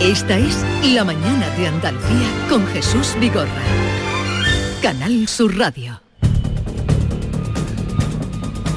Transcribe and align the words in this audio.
Esta 0.00 0.38
es 0.38 0.56
La 0.94 1.04
Mañana 1.04 1.54
de 1.58 1.66
Andalucía 1.66 2.46
con 2.48 2.66
Jesús 2.68 3.14
Vigorra. 3.20 3.62
Canal 4.80 5.28
Sur 5.28 5.54
Radio. 5.58 6.00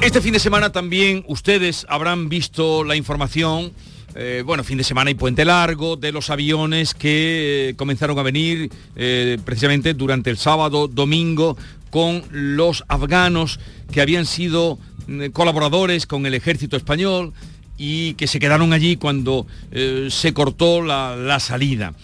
Este 0.02 0.20
fin 0.20 0.34
de 0.34 0.38
semana 0.38 0.70
también 0.70 1.24
ustedes 1.26 1.86
habrán 1.88 2.28
visto 2.28 2.84
la 2.84 2.94
información, 2.94 3.72
eh, 4.14 4.42
bueno, 4.44 4.64
fin 4.64 4.76
de 4.76 4.84
semana 4.84 5.10
y 5.10 5.14
puente 5.14 5.46
largo, 5.46 5.96
de 5.96 6.12
los 6.12 6.28
aviones 6.28 6.92
que 6.92 7.70
eh, 7.70 7.74
comenzaron 7.74 8.18
a 8.18 8.22
venir 8.22 8.70
eh, 8.94 9.38
precisamente 9.46 9.94
durante 9.94 10.28
el 10.28 10.36
sábado, 10.36 10.88
domingo, 10.88 11.56
con 11.88 12.22
los 12.32 12.84
afganos 12.86 13.58
que 13.90 14.02
habían 14.02 14.26
sido 14.26 14.78
mm, 15.06 15.28
colaboradores 15.28 16.06
con 16.06 16.26
el 16.26 16.34
ejército 16.34 16.76
español, 16.76 17.32
y 17.76 18.14
que 18.14 18.26
se 18.26 18.38
quedaron 18.38 18.72
allí 18.72 18.96
cuando 18.96 19.46
eh, 19.72 20.08
se 20.10 20.32
cortó 20.32 20.82
la, 20.82 21.38
salida. 21.40 21.94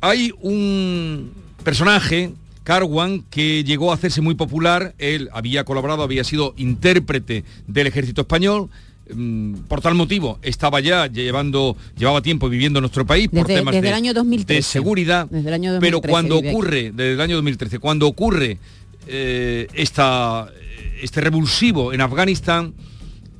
Hay 0.00 0.32
un 0.40 1.32
personaje, 1.64 2.32
Carwan, 2.62 3.22
que 3.30 3.64
llegó 3.64 3.90
a 3.90 3.94
hacerse 3.94 4.20
muy 4.20 4.34
popular, 4.34 4.94
él 4.98 5.28
había 5.32 5.64
colaborado, 5.64 6.02
había 6.02 6.24
sido 6.24 6.54
intérprete 6.56 7.44
del 7.66 7.88
ejército 7.88 8.20
español, 8.22 8.68
mm, 9.12 9.54
por 9.68 9.80
tal 9.80 9.94
motivo 9.94 10.38
estaba 10.42 10.80
ya 10.80 11.06
llevando 11.06 11.76
llevaba 11.96 12.22
tiempo 12.22 12.48
viviendo 12.48 12.78
en 12.78 12.82
nuestro 12.82 13.06
país 13.06 13.28
por 13.28 13.46
temas 13.46 13.72
de, 13.72 13.78
el 13.80 13.94
año 13.94 14.14
2013, 14.14 14.54
de, 14.54 14.62
seguridad. 14.62 15.28
Pero 15.80 16.00
cuando 16.00 16.38
ocurre 16.38 16.92
desde 16.94 17.12
el 17.12 17.20
año 17.20 17.36
2013 17.36 17.78
cuando 17.78 18.06
ocurre 18.06 18.58
eh, 19.08 19.66
esta, 19.74 20.48
este 21.02 21.20
revulsivo 21.20 21.92
en 21.92 22.00
Afganistán 22.00 22.74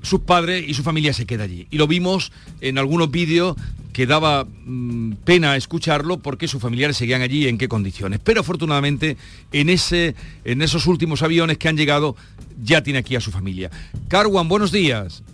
sus 0.06 0.20
padres 0.20 0.64
y 0.66 0.74
su 0.74 0.82
familia 0.82 1.12
se 1.12 1.26
queda 1.26 1.44
allí. 1.44 1.66
Y 1.70 1.78
lo 1.78 1.86
vimos 1.86 2.32
en 2.60 2.78
algunos 2.78 3.10
vídeos 3.10 3.56
que 3.92 4.06
daba 4.06 4.44
mm, 4.44 5.12
pena 5.24 5.56
escucharlo 5.56 6.18
porque 6.18 6.48
sus 6.48 6.62
familiares 6.62 6.96
seguían 6.96 7.22
allí 7.22 7.44
y 7.44 7.48
en 7.48 7.58
qué 7.58 7.68
condiciones. 7.68 8.20
Pero 8.22 8.40
afortunadamente 8.40 9.16
en, 9.52 9.68
ese, 9.68 10.14
en 10.44 10.62
esos 10.62 10.86
últimos 10.86 11.22
aviones 11.22 11.58
que 11.58 11.68
han 11.68 11.76
llegado 11.76 12.14
ya 12.62 12.82
tiene 12.82 13.00
aquí 13.00 13.16
a 13.16 13.20
su 13.20 13.32
familia. 13.32 13.70
Carwan, 14.08 14.48
buenos 14.48 14.70
días. 14.70 15.24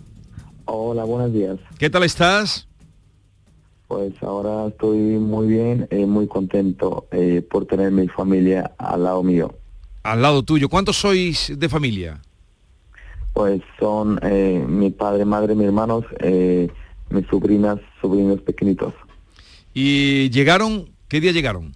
Hola, 0.65 1.03
buenos 1.03 1.31
días. 1.31 1.59
¿Qué 1.77 1.89
tal 1.89 2.03
estás? 2.03 2.67
Pues 3.87 4.13
ahora 4.23 4.69
estoy 4.69 4.97
muy 4.97 5.47
bien, 5.47 5.87
eh, 5.91 6.07
muy 6.07 6.27
contento 6.27 7.05
eh, 7.11 7.45
por 7.47 7.67
tener 7.67 7.91
mi 7.91 8.07
familia 8.07 8.71
al 8.79 9.03
lado 9.03 9.21
mío. 9.21 9.53
Al 10.01 10.21
lado 10.21 10.41
tuyo. 10.41 10.67
¿Cuántos 10.67 10.97
sois 10.97 11.53
de 11.55 11.69
familia? 11.69 12.21
Pues 13.33 13.61
son 13.79 14.19
eh, 14.21 14.63
mi 14.67 14.91
padre, 14.91 15.25
madre, 15.25 15.55
mis 15.55 15.65
hermanos, 15.65 16.05
eh, 16.19 16.69
mis 17.09 17.25
sobrinas, 17.27 17.79
sobrinos 17.99 18.39
pequeñitos. 18.41 18.93
¿Y 19.73 20.29
llegaron? 20.29 20.89
¿Qué 21.07 21.19
día 21.19 21.31
llegaron? 21.31 21.73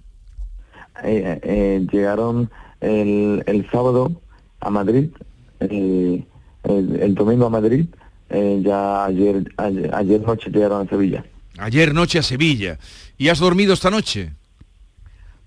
Eh, 1.03 1.85
llegaron 1.91 2.49
el, 2.79 3.43
el, 3.45 3.69
sábado 3.71 4.21
a 4.61 4.69
Madrid, 4.69 5.09
el, 5.59 6.25
domingo 7.15 7.45
a 7.47 7.49
Madrid, 7.49 7.85
ya 8.29 9.05
ayer, 9.05 9.51
ayer, 9.57 10.21
noche 10.21 10.49
llegaron 10.49 10.85
a 10.85 10.89
Sevilla. 10.89 11.23
Ayer 11.59 11.93
noche 11.93 12.19
a 12.19 12.23
Sevilla. 12.23 12.77
¿Y 13.17 13.29
has 13.29 13.39
dormido 13.39 13.73
esta 13.73 13.89
noche? 13.89 14.33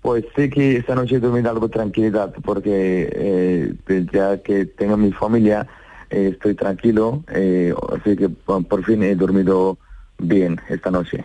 Pues 0.01 0.25
sí 0.35 0.49
que 0.49 0.77
esta 0.77 0.95
noche 0.95 1.15
he 1.15 1.19
dormido 1.19 1.49
algo 1.49 1.69
tranquilidad, 1.69 2.33
porque 2.43 3.75
ya 4.11 4.41
que 4.41 4.65
tengo 4.65 4.97
mi 4.97 5.11
familia, 5.11 5.67
eh, 6.11 6.31
estoy 6.33 6.55
tranquilo, 6.55 7.23
eh, 7.33 7.73
así 7.93 8.17
que 8.17 8.27
por 8.27 8.83
fin 8.83 9.01
he 9.01 9.15
dormido 9.15 9.77
bien 10.17 10.59
esta 10.69 10.91
noche. 10.91 11.23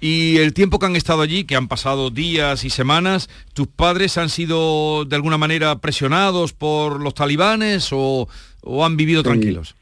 Y 0.00 0.38
el 0.38 0.54
tiempo 0.54 0.78
que 0.78 0.86
han 0.86 0.96
estado 0.96 1.20
allí, 1.20 1.44
que 1.44 1.54
han 1.54 1.68
pasado 1.68 2.08
días 2.08 2.64
y 2.64 2.70
semanas, 2.70 3.28
¿tus 3.52 3.66
padres 3.66 4.16
han 4.16 4.30
sido 4.30 5.04
de 5.04 5.16
alguna 5.16 5.36
manera 5.36 5.78
presionados 5.80 6.54
por 6.54 7.00
los 7.00 7.14
talibanes 7.14 7.90
o, 7.92 8.26
han 8.82 8.96
vivido 8.96 9.22
tranquilos? 9.22 9.76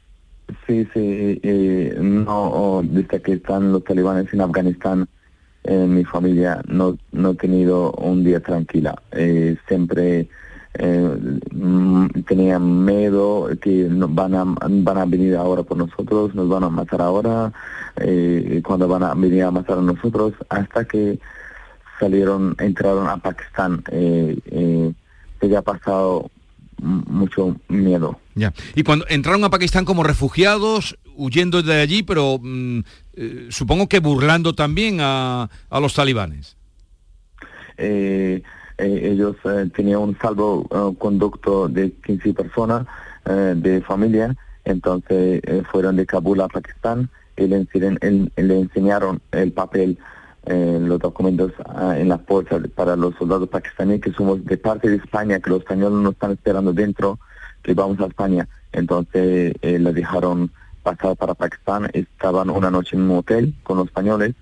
Sí, 0.67 0.85
sí, 0.93 1.39
eh, 1.43 1.95
no, 2.01 2.81
desde 2.83 3.21
que 3.21 3.33
están 3.33 3.71
los 3.71 3.85
talibanes 3.85 4.33
en 4.33 4.41
Afganistán, 4.41 5.07
mi 5.63 6.03
familia 6.03 6.61
no, 6.67 6.97
no 7.13 7.31
he 7.31 7.35
tenido 7.35 7.91
un 7.93 8.23
día 8.23 8.41
tranquila. 8.41 9.01
siempre 9.67 10.27
eh, 10.75 11.17
mm, 11.51 12.07
tenían 12.27 12.85
miedo 12.85 13.49
que 13.61 13.87
van 13.89 14.35
a, 14.35 14.43
van 14.45 14.97
a 14.97 15.05
venir 15.05 15.35
ahora 15.35 15.63
por 15.63 15.77
nosotros, 15.77 16.33
nos 16.35 16.47
van 16.47 16.63
a 16.63 16.69
matar 16.69 17.01
ahora, 17.01 17.51
eh, 17.97 18.61
cuando 18.65 18.87
van 18.87 19.03
a 19.03 19.13
venir 19.13 19.43
a 19.43 19.51
matar 19.51 19.77
a 19.77 19.81
nosotros, 19.81 20.33
hasta 20.49 20.85
que 20.85 21.19
salieron, 21.99 22.55
entraron 22.59 23.07
a 23.07 23.17
Pakistán. 23.17 23.83
Eh, 23.91 24.37
eh, 24.45 24.93
que 25.49 25.57
ha 25.57 25.61
pasado 25.61 26.29
mucho 26.81 27.55
miedo. 27.67 28.19
Ya. 28.35 28.53
Y 28.75 28.83
cuando 28.83 29.05
entraron 29.09 29.43
a 29.43 29.49
Pakistán 29.49 29.85
como 29.85 30.03
refugiados, 30.03 30.97
huyendo 31.15 31.61
de 31.61 31.81
allí, 31.81 32.03
pero 32.03 32.39
mm, 32.41 32.79
eh, 33.13 33.47
supongo 33.49 33.87
que 33.87 33.99
burlando 33.99 34.53
también 34.53 34.99
a, 34.99 35.49
a 35.69 35.79
los 35.79 35.93
talibanes. 35.93 36.57
Eh, 37.77 38.41
eh, 38.81 39.11
ellos 39.11 39.35
eh, 39.43 39.69
tenían 39.75 39.99
un 39.99 40.17
salvo 40.17 40.67
eh, 40.71 40.95
conducto 40.97 41.67
de 41.67 41.91
15 41.91 42.33
personas 42.33 42.87
de 43.23 43.81
familia, 43.81 44.35
entonces 44.65 45.43
fueron 45.71 45.95
de 45.95 46.07
Kabul 46.07 46.41
a 46.41 46.47
Pakistán 46.47 47.07
y 47.37 47.45
le, 47.45 47.67
le 47.69 48.59
enseñaron 48.59 49.21
el 49.31 49.51
papel, 49.51 49.99
los 50.47 50.97
documentos 50.97 51.51
en 51.97 52.09
la 52.09 52.17
puerta 52.17 52.59
para 52.73 52.95
los 52.95 53.13
soldados 53.17 53.47
pakistaníes 53.47 54.01
que 54.01 54.11
somos 54.11 54.43
de 54.43 54.57
parte 54.57 54.89
de 54.89 54.95
España, 54.95 55.39
que 55.39 55.51
los 55.51 55.59
españoles 55.59 55.99
nos 55.99 56.13
están 56.13 56.31
esperando 56.31 56.73
dentro, 56.73 57.19
que 57.61 57.75
vamos 57.75 57.99
a 57.99 58.07
España. 58.07 58.47
Entonces 58.71 59.53
le 59.61 59.93
dejaron 59.93 60.49
pasar 60.81 61.15
para 61.15 61.35
Pakistán, 61.35 61.91
estaban 61.93 62.49
una 62.49 62.71
noche 62.71 62.95
en 62.95 63.03
un 63.03 63.19
hotel 63.19 63.53
con 63.61 63.77
los 63.77 63.85
españoles. 63.85 64.33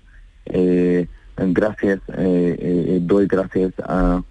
gracias, 1.36 2.00
doy 2.06 3.26
gracias 3.26 3.74
a 3.80 4.22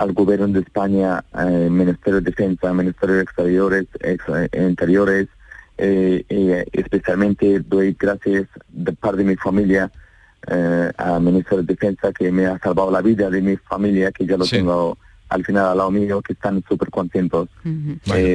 al 0.00 0.14
gobierno 0.14 0.48
de 0.48 0.60
España, 0.60 1.22
eh, 1.38 1.68
Ministerio 1.70 2.22
de 2.22 2.30
Defensa, 2.30 2.72
Ministerio 2.72 3.16
de 3.16 3.22
Exteriores, 3.22 3.86
eh, 4.00 4.16
Interiores, 4.58 5.28
eh, 5.76 6.24
especialmente 6.72 7.60
doy 7.60 7.94
gracias 7.98 8.48
de 8.70 8.92
parte 8.94 9.18
de 9.18 9.24
mi 9.24 9.36
familia 9.36 9.92
eh, 10.46 10.90
al 10.96 11.20
Ministerio 11.20 11.62
de 11.64 11.74
Defensa 11.74 12.12
que 12.12 12.32
me 12.32 12.46
ha 12.46 12.58
salvado 12.60 12.90
la 12.90 13.02
vida 13.02 13.28
de 13.28 13.42
mi 13.42 13.56
familia, 13.58 14.10
que 14.10 14.24
ya 14.24 14.38
lo 14.38 14.46
tengo 14.46 14.96
al 15.28 15.44
final 15.44 15.66
al 15.66 15.76
lado 15.76 15.90
mío, 15.90 16.22
que 16.22 16.32
están 16.32 16.64
súper 16.66 16.88
contentos. 16.88 17.50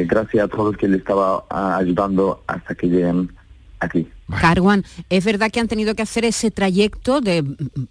gracias 0.07 0.45
a 0.45 0.47
todos 0.47 0.77
que 0.77 0.87
le 0.87 0.97
estaba 0.97 1.45
ah, 1.49 1.77
ayudando 1.77 2.43
hasta 2.45 2.75
que 2.75 2.87
lleguen 2.87 3.31
aquí. 3.79 4.07
Carwan, 4.39 4.83
¿es 5.09 5.23
verdad 5.23 5.51
que 5.51 5.59
han 5.59 5.67
tenido 5.67 5.95
que 5.95 6.01
hacer 6.01 6.25
ese 6.25 6.51
trayecto 6.51 7.21
de 7.21 7.43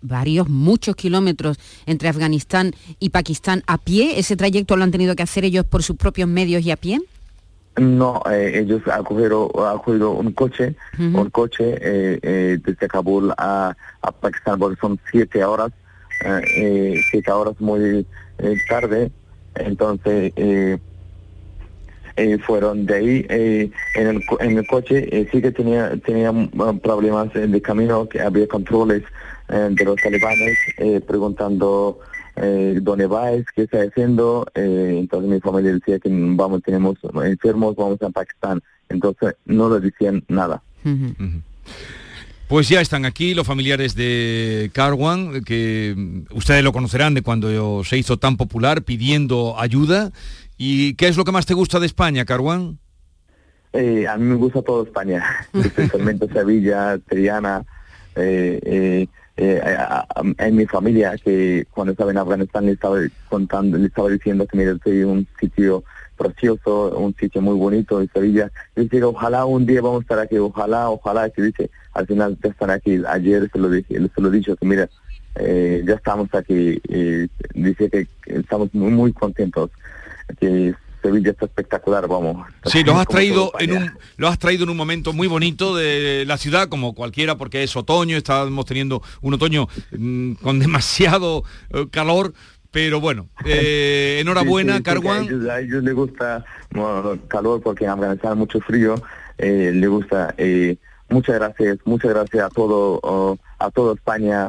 varios, 0.02 0.48
muchos 0.48 0.96
kilómetros 0.96 1.58
entre 1.86 2.08
Afganistán 2.08 2.72
y 2.98 3.10
Pakistán 3.10 3.62
a 3.66 3.78
pie? 3.78 4.18
¿Ese 4.18 4.36
trayecto 4.36 4.76
lo 4.76 4.84
han 4.84 4.90
tenido 4.90 5.14
que 5.14 5.22
hacer 5.22 5.44
ellos 5.44 5.64
por 5.64 5.82
sus 5.82 5.96
propios 5.96 6.28
medios 6.28 6.64
y 6.64 6.70
a 6.70 6.76
pie? 6.76 7.00
No, 7.76 8.22
eh, 8.30 8.60
ellos 8.60 8.82
han 8.86 9.02
cogido, 9.02 9.48
un 9.48 10.32
coche, 10.32 10.76
un 10.96 11.28
coche 11.30 11.74
eh, 11.80 12.20
eh, 12.22 12.58
desde 12.64 12.86
Kabul 12.86 13.32
a, 13.36 13.74
Pakistán, 14.20 14.60
porque 14.60 14.80
son 14.80 15.00
siete 15.10 15.44
horas, 15.44 15.72
siete 17.10 17.32
horas 17.32 17.60
muy 17.60 18.06
tarde, 18.68 19.10
entonces 19.56 20.32
eh, 22.16 22.38
fueron. 22.38 22.86
De 22.86 22.94
ahí 22.94 23.26
eh, 23.28 23.70
en, 23.96 24.06
el, 24.06 24.22
en 24.40 24.58
el 24.58 24.66
coche 24.66 25.08
eh, 25.10 25.28
sí 25.32 25.42
que 25.42 25.50
tenía 25.50 25.96
tenía 25.98 26.32
problemas 26.82 27.32
de 27.32 27.60
camino 27.60 28.08
que 28.08 28.20
había 28.20 28.46
controles 28.46 29.02
de 29.48 29.84
los 29.84 29.96
talibanes 30.00 30.56
preguntando 31.06 31.98
dónde 32.80 33.06
vais 33.06 33.44
qué 33.54 33.64
está 33.64 33.82
haciendo 33.82 34.46
entonces 34.54 35.30
mi 35.30 35.38
familia 35.38 35.74
decía 35.74 35.98
que 35.98 36.08
vamos 36.10 36.62
tenemos 36.62 36.96
enfermos 37.22 37.76
vamos 37.76 38.00
a 38.00 38.08
Pakistán. 38.10 38.62
Entonces 38.88 39.34
no 39.44 39.68
le 39.68 39.80
decían 39.80 40.24
nada. 40.28 40.62
Pues 42.48 42.68
ya 42.68 42.80
están 42.80 43.04
aquí 43.04 43.34
los 43.34 43.46
familiares 43.46 43.94
de 43.94 44.70
Carwan, 44.72 45.42
que 45.44 46.24
ustedes 46.30 46.62
lo 46.62 46.72
conocerán 46.72 47.14
de 47.14 47.22
cuando 47.22 47.82
se 47.84 47.98
hizo 47.98 48.18
tan 48.18 48.36
popular 48.36 48.82
pidiendo 48.82 49.58
ayuda. 49.58 50.12
¿Y 50.66 50.94
qué 50.94 51.08
es 51.08 51.18
lo 51.18 51.24
que 51.26 51.32
más 51.32 51.44
te 51.44 51.52
gusta 51.52 51.78
de 51.78 51.84
España, 51.84 52.24
Carwan? 52.24 52.78
Eh, 53.74 54.08
a 54.08 54.16
mí 54.16 54.24
me 54.24 54.36
gusta 54.36 54.62
todo 54.62 54.84
España, 54.84 55.22
especialmente 55.52 56.26
Sevilla, 56.32 56.98
Triana. 57.06 57.62
Eh, 58.16 59.06
eh, 59.36 59.62
en 60.38 60.56
mi 60.56 60.64
familia, 60.64 61.16
que 61.22 61.66
cuando 61.70 61.92
estaba 61.92 62.12
en 62.12 62.16
Afganistán 62.16 62.64
le 62.64 62.72
estaba 62.72 62.96
contando, 63.28 63.76
le 63.76 63.88
estaba 63.88 64.08
diciendo 64.08 64.46
que 64.46 64.56
mira, 64.56 64.72
estoy 64.72 65.00
en 65.00 65.08
un 65.08 65.28
sitio 65.38 65.84
precioso, 66.16 66.96
un 66.96 67.14
sitio 67.14 67.42
muy 67.42 67.56
bonito 67.56 68.00
en 68.00 68.08
Sevilla. 68.10 68.50
Y 68.74 68.84
dice, 68.84 69.04
ojalá 69.04 69.44
un 69.44 69.66
día 69.66 69.82
vamos 69.82 69.98
a 69.98 70.02
estar 70.04 70.18
aquí, 70.18 70.38
ojalá, 70.38 70.88
ojalá, 70.88 71.28
que 71.28 71.42
dice, 71.42 71.70
al 71.92 72.06
final 72.06 72.38
ya 72.42 72.48
están 72.48 72.70
aquí. 72.70 73.02
Ayer 73.06 73.50
se 73.52 73.58
lo 73.58 73.68
dije, 73.68 74.00
se 74.14 74.20
lo 74.22 74.28
he 74.28 74.32
dicho 74.38 74.56
que 74.56 74.64
mira, 74.64 74.88
ya 75.36 75.94
estamos 75.94 76.34
aquí. 76.34 76.80
dice 77.52 77.90
que 77.90 78.08
estamos 78.24 78.72
muy, 78.72 78.92
muy 78.92 79.12
contentos. 79.12 79.70
Que 80.38 80.74
Sevilla 81.04 81.32
está 81.32 81.44
espectacular, 81.44 82.08
vamos. 82.08 82.46
Sí, 82.64 82.82
lo 82.82 82.96
has 82.96 83.06
traído 83.06 83.52
en 83.58 83.72
un 83.72 83.92
lo 84.16 84.28
has 84.28 84.38
traído 84.38 84.64
en 84.64 84.70
un 84.70 84.76
momento 84.76 85.12
muy 85.12 85.28
bonito 85.28 85.76
de 85.76 86.24
la 86.26 86.38
ciudad, 86.38 86.68
como 86.70 86.94
cualquiera, 86.94 87.36
porque 87.36 87.62
es 87.62 87.76
otoño, 87.76 88.16
estamos 88.16 88.64
teniendo 88.64 89.02
un 89.20 89.34
otoño 89.34 89.68
mm, 89.92 90.32
con 90.34 90.58
demasiado 90.60 91.44
eh, 91.70 91.86
calor, 91.90 92.32
pero 92.70 93.02
bueno, 93.02 93.28
eh, 93.44 94.18
enhorabuena, 94.22 94.82
Carwan. 94.82 95.46
A 95.50 95.60
ellos, 95.60 95.84
les 95.84 95.94
gusta 95.94 96.42
calor 97.28 97.60
porque 97.62 97.84
en 97.84 97.90
Afganistán 97.90 98.38
mucho 98.38 98.60
frío, 98.60 98.94
eh, 99.36 99.72
le 99.74 99.86
gusta. 99.86 100.34
muchas 101.10 101.34
gracias, 101.34 101.78
muchas 101.84 102.14
gracias 102.14 102.44
a 102.44 102.48
todo 102.48 103.38
a 103.58 103.70
toda 103.70 103.94
España 103.94 104.48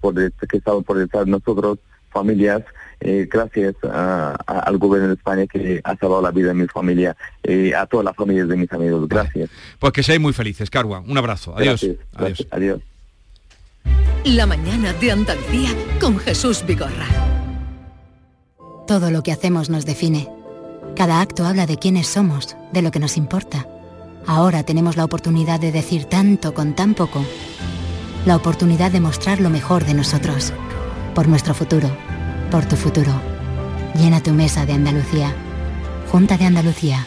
por 0.00 0.14
que 0.14 0.56
estado 0.56 0.80
por 0.80 0.96
detrás 0.96 1.26
de 1.26 1.32
nosotros, 1.32 1.78
familias. 2.10 2.62
Eh, 3.00 3.26
gracias 3.30 3.74
al 3.82 4.76
gobierno 4.76 5.08
de 5.08 5.14
España 5.14 5.46
que 5.46 5.80
ha 5.82 5.96
salvado 5.96 6.20
la 6.20 6.30
vida 6.30 6.48
de 6.48 6.54
mi 6.54 6.66
familia, 6.66 7.16
y 7.42 7.72
a 7.72 7.86
todas 7.86 8.04
las 8.04 8.14
familias 8.14 8.48
de 8.48 8.56
mis 8.56 8.70
amigos. 8.72 9.08
Gracias. 9.08 9.48
Pues 9.78 9.92
que 9.92 10.02
seáis 10.02 10.20
muy 10.20 10.34
felices, 10.34 10.68
Carwa. 10.68 11.00
Un 11.00 11.16
abrazo. 11.16 11.56
Adiós. 11.56 11.86
Adiós. 12.14 12.46
Adiós. 12.50 12.80
La 14.24 14.44
mañana 14.46 14.92
de 14.92 15.12
Andalucía 15.12 15.70
con 15.98 16.18
Jesús 16.18 16.62
Vigorra. 16.66 17.06
Todo 18.86 19.10
lo 19.10 19.22
que 19.22 19.32
hacemos 19.32 19.70
nos 19.70 19.86
define. 19.86 20.28
Cada 20.94 21.22
acto 21.22 21.46
habla 21.46 21.66
de 21.66 21.78
quiénes 21.78 22.06
somos, 22.06 22.56
de 22.72 22.82
lo 22.82 22.90
que 22.90 22.98
nos 22.98 23.16
importa. 23.16 23.66
Ahora 24.26 24.62
tenemos 24.64 24.98
la 24.98 25.04
oportunidad 25.04 25.58
de 25.58 25.72
decir 25.72 26.04
tanto 26.04 26.52
con 26.52 26.74
tan 26.74 26.92
poco. 26.92 27.24
La 28.26 28.36
oportunidad 28.36 28.90
de 28.90 29.00
mostrar 29.00 29.40
lo 29.40 29.48
mejor 29.48 29.86
de 29.86 29.94
nosotros. 29.94 30.52
Por 31.14 31.26
nuestro 31.26 31.54
futuro 31.54 31.88
por 32.50 32.66
tu 32.66 32.76
futuro. 32.76 33.12
Llena 33.94 34.20
tu 34.20 34.32
mesa 34.32 34.66
de 34.66 34.72
Andalucía. 34.72 35.32
Junta 36.10 36.36
de 36.36 36.46
Andalucía. 36.46 37.06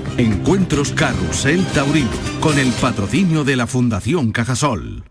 Encuentros 0.17 0.91
Carrusel 0.91 1.65
Taurino. 1.67 2.09
Con 2.41 2.59
el 2.59 2.71
patrocinio 2.73 3.43
de 3.43 3.55
la 3.55 3.67
Fundación 3.67 4.31
Cajasol. 4.31 5.10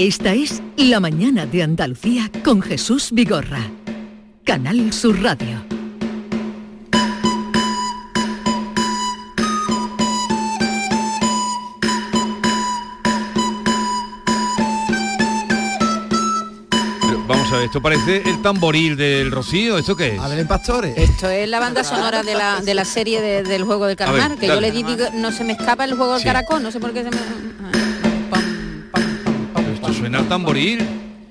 Esta 0.00 0.32
es 0.32 0.62
La 0.76 1.00
Mañana 1.00 1.44
de 1.44 1.64
Andalucía 1.64 2.30
con 2.44 2.62
Jesús 2.62 3.08
Vigorra. 3.10 3.68
Canal 4.44 4.92
Sur 4.92 5.20
Radio. 5.20 5.60
vamos 17.26 17.52
a 17.52 17.56
ver, 17.56 17.64
esto 17.66 17.82
parece 17.82 18.22
el 18.24 18.40
tamboril 18.40 18.96
del 18.96 19.32
Rocío, 19.32 19.78
¿esto 19.78 19.96
qué 19.96 20.14
es? 20.14 20.20
A 20.20 20.28
ver, 20.28 20.46
Pastores. 20.46 20.96
Esto 20.96 21.28
es 21.28 21.48
la 21.48 21.58
banda 21.58 21.82
sonora 21.82 22.22
de 22.22 22.34
la, 22.34 22.60
de 22.60 22.74
la 22.74 22.84
serie 22.84 23.42
del 23.42 23.64
juego 23.64 23.86
del 23.86 23.96
calamar, 23.96 24.36
que 24.36 24.46
yo 24.46 24.60
le 24.60 24.70
digo, 24.70 24.90
no 25.14 25.32
se 25.32 25.42
me 25.42 25.54
escapa 25.54 25.84
el 25.84 25.94
juego 25.94 26.14
del 26.14 26.22
caracol, 26.22 26.62
no 26.62 26.70
sé 26.70 26.78
por 26.78 26.92
qué 26.92 27.02
se 27.02 27.10
me 27.10 27.87
suena 29.92 30.22
tamboril. 30.28 30.80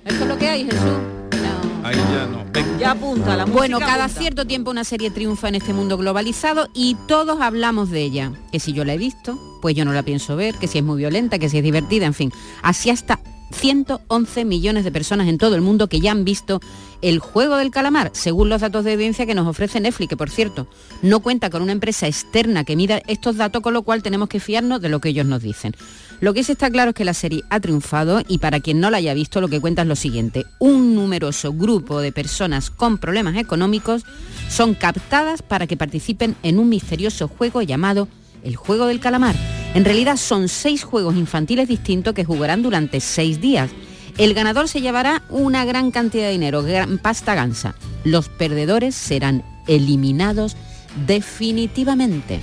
¿Esto 0.05 0.23
es 0.23 0.29
lo 0.29 0.37
que 0.37 0.47
hay, 0.47 0.65
Jesús? 0.65 0.81
No. 0.81 1.87
Ahí 1.87 1.95
ya 1.95 2.27
no. 2.27 2.47
Ya 2.79 2.91
apunta 2.91 3.35
la 3.35 3.45
Bueno, 3.45 3.79
cada 3.79 4.07
cierto 4.07 4.45
tiempo 4.45 4.71
una 4.71 4.83
serie 4.83 5.11
triunfa 5.11 5.47
en 5.47 5.55
este 5.55 5.73
mundo 5.73 5.97
globalizado 5.97 6.69
y 6.73 6.95
todos 7.07 7.39
hablamos 7.41 7.89
de 7.91 8.01
ella. 8.01 8.31
Que 8.51 8.59
si 8.59 8.73
yo 8.73 8.85
la 8.85 8.93
he 8.93 8.97
visto, 8.97 9.37
pues 9.61 9.75
yo 9.75 9.85
no 9.85 9.93
la 9.93 10.03
pienso 10.03 10.35
ver, 10.35 10.55
que 10.55 10.67
si 10.67 10.79
es 10.79 10.83
muy 10.83 10.97
violenta, 10.97 11.39
que 11.39 11.49
si 11.49 11.57
es 11.57 11.63
divertida, 11.63 12.05
en 12.05 12.13
fin. 12.13 12.31
Así 12.61 12.89
hasta 12.89 13.19
111 13.51 14.45
millones 14.45 14.83
de 14.83 14.91
personas 14.91 15.27
en 15.27 15.37
todo 15.37 15.55
el 15.55 15.61
mundo 15.61 15.87
que 15.87 15.99
ya 15.99 16.11
han 16.11 16.25
visto 16.25 16.59
el 17.01 17.19
juego 17.19 17.57
del 17.57 17.71
calamar, 17.71 18.11
según 18.13 18.49
los 18.49 18.61
datos 18.61 18.83
de 18.83 18.93
audiencia 18.93 19.25
que 19.25 19.35
nos 19.35 19.47
ofrece 19.47 19.79
Netflix, 19.79 20.09
que 20.09 20.17
por 20.17 20.29
cierto 20.29 20.67
no 21.01 21.19
cuenta 21.19 21.49
con 21.49 21.61
una 21.61 21.71
empresa 21.71 22.07
externa 22.07 22.63
que 22.63 22.75
mida 22.75 23.01
estos 23.07 23.37
datos, 23.37 23.61
con 23.61 23.73
lo 23.73 23.83
cual 23.83 24.03
tenemos 24.03 24.29
que 24.29 24.39
fiarnos 24.39 24.81
de 24.81 24.89
lo 24.89 24.99
que 24.99 25.09
ellos 25.09 25.25
nos 25.25 25.41
dicen. 25.41 25.75
Lo 26.19 26.33
que 26.33 26.43
sí 26.43 26.53
está 26.53 26.71
claro 26.71 26.89
es 26.89 26.95
que 26.95 27.05
la 27.05 27.13
serie 27.13 27.43
ha 27.49 27.59
triunfado 27.59 28.21
y 28.27 28.39
para 28.39 28.59
quien 28.59 28.79
no 28.79 28.89
la 28.89 28.97
haya 28.97 29.13
visto 29.13 29.39
lo 29.39 29.49
que 29.49 29.61
cuenta 29.61 29.83
es 29.83 29.87
lo 29.87 29.95
siguiente. 29.95 30.45
Un 30.57 30.95
numeroso 30.95 31.53
grupo 31.53 32.01
de 32.01 32.11
personas 32.11 32.71
con 32.71 32.97
problemas 32.97 33.37
económicos 33.37 34.03
son 34.49 34.73
captadas 34.73 35.43
para 35.43 35.67
que 35.67 35.77
participen 35.77 36.35
en 36.41 36.57
un 36.57 36.69
misterioso 36.69 37.27
juego 37.27 37.61
llamado 37.61 38.07
el 38.43 38.55
juego 38.55 38.87
del 38.87 38.99
calamar. 38.99 39.35
En 39.75 39.85
realidad 39.85 40.17
son 40.17 40.47
seis 40.47 40.83
juegos 40.83 41.15
infantiles 41.15 41.67
distintos 41.67 42.15
que 42.15 42.25
jugarán 42.25 42.63
durante 42.63 42.99
seis 42.99 43.39
días. 43.39 43.69
El 44.17 44.33
ganador 44.33 44.67
se 44.67 44.81
llevará 44.81 45.21
una 45.29 45.65
gran 45.65 45.91
cantidad 45.91 46.25
de 46.25 46.31
dinero, 46.31 46.63
gran 46.63 46.97
pasta 46.97 47.35
gansa. 47.35 47.75
Los 48.03 48.27
perdedores 48.29 48.95
serán 48.95 49.43
eliminados 49.67 50.57
definitivamente. 51.05 52.41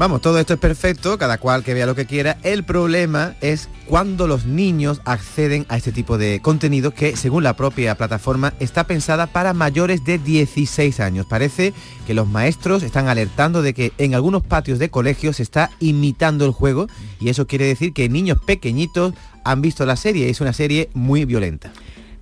Vamos, 0.00 0.22
todo 0.22 0.38
esto 0.38 0.54
es 0.54 0.58
perfecto, 0.58 1.18
cada 1.18 1.36
cual 1.36 1.62
que 1.62 1.74
vea 1.74 1.84
lo 1.84 1.94
que 1.94 2.06
quiera. 2.06 2.38
El 2.42 2.64
problema 2.64 3.34
es 3.42 3.68
cuando 3.84 4.26
los 4.26 4.46
niños 4.46 5.02
acceden 5.04 5.66
a 5.68 5.76
este 5.76 5.92
tipo 5.92 6.16
de 6.16 6.40
contenido 6.40 6.94
que, 6.94 7.16
según 7.16 7.44
la 7.44 7.54
propia 7.54 7.94
plataforma, 7.96 8.54
está 8.60 8.84
pensada 8.84 9.26
para 9.26 9.52
mayores 9.52 10.02
de 10.02 10.16
16 10.16 11.00
años. 11.00 11.26
Parece 11.28 11.74
que 12.06 12.14
los 12.14 12.26
maestros 12.26 12.82
están 12.82 13.08
alertando 13.08 13.60
de 13.60 13.74
que 13.74 13.92
en 13.98 14.14
algunos 14.14 14.42
patios 14.42 14.78
de 14.78 14.88
colegios 14.88 15.36
se 15.36 15.42
está 15.42 15.70
imitando 15.80 16.46
el 16.46 16.52
juego 16.52 16.86
y 17.20 17.28
eso 17.28 17.46
quiere 17.46 17.66
decir 17.66 17.92
que 17.92 18.08
niños 18.08 18.38
pequeñitos 18.40 19.12
han 19.44 19.60
visto 19.60 19.84
la 19.84 19.96
serie. 19.96 20.30
Es 20.30 20.40
una 20.40 20.54
serie 20.54 20.88
muy 20.94 21.26
violenta. 21.26 21.74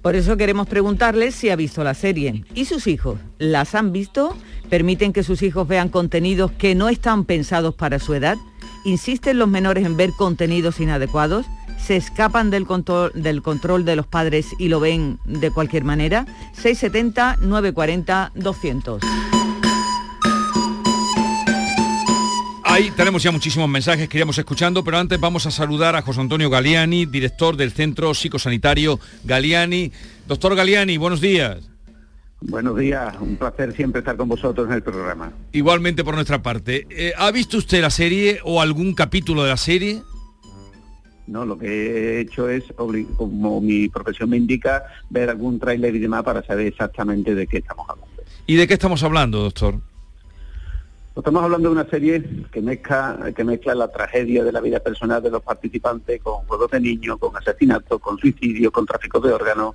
Por 0.03 0.17
eso 0.17 0.37
queremos 0.37 0.69
preguntarles 0.69 1.35
si 1.35 1.51
ha 1.51 1.57
visto 1.57 1.83
la 1.85 1.95
serie. 1.95 2.45
¿Y 2.55 2.65
sus 2.67 2.87
hijos? 2.87 3.19
¿Las 3.39 3.75
han 3.75 3.93
visto? 3.93 4.37
permiten 4.69 5.13
que 5.13 5.23
sus 5.23 5.43
hijos 5.43 5.67
vean 5.67 5.89
contenidos 5.89 6.53
que 6.53 6.75
no 6.75 6.89
están 6.89 7.25
pensados 7.25 7.75
para 7.75 7.99
su 7.99 8.15
edad, 8.15 8.37
insisten 8.85 9.39
los 9.39 9.49
menores 9.49 9.85
en 9.85 9.97
ver 9.97 10.11
contenidos 10.13 10.81
inadecuados, 10.81 11.47
se 11.79 11.97
escapan 11.97 12.51
del 12.51 12.67
control, 12.67 13.13
del 13.15 13.43
control 13.43 13.85
de 13.85 13.97
los 13.97 14.07
padres 14.07 14.47
y 14.59 14.69
lo 14.69 14.81
ven 14.81 15.19
de 15.25 15.51
cualquier 15.51 15.85
manera. 15.85 16.27
670 16.53 17.37
Ahí 22.79 22.93
tenemos 22.93 23.25
ya 23.25 23.33
muchísimos 23.33 23.69
mensajes 23.69 24.09
que 24.09 24.19
iremos 24.19 24.39
escuchando, 24.39 24.85
pero 24.85 24.99
antes 24.99 25.19
vamos 25.19 25.45
a 25.47 25.51
saludar 25.51 25.97
a 25.97 26.03
José 26.03 26.21
Antonio 26.21 26.49
Galiani, 26.49 27.07
director 27.07 27.57
del 27.57 27.73
Centro 27.73 28.15
Psicosanitario 28.15 29.01
Galiani. 29.25 29.91
Doctor 30.29 30.55
Galiani, 30.55 30.97
buenos 30.97 31.21
días. 31.21 31.69
Buenos 32.41 32.79
días, 32.79 33.17
un 33.21 33.35
placer 33.35 33.75
siempre 33.75 33.99
estar 33.99 34.17
con 34.17 34.29
vosotros 34.29 34.69
en 34.69 34.75
el 34.75 34.85
programa. 34.85 35.33
Igualmente 35.51 36.05
por 36.05 36.15
nuestra 36.15 36.41
parte. 36.41 36.87
Eh, 36.91 37.13
¿Ha 37.19 37.33
visto 37.33 37.57
usted 37.57 37.83
la 37.83 37.91
serie 37.91 38.39
o 38.45 38.61
algún 38.61 38.95
capítulo 38.95 39.43
de 39.43 39.49
la 39.49 39.57
serie? 39.57 40.01
No, 41.27 41.45
lo 41.45 41.59
que 41.59 41.67
he 41.67 42.21
hecho 42.21 42.49
es, 42.49 42.63
como 42.77 43.61
mi 43.61 43.89
profesión 43.89 44.31
me 44.31 44.37
indica, 44.37 44.85
ver 45.11 45.31
algún 45.31 45.59
tráiler 45.59 45.97
y 45.97 45.99
demás 45.99 46.23
para 46.23 46.47
saber 46.47 46.69
exactamente 46.69 47.35
de 47.35 47.45
qué 47.49 47.57
estamos 47.57 47.91
hablando. 47.91 48.23
¿Y 48.47 48.55
de 48.55 48.69
qué 48.69 48.75
estamos 48.75 49.03
hablando, 49.03 49.41
doctor? 49.41 49.81
Estamos 51.19 51.43
hablando 51.43 51.69
de 51.69 51.75
una 51.75 51.91
serie 51.91 52.23
que 52.53 52.63
mezcla, 52.63 53.33
que 53.35 53.43
mezcla 53.43 53.75
la 53.75 53.89
tragedia 53.89 54.45
de 54.45 54.53
la 54.53 54.61
vida 54.61 54.79
personal 54.79 55.21
de 55.21 55.31
los 55.31 55.43
participantes 55.43 56.23
con 56.23 56.45
juegos 56.47 56.71
de 56.71 56.81
niños, 56.81 57.19
con 57.19 57.37
asesinatos, 57.37 58.01
con 58.01 58.17
suicidio, 58.19 58.71
con 58.71 58.87
tráfico 58.87 59.19
de 59.19 59.33
órganos, 59.33 59.75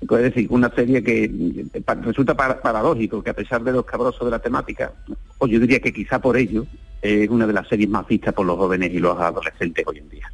es 0.00 0.08
decir, 0.08 0.48
una 0.50 0.68
serie 0.74 1.00
que 1.00 1.24
eh, 1.24 1.84
resulta 2.02 2.34
paradójico 2.34 3.22
que 3.22 3.30
a 3.30 3.34
pesar 3.34 3.62
de 3.62 3.72
los 3.72 3.84
cabrosos 3.84 4.24
de 4.24 4.32
la 4.32 4.40
temática, 4.40 4.92
o 5.38 5.46
yo 5.46 5.60
diría 5.60 5.78
que 5.78 5.92
quizá 5.92 6.20
por 6.20 6.36
ello, 6.36 6.66
es 7.00 7.28
una 7.28 7.46
de 7.46 7.52
las 7.52 7.68
series 7.68 7.88
más 7.88 8.06
vistas 8.08 8.34
por 8.34 8.44
los 8.44 8.56
jóvenes 8.56 8.92
y 8.92 8.98
los 8.98 9.16
adolescentes 9.16 9.84
hoy 9.86 9.98
en 9.98 10.10
día. 10.10 10.32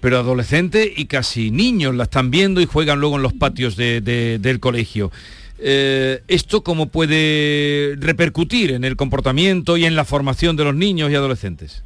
Pero 0.00 0.18
adolescentes 0.18 0.88
y 0.96 1.06
casi 1.06 1.50
niños 1.50 1.96
la 1.96 2.04
están 2.04 2.30
viendo 2.30 2.60
y 2.60 2.66
juegan 2.66 3.00
luego 3.00 3.16
en 3.16 3.22
los 3.22 3.32
patios 3.32 3.76
del 3.76 4.60
colegio. 4.60 5.10
Eh, 5.58 6.22
¿Esto 6.28 6.62
cómo 6.62 6.86
puede 6.86 7.96
repercutir 7.98 8.72
en 8.72 8.84
el 8.84 8.96
comportamiento 8.96 9.76
y 9.76 9.84
en 9.84 9.96
la 9.96 10.04
formación 10.04 10.56
de 10.56 10.64
los 10.64 10.74
niños 10.74 11.10
y 11.10 11.14
adolescentes? 11.14 11.82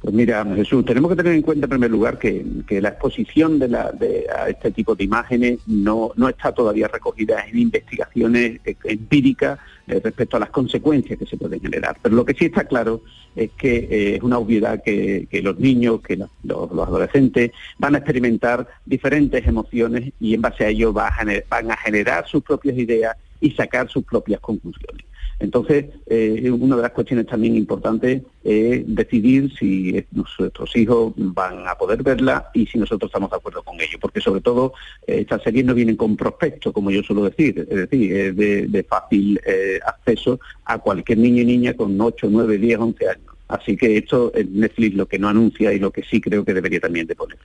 Pues 0.00 0.14
mira, 0.14 0.44
Jesús, 0.54 0.84
tenemos 0.84 1.10
que 1.10 1.16
tener 1.16 1.32
en 1.32 1.42
cuenta 1.42 1.66
en 1.66 1.70
primer 1.70 1.90
lugar 1.90 2.18
que, 2.18 2.44
la 2.80 2.90
exposición 2.90 3.58
de, 3.58 3.74
a 3.76 4.48
este 4.48 4.70
tipo 4.70 4.94
de 4.94 5.02
imágenes 5.02 5.58
no, 5.66 6.12
está 6.28 6.52
todavía 6.52 6.86
recogida 6.86 7.44
en 7.46 7.58
investigaciones 7.58 8.60
eh, 8.64 8.76
empíricas 8.84 9.58
eh, 9.88 10.00
respecto 10.02 10.36
a 10.36 10.40
las 10.40 10.50
consecuencias 10.50 11.18
que 11.18 11.26
se 11.26 11.36
pueden 11.36 11.60
generar. 11.60 11.96
Pero 12.02 12.14
lo 12.14 12.24
que 12.24 12.34
sí 12.34 12.46
está 12.46 12.64
claro 12.64 13.02
es 13.34 13.50
que 13.52 13.76
eh, 13.76 14.16
es 14.16 14.22
una 14.22 14.38
obviedad 14.38 14.82
que, 14.82 15.28
los 15.42 15.58
niños, 15.58 16.00
que 16.02 16.16
los, 16.16 16.30
adolescentes 16.70 17.52
van 17.78 17.94
a 17.94 17.98
experimentar 17.98 18.66
diferentes 18.84 19.46
emociones 19.46 20.12
y 20.20 20.34
en 20.34 20.42
base 20.42 20.64
a 20.64 20.68
ello 20.68 20.92
van 20.92 21.70
a 21.70 21.76
generar 21.76 22.26
sus 22.26 22.42
propias 22.42 22.76
ideas 22.76 23.16
y 23.40 23.50
sacar 23.52 23.88
sus 23.88 24.04
propias 24.04 24.40
conclusiones. 24.40 25.07
Entonces, 25.40 25.86
eh, 26.06 26.50
una 26.50 26.76
de 26.76 26.82
las 26.82 26.90
cuestiones 26.90 27.26
también 27.26 27.56
importantes 27.56 28.22
es 28.42 28.82
decidir 28.86 29.52
si 29.56 30.04
nuestros 30.10 30.76
hijos 30.76 31.12
van 31.16 31.66
a 31.68 31.76
poder 31.76 32.02
verla 32.02 32.50
y 32.54 32.66
si 32.66 32.78
nosotros 32.78 33.08
estamos 33.08 33.30
de 33.30 33.36
acuerdo 33.36 33.62
con 33.62 33.80
ello, 33.80 33.98
porque 34.00 34.20
sobre 34.20 34.40
todo 34.40 34.72
eh, 35.06 35.20
estas 35.20 35.42
series 35.42 35.64
no 35.64 35.74
vienen 35.74 35.96
con 35.96 36.16
prospecto, 36.16 36.72
como 36.72 36.90
yo 36.90 37.02
suelo 37.02 37.24
decir, 37.24 37.66
es 37.70 37.88
decir, 37.88 38.34
de, 38.34 38.86
fácil 38.88 39.40
eh, 39.46 39.78
acceso 39.86 40.40
a 40.64 40.78
cualquier 40.78 41.18
niño 41.18 41.42
y 41.42 41.46
niña 41.46 41.74
con 41.74 42.00
8, 42.00 42.26
9, 42.30 42.58
10, 42.58 42.78
11 42.78 43.08
años. 43.08 43.24
Así 43.48 43.76
que 43.76 43.96
esto 43.96 44.30
es 44.34 44.46
Netflix 44.50 44.94
lo 44.94 45.06
que 45.06 45.18
no 45.18 45.28
anuncia 45.28 45.72
y 45.72 45.78
lo 45.78 45.90
que 45.90 46.02
sí 46.02 46.20
creo 46.20 46.44
que 46.44 46.52
debería 46.52 46.80
también 46.80 47.06
de 47.06 47.14
poner. 47.14 47.38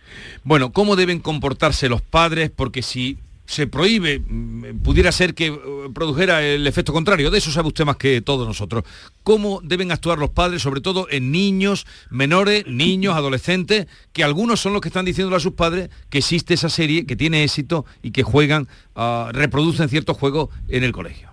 Bueno, 0.43 0.73
¿cómo 0.73 0.97
deben 0.97 1.19
comportarse 1.19 1.87
los 1.87 2.01
padres? 2.01 2.49
Porque 2.53 2.81
si 2.81 3.17
se 3.45 3.67
prohíbe, 3.67 4.19
mm, 4.19 4.79
pudiera 4.83 5.11
ser 5.11 5.33
que 5.33 5.47
eh, 5.47 5.59
produjera 5.93 6.41
el 6.43 6.65
efecto 6.65 6.93
contrario. 6.93 7.29
De 7.31 7.37
eso 7.37 7.51
sabe 7.51 7.67
usted 7.67 7.85
más 7.85 7.97
que 7.97 8.21
todos 8.21 8.47
nosotros. 8.47 8.83
¿Cómo 9.23 9.61
deben 9.63 9.91
actuar 9.91 10.17
los 10.17 10.29
padres, 10.29 10.61
sobre 10.61 10.81
todo 10.81 11.07
en 11.09 11.31
niños, 11.31 11.85
menores, 12.09 12.65
niños, 12.67 13.15
adolescentes, 13.15 13.87
que 14.11 14.23
algunos 14.23 14.59
son 14.59 14.73
los 14.73 14.81
que 14.81 14.89
están 14.89 15.05
diciéndole 15.05 15.37
a 15.37 15.39
sus 15.39 15.53
padres 15.53 15.89
que 16.09 16.19
existe 16.19 16.53
esa 16.53 16.69
serie, 16.69 17.05
que 17.05 17.15
tiene 17.15 17.43
éxito 17.43 17.85
y 18.01 18.11
que 18.11 18.23
juegan, 18.23 18.67
uh, 18.95 19.31
reproducen 19.31 19.89
ciertos 19.89 20.17
juegos 20.17 20.49
en 20.67 20.83
el 20.83 20.91
colegio? 20.91 21.29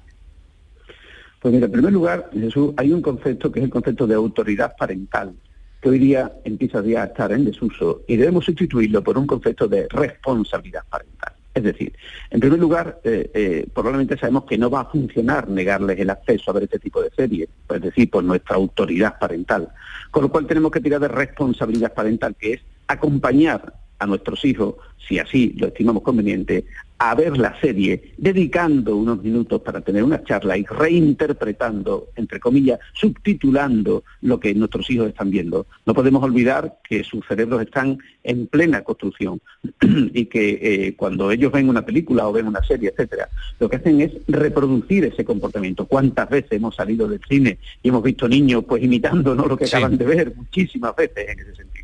Pues 1.40 1.54
mira, 1.54 1.66
en 1.66 1.72
primer 1.72 1.92
lugar, 1.92 2.30
Jesús, 2.32 2.74
hay 2.76 2.92
un 2.92 3.00
concepto 3.00 3.50
que 3.50 3.60
es 3.60 3.64
el 3.64 3.70
concepto 3.70 4.06
de 4.06 4.14
autoridad 4.14 4.74
parental 4.78 5.34
que 5.80 5.88
hoy 5.88 5.98
día 5.98 6.30
empieza 6.44 6.80
a 6.80 7.04
estar 7.04 7.32
en 7.32 7.44
desuso 7.44 8.02
y 8.06 8.16
debemos 8.16 8.44
sustituirlo 8.44 9.02
por 9.02 9.16
un 9.16 9.26
concepto 9.26 9.66
de 9.66 9.88
responsabilidad 9.88 10.82
parental. 10.90 11.32
Es 11.52 11.64
decir, 11.64 11.92
en 12.30 12.38
primer 12.38 12.60
lugar, 12.60 13.00
eh, 13.02 13.30
eh, 13.34 13.66
probablemente 13.74 14.16
sabemos 14.16 14.44
que 14.44 14.56
no 14.56 14.70
va 14.70 14.82
a 14.82 14.84
funcionar 14.84 15.48
negarles 15.48 15.98
el 15.98 16.10
acceso 16.10 16.50
a 16.50 16.54
ver 16.54 16.64
este 16.64 16.78
tipo 16.78 17.02
de 17.02 17.10
series, 17.10 17.48
es 17.68 17.80
decir, 17.80 18.08
por 18.08 18.22
nuestra 18.22 18.56
autoridad 18.56 19.18
parental. 19.18 19.68
Con 20.10 20.22
lo 20.22 20.28
cual 20.30 20.46
tenemos 20.46 20.70
que 20.70 20.80
tirar 20.80 21.00
de 21.00 21.08
responsabilidad 21.08 21.92
parental, 21.92 22.36
que 22.38 22.52
es 22.54 22.60
acompañar 22.86 23.79
a 24.00 24.06
nuestros 24.06 24.44
hijos, 24.44 24.74
si 25.06 25.18
así 25.18 25.54
lo 25.56 25.68
estimamos 25.68 26.02
conveniente, 26.02 26.64
a 26.98 27.14
ver 27.14 27.38
la 27.38 27.58
serie, 27.60 28.12
dedicando 28.18 28.94
unos 28.94 29.22
minutos 29.22 29.62
para 29.62 29.80
tener 29.80 30.02
una 30.04 30.22
charla 30.22 30.58
y 30.58 30.64
reinterpretando, 30.64 32.08
entre 32.14 32.38
comillas, 32.38 32.78
subtitulando 32.92 34.04
lo 34.20 34.38
que 34.38 34.54
nuestros 34.54 34.90
hijos 34.90 35.08
están 35.08 35.30
viendo. 35.30 35.66
No 35.86 35.94
podemos 35.94 36.22
olvidar 36.22 36.78
que 36.86 37.02
sus 37.02 37.26
cerebros 37.26 37.62
están 37.62 37.98
en 38.22 38.46
plena 38.48 38.82
construcción 38.82 39.40
y 39.80 40.26
que 40.26 40.58
eh, 40.60 40.94
cuando 40.94 41.30
ellos 41.30 41.50
ven 41.50 41.70
una 41.70 41.86
película 41.86 42.28
o 42.28 42.32
ven 42.32 42.46
una 42.46 42.62
serie, 42.64 42.90
etcétera, 42.90 43.30
lo 43.58 43.70
que 43.70 43.76
hacen 43.76 44.02
es 44.02 44.12
reproducir 44.28 45.06
ese 45.06 45.24
comportamiento. 45.24 45.86
¿Cuántas 45.86 46.28
veces 46.28 46.52
hemos 46.52 46.76
salido 46.76 47.08
del 47.08 47.20
cine 47.26 47.58
y 47.82 47.88
hemos 47.88 48.02
visto 48.02 48.28
niños 48.28 48.64
pues 48.68 48.82
imitando 48.82 49.34
lo 49.34 49.56
que 49.56 49.64
acaban 49.64 49.96
de 49.96 50.04
ver? 50.04 50.34
Muchísimas 50.36 50.94
veces 50.96 51.30
en 51.30 51.38
ese 51.40 51.56
sentido. 51.56 51.79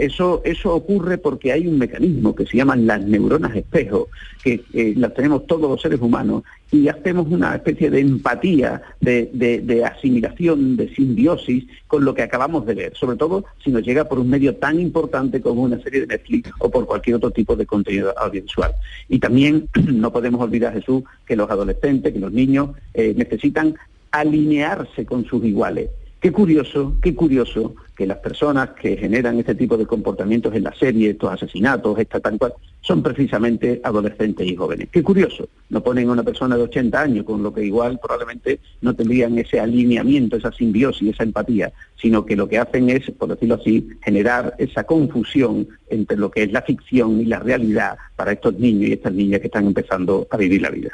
Eso, 0.00 0.40
eso 0.46 0.74
ocurre 0.74 1.18
porque 1.18 1.52
hay 1.52 1.66
un 1.66 1.78
mecanismo 1.78 2.34
que 2.34 2.46
se 2.46 2.56
llaman 2.56 2.86
las 2.86 3.02
neuronas 3.02 3.54
espejo, 3.54 4.08
que 4.42 4.62
las 4.96 5.12
tenemos 5.12 5.46
todos 5.46 5.70
los 5.70 5.82
seres 5.82 6.00
humanos, 6.00 6.42
y 6.72 6.88
hacemos 6.88 7.26
una 7.28 7.54
especie 7.54 7.90
de 7.90 8.00
empatía, 8.00 8.80
de, 9.00 9.84
asimilación, 9.84 10.78
de 10.78 10.94
simbiosis 10.94 11.66
con 11.86 12.06
lo 12.06 12.14
que 12.14 12.22
acabamos 12.22 12.64
de 12.64 12.74
ver, 12.74 12.96
sobre 12.96 13.18
todo 13.18 13.44
si 13.62 13.70
nos 13.70 13.82
llega 13.82 14.04
por 14.04 14.18
un 14.18 14.30
medio 14.30 14.56
tan 14.56 14.80
importante 14.80 15.42
como 15.42 15.64
una 15.64 15.78
serie 15.82 16.00
de 16.00 16.06
Netflix 16.06 16.50
o 16.60 16.70
por 16.70 16.86
cualquier 16.86 17.16
otro 17.16 17.30
tipo 17.30 17.54
de 17.54 17.66
contenido 17.66 18.14
audiovisual. 18.18 18.72
Y 19.10 19.18
también 19.18 19.68
no 19.92 20.10
podemos 20.10 20.40
olvidar, 20.40 20.72
Jesús, 20.72 21.02
que 21.26 21.36
los 21.36 21.50
adolescentes, 21.50 22.10
que 22.10 22.20
los 22.20 22.32
niños 22.32 22.70
eh, 22.94 23.12
necesitan 23.14 23.74
alinearse 24.12 25.04
con 25.04 25.26
sus 25.26 25.44
iguales 25.44 25.90
Qué 26.20 26.32
curioso, 26.32 26.96
qué 27.00 27.14
curioso 27.14 27.74
que 27.96 28.06
las 28.06 28.18
personas 28.18 28.70
que 28.70 28.98
generan 28.98 29.38
este 29.38 29.54
tipo 29.54 29.78
de 29.78 29.86
comportamientos 29.86 30.54
en 30.54 30.64
la 30.64 30.74
serie, 30.74 31.10
estos 31.10 31.32
asesinatos, 31.32 31.98
esta 31.98 32.20
tal 32.20 32.36
cual, 32.38 32.52
son 32.82 33.02
precisamente 33.02 33.80
adolescentes 33.82 34.46
y 34.46 34.54
jóvenes. 34.54 34.88
Qué 34.92 35.02
curioso, 35.02 35.48
no 35.70 35.82
ponen 35.82 36.10
a 36.10 36.12
una 36.12 36.22
persona 36.22 36.58
de 36.58 36.64
80 36.64 37.00
años, 37.00 37.24
con 37.24 37.42
lo 37.42 37.54
que 37.54 37.64
igual 37.64 37.98
probablemente 37.98 38.60
no 38.82 38.94
tendrían 38.94 39.38
ese 39.38 39.60
alineamiento, 39.60 40.36
esa 40.36 40.52
simbiosis, 40.52 41.14
esa 41.14 41.22
empatía, 41.22 41.72
sino 41.96 42.26
que 42.26 42.36
lo 42.36 42.46
que 42.48 42.58
hacen 42.58 42.90
es, 42.90 43.10
por 43.12 43.30
decirlo 43.30 43.54
así, 43.54 43.88
generar 44.02 44.54
esa 44.58 44.84
confusión 44.84 45.68
entre 45.88 46.18
lo 46.18 46.30
que 46.30 46.42
es 46.42 46.52
la 46.52 46.60
ficción 46.60 47.18
y 47.18 47.24
la 47.24 47.38
realidad 47.38 47.96
para 48.16 48.32
estos 48.32 48.58
niños 48.58 48.90
y 48.90 48.92
estas 48.92 49.14
niñas 49.14 49.40
que 49.40 49.46
están 49.46 49.66
empezando 49.66 50.28
a 50.30 50.36
vivir 50.36 50.60
la 50.60 50.70
vida. 50.70 50.90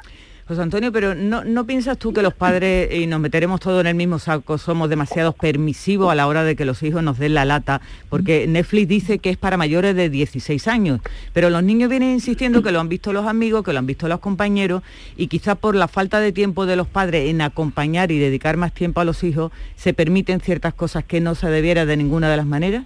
José 0.49 0.63
Antonio, 0.63 0.93
pero 0.93 1.17
¿no, 1.17 1.43
¿no 1.43 1.67
piensas 1.67 1.99
tú 1.99 2.13
que 2.13 2.23
los 2.23 2.33
padres, 2.33 2.95
y 2.95 3.09
nos 3.09 3.19
meteremos 3.19 3.59
todos 3.59 3.81
en 3.81 3.89
el 3.89 3.97
mismo 3.97 4.21
saco, 4.21 4.59
somos 4.59 4.89
demasiado 4.89 5.33
permisivos 5.33 6.13
a 6.13 6.15
la 6.15 6.29
hora 6.29 6.45
de 6.45 6.55
que 6.55 6.65
los 6.65 6.85
hijos 6.85 7.03
nos 7.03 7.19
den 7.19 7.35
la 7.35 7.45
lata? 7.45 7.81
Porque 8.09 8.47
Netflix 8.47 8.87
dice 8.87 9.19
que 9.19 9.31
es 9.31 9.37
para 9.37 9.57
mayores 9.57 9.97
de 9.97 10.09
16 10.09 10.69
años, 10.69 11.01
pero 11.33 11.51
los 11.51 11.65
niños 11.65 11.91
vienen 11.91 12.13
insistiendo 12.13 12.63
que 12.63 12.71
lo 12.71 12.79
han 12.79 12.89
visto 12.89 13.13
los 13.13 13.27
amigos, 13.27 13.65
que 13.65 13.73
lo 13.73 13.81
han 13.81 13.87
visto 13.87 14.07
los 14.07 14.21
compañeros, 14.21 14.85
y 15.17 15.27
quizás 15.27 15.59
por 15.59 15.75
la 15.75 15.89
falta 15.89 16.21
de 16.21 16.31
tiempo 16.31 16.65
de 16.65 16.77
los 16.77 16.87
padres 16.87 17.29
en 17.29 17.41
acompañar 17.41 18.13
y 18.13 18.21
dedicar 18.21 18.57
más 18.57 18.73
tiempo 18.73 19.01
a 19.01 19.05
los 19.05 19.25
hijos, 19.25 19.51
se 19.75 19.95
permiten 19.95 20.39
ciertas 20.39 20.75
cosas 20.75 21.03
que 21.03 21.21
no 21.21 21.35
se 21.35 21.49
debiera 21.49 21.87
de 21.87 21.97
ninguna 21.97 22.31
de 22.31 22.37
las 22.37 22.47
maneras. 22.47 22.85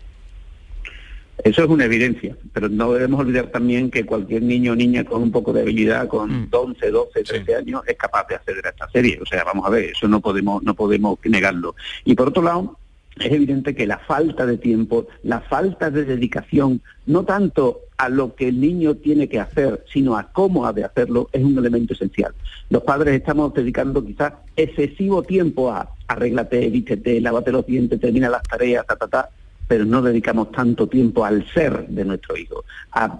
Eso 1.44 1.64
es 1.64 1.68
una 1.68 1.84
evidencia, 1.84 2.36
pero 2.52 2.68
no 2.68 2.92
debemos 2.92 3.20
olvidar 3.20 3.46
también 3.46 3.90
que 3.90 4.04
cualquier 4.04 4.42
niño 4.42 4.72
o 4.72 4.76
niña 4.76 5.04
con 5.04 5.22
un 5.22 5.30
poco 5.30 5.52
de 5.52 5.62
habilidad, 5.62 6.08
con 6.08 6.48
11, 6.50 6.90
12, 6.90 7.24
13 7.24 7.54
años, 7.54 7.82
es 7.86 7.96
capaz 7.96 8.26
de 8.28 8.34
acceder 8.34 8.66
a 8.66 8.70
esta 8.70 8.90
serie. 8.90 9.18
O 9.20 9.26
sea, 9.26 9.44
vamos 9.44 9.66
a 9.66 9.70
ver, 9.70 9.90
eso 9.90 10.08
no 10.08 10.20
podemos, 10.20 10.62
no 10.62 10.74
podemos 10.74 11.18
negarlo. 11.24 11.74
Y 12.04 12.14
por 12.14 12.28
otro 12.28 12.42
lado, 12.42 12.76
es 13.18 13.32
evidente 13.32 13.74
que 13.74 13.86
la 13.86 13.98
falta 13.98 14.46
de 14.46 14.58
tiempo, 14.58 15.06
la 15.22 15.40
falta 15.40 15.90
de 15.90 16.04
dedicación, 16.04 16.80
no 17.06 17.24
tanto 17.24 17.80
a 17.96 18.08
lo 18.08 18.34
que 18.34 18.48
el 18.48 18.60
niño 18.60 18.94
tiene 18.96 19.28
que 19.28 19.40
hacer, 19.40 19.84
sino 19.92 20.16
a 20.16 20.32
cómo 20.32 20.66
ha 20.66 20.72
de 20.72 20.84
hacerlo, 20.84 21.28
es 21.32 21.44
un 21.44 21.58
elemento 21.58 21.92
esencial. 21.92 22.32
Los 22.70 22.82
padres 22.82 23.14
estamos 23.14 23.52
dedicando 23.52 24.04
quizás 24.04 24.32
excesivo 24.56 25.22
tiempo 25.22 25.70
a 25.70 25.90
arréglate, 26.08 26.68
vístete, 26.70 27.20
lávate 27.20 27.52
los 27.52 27.66
dientes, 27.66 28.00
termina 28.00 28.28
las 28.28 28.42
tareas, 28.42 28.86
ta, 28.86 28.96
ta, 28.96 29.06
ta, 29.06 29.30
pero 29.70 29.84
no 29.84 30.02
dedicamos 30.02 30.50
tanto 30.50 30.88
tiempo 30.88 31.24
al 31.24 31.48
ser 31.54 31.86
de 31.86 32.04
nuestro 32.04 32.36
hijo, 32.36 32.64
a, 32.90 33.16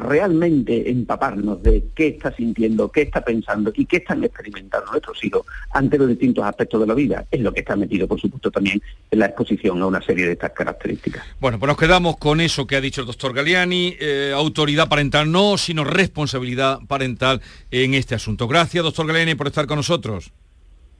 realmente 0.00 0.90
empaparnos 0.90 1.62
de 1.62 1.84
qué 1.94 2.08
está 2.08 2.34
sintiendo, 2.34 2.90
qué 2.90 3.02
está 3.02 3.20
pensando 3.20 3.70
y 3.76 3.84
qué 3.84 3.98
están 3.98 4.24
experimentando 4.24 4.90
nuestros 4.90 5.22
hijos 5.22 5.44
ante 5.72 5.98
los 5.98 6.08
distintos 6.08 6.42
aspectos 6.42 6.80
de 6.80 6.86
la 6.86 6.94
vida. 6.94 7.26
Es 7.30 7.42
lo 7.42 7.52
que 7.52 7.60
está 7.60 7.76
metido, 7.76 8.08
por 8.08 8.18
supuesto, 8.18 8.50
también 8.50 8.80
en 9.10 9.18
la 9.18 9.26
exposición 9.26 9.82
a 9.82 9.86
una 9.88 10.00
serie 10.00 10.24
de 10.24 10.32
estas 10.32 10.52
características. 10.52 11.22
Bueno, 11.38 11.58
pues 11.58 11.68
nos 11.68 11.76
quedamos 11.76 12.16
con 12.16 12.40
eso 12.40 12.66
que 12.66 12.74
ha 12.74 12.80
dicho 12.80 13.02
el 13.02 13.06
doctor 13.06 13.34
Galeani, 13.34 13.94
eh, 14.00 14.32
autoridad 14.34 14.88
parental 14.88 15.30
no, 15.30 15.58
sino 15.58 15.84
responsabilidad 15.84 16.78
parental 16.88 17.42
en 17.70 17.92
este 17.92 18.14
asunto. 18.14 18.48
Gracias, 18.48 18.82
doctor 18.82 19.06
Galeani, 19.06 19.34
por 19.34 19.48
estar 19.48 19.66
con 19.66 19.76
nosotros. 19.76 20.32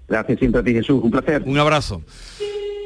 Gracias 0.08 0.38
siempre 0.38 0.60
a 0.60 0.64
ti, 0.64 0.74
Jesús. 0.74 1.00
Un 1.02 1.10
placer. 1.10 1.42
Un 1.46 1.56
abrazo. 1.56 2.02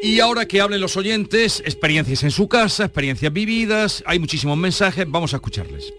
Y 0.04 0.18
ahora 0.18 0.46
que 0.46 0.60
hablen 0.60 0.80
los 0.80 0.96
oyentes, 0.96 1.60
experiencias 1.60 2.24
en 2.24 2.32
su 2.32 2.48
casa, 2.48 2.86
experiencias 2.86 3.32
vividas, 3.32 4.02
hay 4.04 4.18
muchísimos 4.18 4.58
mensajes, 4.58 5.08
vamos 5.08 5.32
a 5.32 5.36
escucharles. 5.36 5.94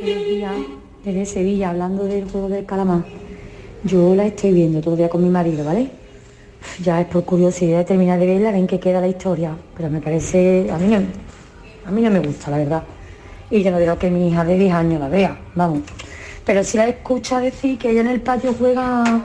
Buenos 0.00 0.24
días, 0.24 0.54
desde 1.04 1.26
Sevilla, 1.26 1.70
hablando 1.70 2.04
del 2.04 2.30
juego 2.30 2.48
del 2.48 2.64
calamar. 2.64 3.04
Yo 3.82 4.14
la 4.14 4.26
estoy 4.26 4.52
viendo 4.52 4.80
todavía 4.80 5.08
con 5.08 5.24
mi 5.24 5.30
marido, 5.30 5.64
¿vale? 5.64 5.90
Ya 6.80 7.00
es 7.00 7.08
por 7.08 7.24
curiosidad 7.24 7.78
de 7.78 7.84
terminar 7.86 8.20
de 8.20 8.26
verla, 8.26 8.52
ven 8.52 8.68
que 8.68 8.78
queda 8.78 9.00
la 9.00 9.08
historia, 9.08 9.56
pero 9.76 9.90
me 9.90 10.00
parece, 10.00 10.68
a 10.70 10.78
mí 10.78 10.86
no, 10.86 11.02
a 11.84 11.90
mí 11.90 12.02
no 12.02 12.10
me 12.12 12.20
gusta, 12.20 12.52
la 12.52 12.58
verdad. 12.58 12.84
Y 13.50 13.64
yo 13.64 13.72
no 13.72 13.80
digo 13.80 13.98
que 13.98 14.12
mi 14.12 14.28
hija 14.28 14.44
de 14.44 14.56
10 14.56 14.72
años 14.74 15.00
la 15.00 15.08
vea, 15.08 15.40
vamos. 15.56 15.80
Pero 16.44 16.62
si 16.62 16.76
la 16.76 16.86
escucha 16.86 17.40
decir 17.40 17.78
que 17.78 17.90
ella 17.90 18.02
en 18.02 18.08
el 18.10 18.20
patio 18.20 18.54
juega, 18.56 19.24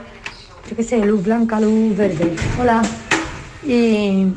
yo 0.68 0.76
qué 0.76 0.84
sé, 0.84 0.98
luz 1.06 1.24
blanca, 1.24 1.60
luz 1.60 1.96
verde. 1.96 2.32
Hola. 2.60 2.82
Y, 3.64 4.28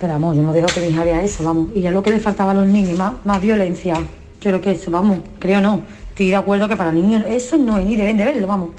pero 0.00 0.12
vamos, 0.12 0.36
yo 0.36 0.42
no 0.42 0.52
dejo 0.52 0.66
que 0.66 0.80
mi 0.80 0.88
hija 0.88 1.22
eso, 1.22 1.44
vamos. 1.44 1.70
Y 1.74 1.80
ya 1.80 1.90
lo 1.90 2.02
que 2.02 2.10
le 2.10 2.20
faltaba 2.20 2.50
a 2.50 2.54
los 2.54 2.66
niños, 2.66 2.98
más, 2.98 3.14
más 3.24 3.40
violencia. 3.40 3.94
Yo 3.94 4.50
creo 4.50 4.60
que 4.60 4.72
eso, 4.72 4.90
vamos, 4.90 5.20
creo 5.38 5.60
no. 5.60 5.82
Estoy 6.10 6.28
de 6.30 6.36
acuerdo 6.36 6.68
que 6.68 6.76
para 6.76 6.92
niños 6.92 7.24
eso 7.26 7.56
no 7.56 7.78
es 7.78 7.86
ni 7.86 7.96
deben 7.96 8.16
de 8.16 8.24
verlo, 8.24 8.46
vamos. 8.46 8.70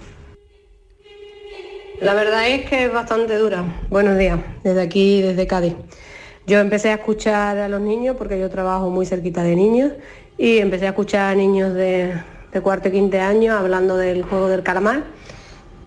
La 1.99 2.13
verdad 2.13 2.47
es 2.47 2.69
que 2.69 2.85
es 2.85 2.93
bastante 2.93 3.35
dura. 3.37 3.63
Buenos 3.89 4.17
días, 4.17 4.39
desde 4.63 4.81
aquí, 4.81 5.21
desde 5.21 5.47
Cádiz. 5.47 5.73
Yo 6.45 6.59
empecé 6.59 6.89
a 6.89 6.95
escuchar 6.95 7.57
a 7.57 7.67
los 7.67 7.81
niños 7.81 8.15
porque 8.17 8.39
yo 8.39 8.49
trabajo 8.49 8.89
muy 8.89 9.05
cerquita 9.05 9.41
de 9.43 9.55
niños 9.55 9.93
y 10.37 10.59
empecé 10.59 10.85
a 10.85 10.89
escuchar 10.89 11.31
a 11.31 11.35
niños 11.35 11.73
de, 11.73 12.13
de 12.53 12.61
cuarto 12.61 12.89
y 12.89 12.91
quinto 12.91 13.19
año 13.19 13.57
hablando 13.57 13.97
del 13.97 14.23
juego 14.23 14.47
del 14.47 14.61
calamar 14.61 15.03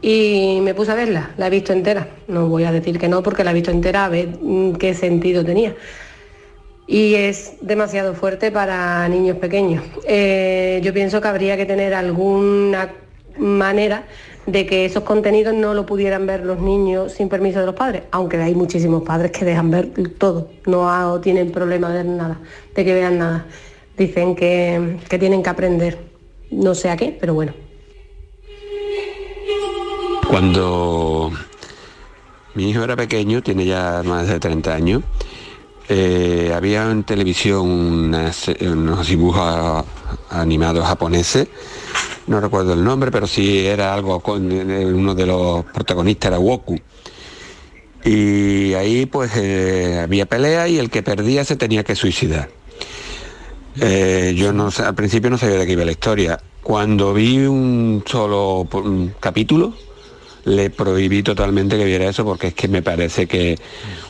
y 0.03 0.61
me 0.63 0.75
puse 0.75 0.93
a 0.93 0.95
verla, 0.95 1.31
la 1.37 1.49
he 1.49 1.51
visto 1.51 1.73
entera. 1.73 2.09
No 2.27 2.49
voy 2.49 2.65
a 2.65 2.73
decir 2.73 2.99
que 2.99 3.09
no 3.09 3.23
porque 3.23 3.45
la 3.45 3.51
he 3.51 3.55
visto 3.55 3.71
entera 3.71 4.07
a 4.07 4.09
ver 4.09 4.29
mm, 4.41 4.73
qué 4.75 4.95
sentido 4.95 5.45
tenía. 5.45 5.75
Y 6.87 7.15
es 7.15 7.55
demasiado 7.61 8.15
fuerte 8.15 8.51
para 8.51 9.07
niños 9.09 9.37
pequeños. 9.37 9.85
Eh, 10.07 10.81
yo 10.83 10.93
pienso 10.93 11.21
que 11.21 11.29
habría 11.29 11.57
que 11.57 11.67
tener 11.67 11.95
alguna 11.95 12.93
manera 13.39 14.05
de 14.47 14.67
que 14.67 14.85
esos 14.87 15.05
contenidos 15.05 15.55
no 15.55 15.75
lo 15.75 15.87
pudieran 15.87 16.27
ver 16.27 16.45
los 16.45 16.59
niños 16.61 17.13
sin 17.13 17.29
permiso 17.29 17.61
de 17.61 17.67
los 17.67 17.75
padres, 17.75 18.03
aunque 18.11 18.39
hay 18.39 18.55
muchísimos 18.55 19.03
padres 19.03 19.31
que 19.31 19.45
dejan 19.45 19.71
ver 19.71 19.91
todo, 20.19 20.51
no 20.67 21.21
tienen 21.21 21.53
problema 21.53 21.93
de 21.93 22.05
nada, 22.05 22.41
de 22.75 22.85
que 22.85 22.95
vean 22.95 23.19
nada. 23.19 23.47
Dicen 23.97 24.35
que, 24.35 24.97
que 25.09 25.19
tienen 25.19 25.43
que 25.43 25.51
aprender, 25.51 25.99
no 26.51 26.75
sé 26.75 26.89
a 26.89 26.97
qué, 26.97 27.17
pero 27.21 27.35
bueno. 27.35 27.70
Cuando 30.31 31.33
mi 32.55 32.71
hijo 32.71 32.85
era 32.85 32.95
pequeño, 32.95 33.43
tiene 33.43 33.67
ya 33.67 34.03
más 34.05 34.29
de 34.29 34.39
30 34.39 34.73
años, 34.73 35.03
eh, 35.89 36.53
había 36.55 36.89
en 36.89 37.03
televisión 37.03 37.67
unos 37.69 39.09
dibujos 39.09 39.85
animados 40.31 40.87
japoneses, 40.87 41.49
no 42.29 42.41
recuerdo 42.41 42.75
el 42.75 42.85
nombre, 42.85 43.11
pero 43.11 43.27
sí 43.27 43.67
era 43.67 43.93
algo 43.93 44.21
con 44.21 44.53
eh, 44.53 44.87
uno 44.87 45.17
de 45.17 45.27
los 45.27 45.65
protagonistas 45.65 46.29
era 46.29 46.39
Woku. 46.39 46.79
Y 48.05 48.73
ahí 48.75 49.07
pues 49.07 49.33
eh, 49.35 49.99
había 50.01 50.27
pelea 50.27 50.69
y 50.69 50.79
el 50.79 50.91
que 50.91 51.03
perdía 51.03 51.45
se 51.45 51.57
tenía 51.57 51.83
que 51.83 51.97
suicidar. 51.97 52.51
yo 53.75 54.53
no 54.53 54.69
al 54.79 54.95
principio 54.95 55.29
no 55.29 55.39
sabía 55.39 55.57
de 55.57 55.67
qué 55.67 55.73
iba 55.73 55.85
la 55.85 55.91
historia. 55.91 56.41
Cuando 56.63 57.13
vi 57.13 57.39
un 57.39 58.05
solo 58.07 58.69
capítulo, 59.19 59.75
le 60.45 60.71
prohibí 60.71 61.23
totalmente 61.23 61.77
que 61.77 61.85
viera 61.85 62.09
eso 62.09 62.25
porque 62.25 62.49
es 62.49 62.55
que 62.55 62.69
me 62.69 62.83
parece 62.83 63.27
que 63.27 63.59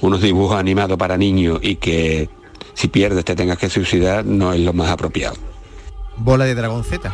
unos 0.01 0.21
dibujos 0.23 0.59
animados 0.59 0.99
para 0.99 1.17
niños 1.17 1.59
y 1.63 1.77
que 1.77 2.29
si 2.75 2.89
pierdes 2.89 3.25
te 3.25 3.35
tengas 3.35 3.59
que 3.59 3.69
suicidar 3.69 4.25
no 4.25 4.53
es 4.53 4.61
lo 4.61 4.73
más 4.73 4.91
apropiado. 4.91 5.37
Bola 6.23 6.45
de 6.45 6.55
Dragón 6.55 6.85
Z. 6.85 7.13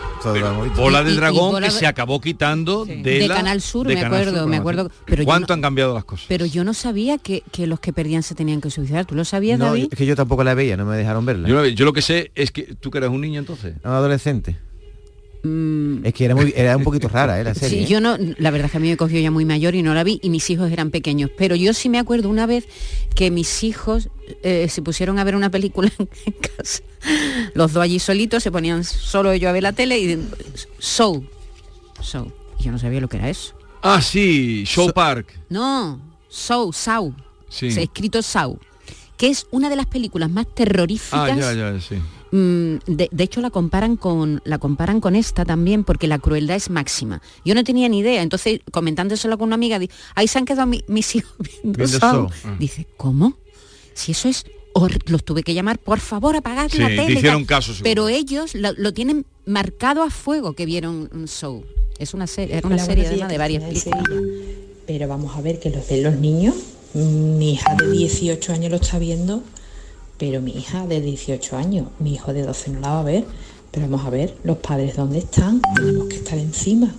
bola 0.77 1.05
de 1.05 1.15
Dragón 1.15 1.63
que 1.63 1.71
se 1.71 1.87
acabó 1.87 2.21
quitando 2.21 2.85
de, 2.85 3.29
Canal 3.29 3.61
Sur, 3.61 3.87
me 3.87 4.01
acuerdo, 4.01 4.49
me 4.49 4.57
acuerdo. 4.57 4.91
Pero 5.05 5.25
¿Cuánto 5.25 5.53
han 5.53 5.63
cambiado 5.63 5.95
las 5.95 6.05
cosas? 6.05 6.27
Pero 6.29 6.45
yo 6.45 6.65
no 6.65 6.75
sabía 6.75 7.19
que, 7.19 7.43
los 7.59 7.79
que 7.79 7.93
perdían 7.93 8.25
se 8.25 8.35
tenían 8.35 8.61
que 8.61 8.71
suicidar. 8.71 9.05
¿Tú 9.05 9.15
lo 9.15 9.25
sabías, 9.25 9.59
no, 9.59 9.67
David? 9.67 9.89
Es 9.93 9.99
que 9.99 10.07
yo 10.07 10.17
tampoco 10.17 10.43
la 10.43 10.55
veía, 10.55 10.77
no 10.77 10.85
me 10.85 10.97
dejaron 10.97 11.25
verla. 11.25 11.49
Yo, 11.49 11.65
yo 11.67 11.85
lo 11.85 11.93
que 11.93 12.03
sé 12.03 12.33
es 12.35 12.51
que 12.51 12.75
tú 12.75 12.91
que 12.91 12.99
eras 12.99 13.11
un 13.11 13.21
niño 13.21 13.39
entonces. 13.39 13.75
Un 13.85 13.93
adolescente. 13.93 14.57
Mm. 15.43 16.05
Es 16.05 16.15
que 16.15 16.25
era, 16.25 16.35
muy, 16.35 16.53
era 16.57 16.77
un 16.77 16.85
poquito 16.85 17.09
rara 17.09 17.41
¿eh? 17.41 17.45
la 17.45 17.55
serie. 17.55 17.79
Sí, 17.79 17.85
¿eh? 17.85 17.87
yo 17.87 18.01
no, 18.01 18.17
la 18.39 18.51
verdad 18.51 18.67
es 18.67 18.73
que 18.73 18.79
a 18.79 18.81
mí 18.81 18.89
me 18.89 18.97
cogió 18.97 19.21
ya 19.21 19.31
muy 19.31 19.45
mayor 19.45 19.75
y 19.75 19.83
no 19.83 19.95
la 19.95 20.05
vi 20.05 20.19
y 20.23 20.31
mis 20.31 20.49
hijos 20.51 20.71
eran 20.71 20.91
pequeños. 20.91 21.31
Pero 21.37 21.57
yo 21.57 21.73
sí 21.75 21.89
me 21.89 21.99
acuerdo 21.99 22.29
una 22.29 22.47
vez 22.47 22.67
que 23.15 23.31
mis 23.31 23.63
hijos 23.63 24.09
eh, 24.43 24.69
se 24.69 24.83
pusieron 24.83 25.19
a 25.19 25.25
ver 25.25 25.37
una 25.37 25.51
película 25.51 25.91
en 25.99 26.33
casa. 26.33 26.83
Los 27.55 27.73
dos 27.73 27.83
allí 27.83 27.99
solitos, 27.99 28.43
se 28.43 28.51
ponían 28.51 28.85
solo 28.85 29.33
ellos 29.33 29.49
a 29.49 29.53
ver 29.53 29.63
la 29.63 29.73
tele 29.73 29.99
y 29.99 30.29
Soul. 30.79 31.29
Soul. 32.01 32.33
Y 32.59 32.65
yo 32.65 32.73
no 32.73 32.79
sabía 32.79 33.01
lo 33.01 33.09
que 33.09 33.19
era 33.19 33.29
eso. 33.29 33.55
Ah, 33.83 34.01
sí, 34.01 34.65
Show 34.67 34.93
Park. 34.93 35.39
No, 35.49 36.01
Soul, 36.29 36.75
Sau. 36.75 37.15
Sí. 37.49 37.71
Se 37.71 37.81
ha 37.81 37.83
escrito 37.85 38.23
Sau. 38.23 38.59
Que 39.17 39.29
es 39.29 39.47
una 39.51 39.71
de 39.71 39.77
las 39.77 39.87
películas 39.87 40.29
más 40.29 40.47
terroríficas. 40.55 41.31
Ah, 41.31 41.35
ya, 41.35 41.53
ya, 41.53 41.81
sí 41.81 41.97
Mm, 42.37 42.77
de, 42.87 43.09
hecho 43.25 43.41
la 43.41 43.49
comparan 43.49 43.97
con 43.97 44.43
la 44.45 44.59
comparan 44.59 45.01
con 45.01 45.17
esta 45.17 45.47
también 45.47 45.85
porque 45.85 46.07
la 46.07 46.19
crueldad 46.19 46.57
es 46.57 46.69
máxima. 46.69 47.23
Yo 47.47 47.55
no 47.55 47.65
tenía 47.65 47.89
ni 47.89 48.01
idea, 48.01 48.21
entonces 48.21 48.61
comentándoselo 48.73 49.39
con 49.39 49.47
una 49.47 49.55
amiga, 49.55 49.81
ahí 50.15 50.29
se 50.29 50.39
han 50.39 50.45
quedado 50.45 50.71
mis 50.87 51.17
hijos 51.17 51.33
viendo, 51.63 51.85
ah. 52.03 52.29
Dice, 52.59 52.87
¿cómo? 52.99 53.39
Si 53.95 54.13
eso 54.13 54.29
es 54.29 54.45
los 55.07 55.25
tuve 55.25 55.43
que 55.43 55.55
llamar, 55.55 55.79
por 55.79 55.99
favor, 55.99 56.37
apagad 56.37 56.71
la 56.73 56.89
tele. 56.89 57.15
Hicieron 57.15 57.47
caso, 57.47 57.73
pero 57.83 58.11
ellos 58.11 58.55
lo, 58.55 58.93
tienen 58.93 59.25
marcado 59.47 60.03
a 60.03 60.11
fuego 60.11 60.53
que 60.53 60.67
vieron 60.67 61.09
un 61.15 61.29
show. 61.29 61.65
Es 61.99 62.13
una 62.13 62.27
serie, 62.27 62.59
era 62.59 62.67
una 62.67 62.79
serie 62.79 63.09
de 63.09 63.39
varias 63.39 63.65
películas. 63.65 64.05
pero 64.87 65.09
vamos 65.09 65.35
a 65.35 65.41
ver 65.41 65.59
que 65.59 65.71
los 65.71 65.89
de 65.89 66.03
los 66.03 66.17
niños, 66.17 66.55
mi 66.93 67.55
hija 67.55 67.75
de 67.77 67.91
18 67.93 68.53
años 68.53 68.71
lo 68.73 68.77
está 68.77 68.99
viendo, 68.99 69.43
pero 70.19 70.41
mi 70.41 70.53
hija 70.53 70.87
de 70.87 71.01
18 71.01 71.57
años, 71.57 71.89
mi 71.99 72.15
hijo 72.15 72.33
de 72.33 72.43
12 72.43 72.71
no 72.71 72.81
la 72.81 72.89
va 72.89 73.01
a 73.01 73.05
ver, 73.05 73.25
pero 73.71 73.89
vamos 73.89 74.07
a 74.07 74.11
ver, 74.11 74.35
los 74.45 74.59
padres 74.59 74.97
dónde 74.97 75.19
están, 75.19 75.61
tenemos 75.75 76.09
que 76.09 76.17
estar 76.17 76.39
encima, 76.39 76.95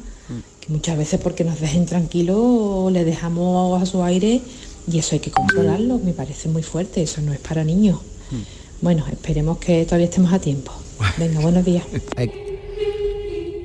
que 0.59 0.71
muchas 0.71 0.97
veces 0.97 1.19
porque 1.19 1.43
nos 1.43 1.59
dejen 1.59 1.85
tranquilos 1.85 2.91
le 2.91 3.03
dejamos 3.05 3.81
a 3.81 3.85
su 3.85 4.03
aire 4.03 4.41
y 4.91 4.99
eso 4.99 5.15
hay 5.15 5.19
que 5.19 5.31
controlarlo, 5.31 5.99
me 5.99 6.13
parece 6.13 6.49
muy 6.49 6.63
fuerte, 6.63 7.01
eso 7.01 7.21
no 7.21 7.33
es 7.33 7.39
para 7.39 7.63
niños. 7.63 7.99
Bueno, 8.81 9.05
esperemos 9.11 9.57
que 9.57 9.83
todavía 9.85 10.05
estemos 10.05 10.31
a 10.31 10.39
tiempo. 10.39 10.71
Venga, 11.17 11.39
buenos 11.39 11.65
días. 11.65 11.83
Hay, 12.15 12.31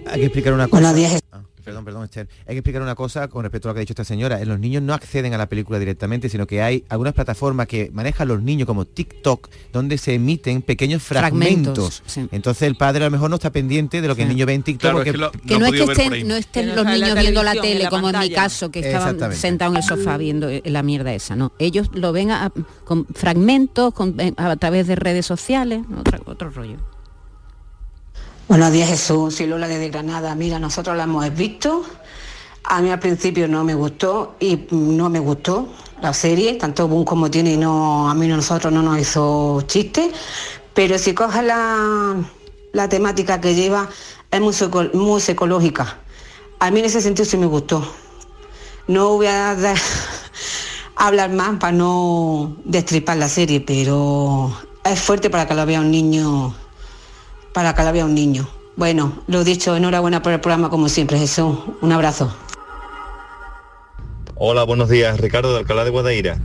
hay 0.06 0.20
que 0.20 0.26
explicar 0.26 0.52
una 0.52 0.68
cosa. 0.68 0.80
Buenos 0.80 0.96
días. 0.96 1.20
Ah, 1.30 1.42
perdón, 1.64 1.85
perdón, 1.85 2.05
Esther. 2.05 2.29
Hay 2.46 2.55
que 2.55 2.59
explicar 2.59 2.83
una 2.83 2.94
cosa 2.94 3.29
con 3.29 3.42
respecto 3.42 3.68
a 3.68 3.70
lo 3.70 3.75
que 3.75 3.81
ha 3.81 3.83
dicho 3.83 3.92
esta 3.92 4.05
señora. 4.05 4.40
Eh, 4.40 4.46
Los 4.46 4.59
niños 4.59 4.83
no 4.83 4.94
acceden 4.94 5.33
a 5.35 5.38
la 5.38 5.48
película 5.48 5.79
directamente, 5.79 6.29
sino 6.29 6.46
que 6.46 6.62
hay 6.62 6.85
algunas 6.88 7.14
plataformas 7.14 7.66
que 7.66 7.90
manejan 7.92 8.29
los 8.29 8.42
niños 8.42 8.66
como 8.66 8.85
TikTok, 8.85 9.48
donde 9.72 9.98
se 9.98 10.14
emiten 10.14 10.62
pequeños 10.62 11.03
fragmentos. 11.03 12.01
Fragmentos, 12.03 12.33
Entonces 12.35 12.62
el 12.62 12.77
padre 12.77 13.05
a 13.05 13.07
lo 13.09 13.12
mejor 13.12 13.31
no 13.31 13.37
está 13.37 13.51
pendiente 13.53 14.01
de 14.01 14.09
lo 14.09 14.16
que 14.16 14.22
el 14.22 14.29
niño 14.29 14.46
ve 14.46 14.55
en 14.55 14.62
TikTok. 14.62 14.81
Claro, 14.81 14.96
porque- 14.98 15.11
es 15.11 15.12
que 15.14 15.18
lo- 15.18 15.31
Que 15.33 15.59
no, 15.59 15.66
es 15.66 15.72
que 15.72 15.92
estén, 15.92 16.29
no 16.29 16.35
estén 16.37 16.62
Que 16.64 16.68
no 16.70 16.77
los 16.77 16.85
la 16.85 16.92
niños 16.94 17.18
viendo 17.20 17.42
la 17.42 17.53
tele, 17.53 17.83
la 17.85 17.90
como 17.90 18.11
en 18.11 18.18
mi 18.18 18.31
caso, 18.31 18.70
que 18.70 18.81
estaban 18.81 19.33
sentados 19.35 19.75
en 19.77 19.83
el 19.83 19.88
sofá 19.88 20.16
viendo 20.16 20.48
eh, 20.48 20.62
la 20.66 20.83
mierda 20.83 21.12
esa, 21.14 21.37
¿no? 21.37 21.53
Ellos 21.59 21.90
lo 21.94 22.12
ven 22.12 22.31
a- 22.31 22.53
con 22.85 23.07
fragmentos, 23.07 23.94
con- 23.94 24.18
eh, 24.20 24.33
a 24.37 24.57
través 24.57 24.87
de 24.87 24.96
redes 24.96 25.27
sociales, 25.27 25.83
otro, 25.98 26.18
otro 26.27 26.51
rollo. 26.51 26.77
Buenos 28.52 28.70
días 28.70 28.90
Jesús, 28.90 29.36
soy 29.36 29.46
Lola 29.46 29.66
desde 29.66 29.88
Granada. 29.88 30.34
Mira, 30.34 30.58
nosotros 30.58 30.94
la 30.94 31.04
hemos 31.04 31.34
visto. 31.34 31.86
A 32.64 32.82
mí 32.82 32.90
al 32.90 32.98
principio 32.98 33.48
no 33.48 33.64
me 33.64 33.74
gustó 33.74 34.36
y 34.40 34.66
no 34.70 35.08
me 35.08 35.20
gustó 35.20 35.68
la 36.02 36.12
serie, 36.12 36.56
tanto 36.56 36.86
boom 36.86 37.06
como 37.06 37.30
tiene, 37.30 37.56
no, 37.56 38.10
a 38.10 38.14
mí 38.14 38.28
no, 38.28 38.36
nosotros 38.36 38.70
no 38.70 38.82
nos 38.82 38.98
hizo 38.98 39.62
chiste. 39.62 40.12
Pero 40.74 40.98
si 40.98 41.14
coges 41.14 41.42
la, 41.44 42.14
la 42.74 42.88
temática 42.90 43.40
que 43.40 43.54
lleva, 43.54 43.88
es 44.30 44.40
muy, 44.42 44.54
muy 44.92 45.22
psicológica. 45.22 46.00
A 46.58 46.70
mí 46.70 46.80
en 46.80 46.84
ese 46.84 47.00
sentido 47.00 47.24
sí 47.24 47.38
me 47.38 47.46
gustó. 47.46 47.82
No 48.86 49.14
voy 49.14 49.28
a 49.28 49.56
hablar 50.96 51.30
más 51.30 51.58
para 51.58 51.72
no 51.72 52.54
destripar 52.66 53.16
la 53.16 53.30
serie, 53.30 53.62
pero 53.62 54.54
es 54.84 55.00
fuerte 55.00 55.30
para 55.30 55.48
que 55.48 55.54
lo 55.54 55.64
vea 55.64 55.80
un 55.80 55.90
niño 55.90 56.54
para 57.52 57.74
que 57.74 57.82
la 57.82 57.92
vea 57.92 58.04
un 58.04 58.14
niño. 58.14 58.48
Bueno, 58.76 59.22
lo 59.26 59.44
dicho, 59.44 59.76
enhorabuena 59.76 60.22
por 60.22 60.32
el 60.32 60.40
programa 60.40 60.70
como 60.70 60.88
siempre, 60.88 61.18
Jesús. 61.18 61.56
Un 61.80 61.92
abrazo. 61.92 62.34
Hola, 64.34 64.64
buenos 64.64 64.88
días, 64.88 65.20
Ricardo 65.20 65.52
de 65.52 65.60
Alcalá 65.60 65.84
de 65.84 65.90
Guadaira. 65.90 66.38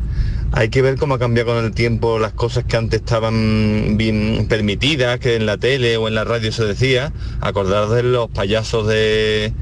Hay 0.52 0.70
que 0.70 0.82
ver 0.82 0.98
cómo 0.98 1.16
ha 1.16 1.20
cambiado 1.20 1.54
con 1.54 1.64
el 1.64 1.74
tiempo 1.74 2.20
las 2.20 2.34
cosas 2.34 2.64
que 2.64 2.78
antes 2.78 3.00
estaban 3.00 3.98
bien 3.98 4.46
permitidas, 4.48 5.20
que 5.20 5.36
en 5.36 5.46
la 5.46 5.58
tele 5.58 5.98
o 5.98 6.08
en 6.08 6.16
la 6.16 6.24
radio 6.24 6.52
se 6.52 6.66
decía. 6.66 7.12
Acordaros 7.42 7.92
de 7.92 8.04
los 8.04 8.30
payasos 8.30 8.88
de 8.88 9.54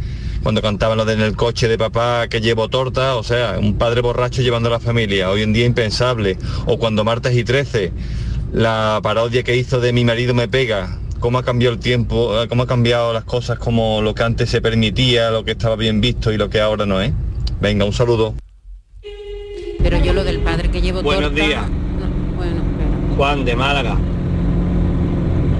cuando 0.43 0.61
cantaban 0.61 0.97
lo 0.97 1.05
de 1.05 1.13
en 1.13 1.21
el 1.21 1.35
coche 1.35 1.67
de 1.67 1.77
papá 1.77 2.27
que 2.27 2.39
llevo 2.39 2.69
torta, 2.69 3.15
o 3.15 3.23
sea, 3.23 3.57
un 3.59 3.77
padre 3.79 4.01
borracho 4.01 4.43
llevando 4.43 4.69
a 4.69 4.73
la 4.73 4.79
familia, 4.79 5.31
hoy 5.31 5.41
en 5.41 5.53
día 5.53 5.65
impensable. 5.65 6.37
O 6.67 6.77
cuando 6.77 7.03
martes 7.03 7.35
y 7.35 7.43
13, 7.43 7.91
la 8.53 8.99
parodia 9.01 9.41
que 9.41 9.55
hizo 9.55 9.79
de 9.79 9.91
mi 9.91 10.05
marido 10.05 10.35
me 10.35 10.47
pega, 10.47 10.99
cómo 11.19 11.37
ha 11.39 11.43
cambiado 11.43 11.73
el 11.73 11.79
tiempo, 11.79 12.41
eh, 12.41 12.47
cómo 12.47 12.63
ha 12.63 12.67
cambiado 12.67 13.13
las 13.13 13.23
cosas, 13.23 13.57
como 13.59 14.01
lo 14.01 14.13
que 14.13 14.23
antes 14.23 14.49
se 14.49 14.61
permitía, 14.61 15.31
lo 15.31 15.43
que 15.43 15.51
estaba 15.51 15.75
bien 15.75 16.01
visto 16.01 16.31
y 16.31 16.37
lo 16.37 16.49
que 16.49 16.61
ahora 16.61 16.85
no 16.85 17.01
es. 17.01 17.11
Venga, 17.61 17.85
un 17.85 17.93
saludo. 17.93 18.35
Pero 19.81 19.99
yo 19.99 20.13
lo 20.13 20.23
del 20.23 20.39
padre 20.39 20.69
que 20.69 20.81
llevo 20.81 21.01
Buenos 21.01 21.31
torta- 21.31 21.45
días. 21.45 21.61
no, 21.69 22.35
bueno, 22.35 22.61
pero- 22.77 23.15
Juan 23.15 23.45
de 23.45 23.55
Málaga. 23.55 23.97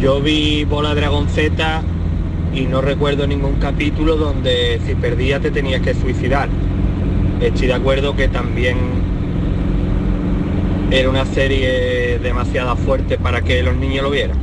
Yo 0.01 0.21
vi 0.21 0.65
Bola 0.65 0.93
Dragon 0.93 1.27
Z 1.29 1.81
y 2.53 2.61
no 2.61 2.81
recuerdo 2.81 3.25
ningún 3.27 3.55
capítulo 3.55 4.15
donde 4.17 4.79
si 4.85 4.95
perdías 4.95 5.41
te 5.41 5.51
tenías 5.51 5.81
que 5.81 5.93
suicidar. 5.93 6.49
Estoy 7.39 7.67
de 7.67 7.73
acuerdo 7.73 8.15
que 8.15 8.27
también 8.27 8.77
era 10.91 11.09
una 11.09 11.25
serie 11.25 12.19
demasiado 12.19 12.75
fuerte 12.75 13.17
para 13.17 13.41
que 13.41 13.61
los 13.63 13.75
niños 13.75 14.03
lo 14.03 14.09
vieran. 14.11 14.37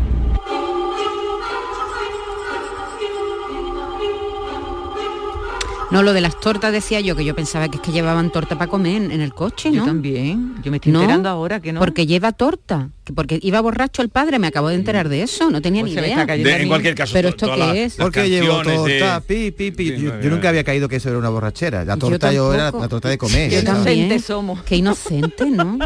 No, 5.93 6.03
lo 6.03 6.13
de 6.13 6.21
las 6.23 6.41
tortas 6.41 6.73
decía 6.73 7.01
yo, 7.01 7.15
que 7.15 7.25
yo 7.25 7.35
pensaba 7.37 7.69
que 7.69 7.77
es 7.77 7.83
que 7.83 7.93
llevaban 7.93 8.31
torta 8.33 8.57
para 8.57 8.71
comer 8.71 8.97
en, 9.03 9.13
en 9.13 9.21
el 9.21 9.35
coche, 9.35 9.71
¿no? 9.71 9.77
Yo 9.77 9.85
también. 9.85 10.55
Yo 10.63 10.71
me 10.71 10.79
estoy 10.79 10.91
No, 10.93 11.01
enterando 11.03 11.29
ahora 11.29 11.61
que 11.61 11.73
no. 11.73 11.81
Porque 11.81 12.07
lleva 12.07 12.33
torta, 12.33 12.89
que 13.05 13.13
porque 13.13 13.39
iba 13.43 13.61
borracho 13.61 14.01
el 14.03 14.09
padre, 14.09 14.39
me 14.39 14.47
acabo 14.47 14.69
de 14.69 14.77
enterar 14.77 15.09
de 15.09 15.23
eso, 15.23 15.51
no 15.51 15.61
tenía 15.61 15.83
Pues 15.83 15.95
ni 15.95 16.01
idea. 16.01 16.25
De- 16.27 16.63
en 16.63 16.69
cualquier 16.69 16.95
caso, 16.95 17.13
Pero 17.13 17.33
to- 17.35 17.47
esto 17.53 17.73
qué 17.73 17.85
es? 17.85 17.95
Porque 17.97 18.29
llevo 18.31 18.55
canciones 18.57 18.85
de- 18.85 18.99
torta, 19.01 19.21
pi, 19.21 19.51
pi, 19.51 19.71
pi. 19.71 19.89
Sí, 19.97 20.03
yo, 20.03 20.31
nunca 20.31 20.49
había 20.49 20.65
caído 20.65 20.89
que 20.89 20.97
eso 20.97 21.09
era 21.11 21.19
una 21.19 21.29
borrachera. 21.29 21.85
La 21.85 21.97
torta 21.97 22.33
yo, 22.33 22.53
era 22.55 22.71
la 22.71 22.89
torta 22.89 23.09
de 23.09 23.19
comer. 23.19 23.51
También. 23.65 23.77
Inocentes 23.77 24.25
somos. 24.25 24.63
Qué 24.63 24.77
inocente, 24.77 25.45
¿no? 25.51 25.79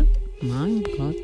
My 0.43 0.83
God. 0.97 1.15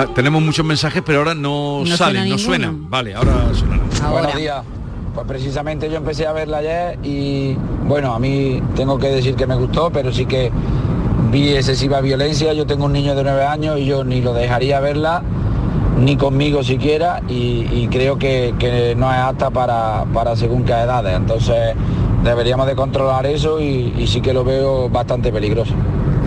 Ah, 0.00 0.06
tenemos 0.14 0.40
muchos 0.40 0.64
mensajes, 0.64 1.02
pero 1.04 1.18
ahora 1.18 1.34
no, 1.34 1.80
No 1.80 1.84
suena 1.84 1.96
salen, 1.96 2.16
no 2.20 2.24
ninguno. 2.36 2.38
suenan. 2.44 2.88
Vale, 2.88 3.14
ahora 3.16 3.32
sonarán. 3.52 4.12
Buenos 4.12 4.36
días. 4.36 4.62
Pues 5.12 5.26
precisamente 5.26 5.90
yo 5.90 5.96
empecé 5.96 6.24
a 6.28 6.32
verla 6.32 6.58
ayer 6.58 6.98
y 7.02 7.56
bueno, 7.84 8.14
a 8.14 8.20
mí 8.20 8.62
tengo 8.76 8.96
que 8.98 9.08
decir 9.08 9.34
que 9.34 9.46
me 9.48 9.56
gustó, 9.56 9.90
pero 9.90 10.12
sí 10.12 10.24
que 10.26 10.52
vi 11.32 11.48
excesiva 11.54 12.00
violencia. 12.00 12.52
Yo 12.52 12.64
tengo 12.64 12.84
un 12.84 12.92
niño 12.92 13.16
de 13.16 13.24
nueve 13.24 13.44
años 13.44 13.80
y 13.80 13.86
yo 13.86 14.04
ni 14.04 14.20
lo 14.20 14.32
dejaría 14.34 14.78
verla, 14.78 15.22
ni 15.98 16.16
conmigo 16.16 16.62
siquiera, 16.62 17.20
y, 17.28 17.66
y 17.72 17.88
creo 17.90 18.16
que, 18.18 18.54
que 18.60 18.94
no 18.96 19.10
es 19.12 19.18
apta 19.18 19.50
para, 19.50 20.04
para 20.14 20.36
según 20.36 20.62
qué 20.62 20.74
edades. 20.74 21.16
Entonces 21.16 21.74
deberíamos 22.22 22.68
de 22.68 22.76
controlar 22.76 23.26
eso 23.26 23.60
y, 23.60 23.92
y 23.98 24.06
sí 24.06 24.20
que 24.20 24.32
lo 24.32 24.44
veo 24.44 24.88
bastante 24.88 25.32
peligroso. 25.32 25.74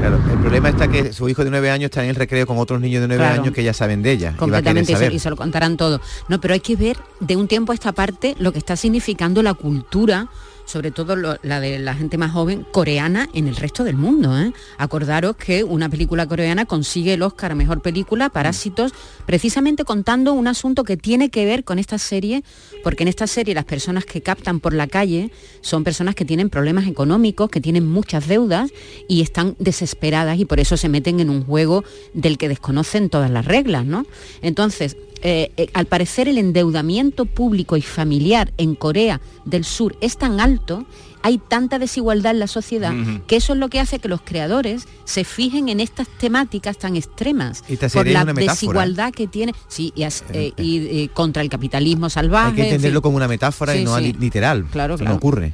Claro, 0.02 0.20
el 0.32 0.40
problema 0.40 0.70
está 0.70 0.88
que 0.88 1.14
su 1.14 1.30
hijo 1.30 1.44
de 1.44 1.52
nueve 1.52 1.70
años 1.70 1.86
está 1.86 2.04
en 2.04 2.10
el 2.10 2.16
recreo 2.16 2.48
con 2.48 2.58
otros 2.58 2.82
niños 2.82 3.02
de 3.02 3.08
nueve 3.08 3.24
Claro. 3.24 3.42
años 3.44 3.54
que 3.54 3.64
ya 3.64 3.72
saben 3.72 4.02
de 4.02 4.12
ella. 4.12 4.34
completamente 4.36 4.94
y 4.94 4.96
saber. 4.96 5.14
y 5.14 5.20
se 5.20 5.30
lo 5.30 5.36
contarán 5.36 5.78
todo. 5.78 6.02
No, 6.28 6.42
pero 6.42 6.56
hay 6.56 6.60
que 6.60 6.76
ver 6.76 6.98
de 7.20 7.36
un 7.36 7.48
tiempo 7.48 7.72
a 7.72 7.76
esta 7.76 7.92
parte 7.92 8.36
lo 8.40 8.52
que 8.52 8.58
está 8.58 8.76
significando 8.76 9.44
la 9.44 9.54
cultura, 9.54 10.28
sobre 10.66 10.92
todo 10.92 11.16
la 11.16 11.60
de 11.60 11.80
la 11.80 11.96
gente 11.96 12.18
más 12.18 12.32
joven 12.32 12.66
coreana 12.72 13.30
en 13.34 13.48
el 13.48 13.56
resto 13.56 13.84
del 13.84 13.96
mundo. 13.96 14.38
¿eh? 14.40 14.54
Acordaros 14.78 15.36
que 15.36 15.64
una 15.64 15.90
película 15.90 16.28
coreana 16.28 16.66
consigue 16.66 17.14
el 17.14 17.22
Oscar 17.22 17.56
Mejor 17.56 17.82
Película, 17.82 18.30
Parásitos, 18.30 18.94
precisamente 19.26 19.84
contando 19.84 20.34
un 20.34 20.48
asunto 20.48 20.84
que 20.84 20.98
tiene 20.98 21.30
que 21.30 21.46
ver 21.46 21.64
con 21.64 21.80
esta 21.80 21.98
serie, 21.98 22.44
porque 22.84 23.04
en 23.04 23.10
esta 23.10 23.28
serie 23.28 23.54
las 23.54 23.66
personas 23.66 24.06
que 24.06 24.22
captan 24.22 24.60
por 24.60 24.74
la 24.74 24.88
calle 24.88 25.32
son 25.62 25.84
personas 25.84 26.16
que 26.16 26.26
tienen 26.26 26.50
problemas 26.50 26.88
económicos, 26.88 27.50
que 27.50 27.62
tienen 27.62 27.88
muchas 27.88 28.28
deudas 28.28 28.72
y 29.08 29.22
están 29.22 29.56
desesperadas 29.60 30.40
y 30.40 30.46
por 30.46 30.60
eso 30.60 30.78
se 30.78 30.90
meten 30.90 31.20
en 31.20 31.30
un 31.30 31.44
juego 31.44 31.84
del 32.14 32.38
que 32.38 32.50
desconocen 32.50 33.10
todas 33.10 33.32
las 33.32 33.46
reglas, 33.46 33.86
¿no? 33.86 34.06
Entonces, 34.42 34.98
eh, 35.22 35.52
eh, 35.58 35.68
al 35.74 35.86
parecer 35.86 36.28
el 36.28 36.38
endeudamiento 36.38 37.26
público 37.26 37.78
y 37.78 37.82
familiar 37.82 38.52
en 38.58 38.76
Corea 38.76 39.22
del 39.46 39.64
Sur 39.66 39.96
es 40.02 40.18
tan 40.18 40.40
alto, 40.40 40.86
hay 41.24 41.38
tanta 41.38 41.78
desigualdad 41.78 42.32
en 42.32 42.40
la 42.40 42.48
sociedad, 42.48 42.94
que 43.28 43.36
eso 43.36 43.54
es 43.54 43.60
lo 43.60 43.70
que 43.70 43.80
hace 43.80 44.00
que 44.00 44.08
los 44.08 44.22
creadores 44.22 44.88
se 45.06 45.24
fijen 45.24 45.70
en 45.70 45.80
estas 45.80 46.08
temáticas 46.08 46.78
tan 46.80 46.96
extremas 46.96 47.64
Y 47.70 47.78
por 47.78 48.08
la 48.08 48.26
desigualdad 48.26 49.14
que 49.14 49.28
tiene, 49.28 49.54
sí, 49.68 49.94
y, 49.96 50.02
as- 50.04 50.24
eh, 50.34 50.52
y, 50.58 50.78
eh, 51.04 51.10
contra 51.14 51.44
el 51.44 51.50
capitalismo 51.50 52.10
salvaje. 52.10 52.48
Hay 52.50 52.56
que 52.56 52.62
en 52.62 52.68
entenderlo 52.70 53.00
fin. 53.00 53.04
como 53.04 53.18
una 53.18 53.28
metáfora 53.28 53.76
y 53.76 53.84
no 53.84 54.00
sí. 54.00 54.14
literal. 54.20 54.66
Claro, 54.72 54.98
claro. 54.98 55.12
No 55.12 55.18
ocurre. 55.18 55.54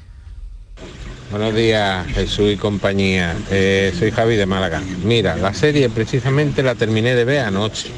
Buenos 1.32 1.53
días, 1.53 2.08
Jesús 2.13 2.53
y 2.53 2.56
compañía. 2.56 3.36
Eh, 3.51 3.93
soy 3.99 4.12
Javi 4.12 4.38
de 4.38 4.45
Málaga. 4.45 4.82
Mira, 5.03 5.36
la 5.36 5.53
serie 5.53 5.89
precisamente 5.89 6.63
la 6.63 6.75
terminé 6.75 7.13
de 7.15 7.25
ver 7.25 7.39
anoche. 7.41 7.89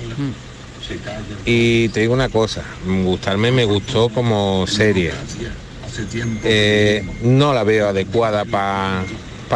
Y 1.45 1.89
te 1.89 2.01
digo 2.01 2.13
una 2.13 2.29
cosa, 2.29 2.63
gustarme 2.85 3.51
me 3.51 3.65
gustó 3.65 4.09
como 4.09 4.65
serie. 4.67 5.11
Eh, 6.43 7.05
no 7.23 7.53
la 7.53 7.63
veo 7.63 7.89
adecuada 7.89 8.45
para 8.45 9.05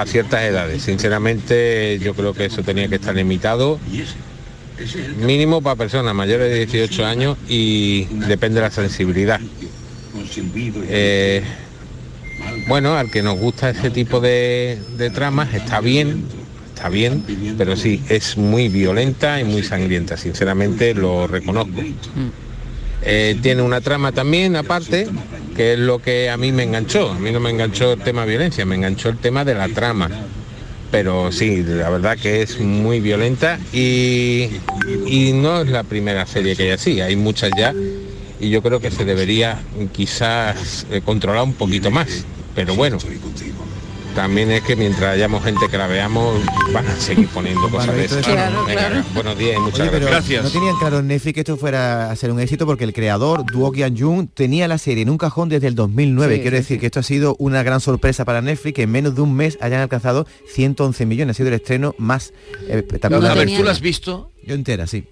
ciertas 0.06 0.44
edades. 0.44 0.84
Sinceramente, 0.84 2.00
yo 2.00 2.14
creo 2.14 2.34
que 2.34 2.46
eso 2.46 2.64
tenía 2.64 2.88
que 2.88 2.96
estar 2.96 3.16
limitado 3.16 3.80
mínimo 5.18 5.62
para 5.62 5.76
personas 5.76 6.14
mayores 6.14 6.50
de 6.50 6.66
18 6.66 7.06
años 7.06 7.38
y 7.48 8.06
depende 8.06 8.56
de 8.56 8.62
la 8.62 8.72
sensibilidad. 8.72 9.40
Eh, 10.90 11.44
bueno, 12.68 12.96
al 12.96 13.10
que 13.12 13.22
nos 13.22 13.38
gusta 13.38 13.70
ese 13.70 13.90
tipo 13.90 14.20
de, 14.20 14.80
de 14.98 15.10
tramas 15.10 15.54
está 15.54 15.80
bien, 15.80 16.26
está 16.74 16.90
bien, 16.90 17.24
pero 17.58 17.76
sí, 17.76 18.02
es 18.10 18.38
muy 18.38 18.68
violenta 18.68 19.40
y 19.40 19.44
muy 19.44 19.64
sangrienta, 19.64 20.18
sinceramente 20.18 20.94
lo 20.94 21.28
reconozco. 21.28 21.82
Eh, 23.06 23.38
tiene 23.42 23.62
una 23.62 23.82
trama 23.82 24.12
también 24.12 24.56
aparte, 24.56 25.08
que 25.56 25.74
es 25.74 25.80
lo 25.80 26.00
que 26.00 26.30
a 26.30 26.38
mí 26.38 26.52
me 26.52 26.64
enganchó. 26.64 27.12
A 27.12 27.20
mí 27.20 27.32
no 27.32 27.40
me 27.40 27.50
enganchó 27.50 27.94
el 27.94 28.00
tema 28.00 28.26
violencia, 28.26 28.66
me 28.66 28.76
enganchó 28.76 29.10
el 29.10 29.18
tema 29.18 29.46
de 29.46 29.56
la 29.56 29.70
trama. 29.70 30.10
Pero 30.90 31.32
sí, 31.32 31.64
la 31.64 31.90
verdad 31.90 32.18
que 32.18 32.44
es 32.44 32.60
muy 32.60 33.00
violenta 33.00 33.60
y, 33.72 34.50
y 35.08 35.32
no 35.34 35.62
es 35.62 35.70
la 35.70 35.84
primera 35.84 36.26
serie 36.26 36.56
que 36.56 36.64
hay 36.64 36.70
así, 36.70 37.02
hay 37.02 37.16
muchas 37.16 37.52
ya 37.58 37.74
y 38.40 38.50
yo 38.50 38.62
creo 38.62 38.80
que 38.80 38.92
se 38.92 39.06
debería 39.06 39.60
quizás 39.94 40.86
eh, 40.92 41.02
controlar 41.04 41.44
un 41.44 41.54
poquito 41.54 41.90
más. 41.92 42.26
Pero 42.54 42.76
bueno, 42.76 42.98
también 44.16 44.52
es 44.52 44.62
que 44.62 44.76
mientras 44.76 45.14
hayamos 45.14 45.44
gente 45.44 45.68
que 45.70 45.78
la 45.78 45.88
veamos, 45.88 46.40
van 46.72 46.86
a 46.88 46.96
seguir 46.96 47.28
poniendo 47.30 47.70
cosas 47.70 47.96
de 47.96 48.06
esas. 48.06 48.26
Venga, 48.26 49.04
Buenos 49.14 49.38
días 49.38 49.58
y 49.58 49.60
muchas 49.60 49.90
Oye, 49.90 50.00
gracias. 50.00 50.44
No 50.44 50.50
tenían 50.50 50.76
claro 50.78 51.00
en 51.00 51.08
Netflix 51.08 51.34
que 51.34 51.40
esto 51.42 51.58
fuera 51.58 52.12
a 52.12 52.16
ser 52.16 52.32
un 52.32 52.40
éxito 52.40 52.66
porque 52.66 52.84
el 52.84 52.94
creador, 52.94 53.46
Duo 53.46 53.72
Hyun 53.74 54.28
tenía 54.28 54.68
la 54.68 54.78
serie 54.78 55.04
en 55.04 55.10
un 55.10 55.18
cajón 55.18 55.50
desde 55.50 55.68
el 55.68 55.76
2009. 55.76 56.36
Sí, 56.36 56.42
Quiero 56.42 56.58
sí, 56.58 56.62
decir 56.64 56.80
que 56.80 56.86
esto 56.88 57.00
ha 57.00 57.04
sido 57.04 57.36
una 57.40 57.64
gran 57.64 57.82
sorpresa 57.82 58.26
para 58.26 58.42
Netflix, 58.42 58.76
que 58.76 58.84
en 58.84 58.92
menos 58.92 59.16
de 59.16 59.22
un 59.22 59.34
mes 59.34 59.58
hayan 59.62 59.82
alcanzado 59.82 60.28
111 60.48 61.06
millones. 61.06 61.36
Ha 61.36 61.38
sido 61.38 61.50
el 61.50 61.56
estreno 61.56 61.96
más 61.98 62.34
eh, 62.68 62.78
espectacular. 62.78 63.32
A 63.32 63.36
ver, 63.36 63.56
¿tú 63.56 63.64
la 63.64 63.72
has 63.72 63.82
visto? 63.82 64.32
Yo 64.46 64.56
entera, 64.56 64.88
sí. 64.88 65.06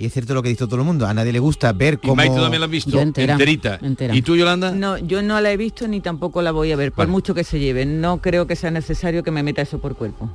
Y 0.00 0.06
es 0.06 0.14
cierto 0.14 0.32
lo 0.32 0.42
que 0.42 0.48
dice 0.48 0.64
todo 0.64 0.76
el 0.76 0.82
mundo. 0.84 1.06
A 1.06 1.12
nadie 1.12 1.30
le 1.30 1.40
gusta 1.40 1.74
ver 1.74 1.94
Y 2.02 2.06
cómo... 2.06 2.16
Maite 2.16 2.34
también 2.36 2.60
la 2.60 2.64
has 2.64 2.70
visto, 2.70 2.98
enterita. 2.98 3.78
¿Y 4.14 4.22
tú, 4.22 4.34
Yolanda? 4.34 4.70
No, 4.70 4.96
yo 4.96 5.20
no 5.20 5.38
la 5.42 5.52
he 5.52 5.58
visto 5.58 5.86
ni 5.88 6.00
tampoco 6.00 6.40
la 6.40 6.52
voy 6.52 6.72
a 6.72 6.76
ver, 6.76 6.90
por 6.90 7.04
Vale. 7.04 7.10
mucho 7.12 7.34
que 7.34 7.44
se 7.44 7.58
lleve. 7.60 7.84
No 7.84 8.22
creo 8.22 8.46
que 8.46 8.56
sea 8.56 8.70
necesario 8.70 9.22
que 9.22 9.30
me 9.30 9.42
meta 9.42 9.60
eso 9.60 9.78
por 9.78 9.96
cuerpo. 9.96 10.30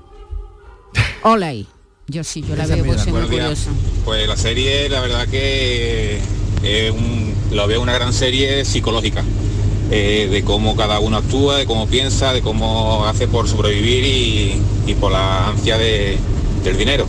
Hola 1.24 1.48
ahí. 1.48 1.66
Yo 2.08 2.24
sí, 2.24 2.44
yo 2.48 2.56
la 2.56 2.68
veo 2.68 2.86
por 2.86 3.00
ser 3.00 3.12
muy 3.12 3.24
curiosa. 3.24 3.72
Pues 4.06 4.28
la 4.28 4.38
serie, 4.38 4.88
la 4.88 5.02
verdad 5.02 5.28
que 5.28 6.20
es 6.62 6.92
un- 6.92 7.34
lo 7.52 7.66
veo 7.66 7.82
una 7.82 7.94
gran 7.94 8.14
serie 8.14 8.64
psicológica. 8.66 9.24
eh, 9.92 10.28
de 10.32 10.44
cómo 10.44 10.76
cada 10.76 11.00
uno 11.00 11.18
actúa, 11.18 11.58
de 11.58 11.66
cómo 11.68 11.86
piensa, 11.88 12.34
de 12.34 12.42
cómo 12.42 13.06
hace 13.06 13.28
por 13.28 13.48
sobrevivir 13.48 14.04
y, 14.04 14.62
y 14.88 14.94
por 14.96 15.12
la 15.12 15.50
ansia 15.50 15.78
de- 15.78 16.18
del 16.64 16.76
dinero. 16.76 17.06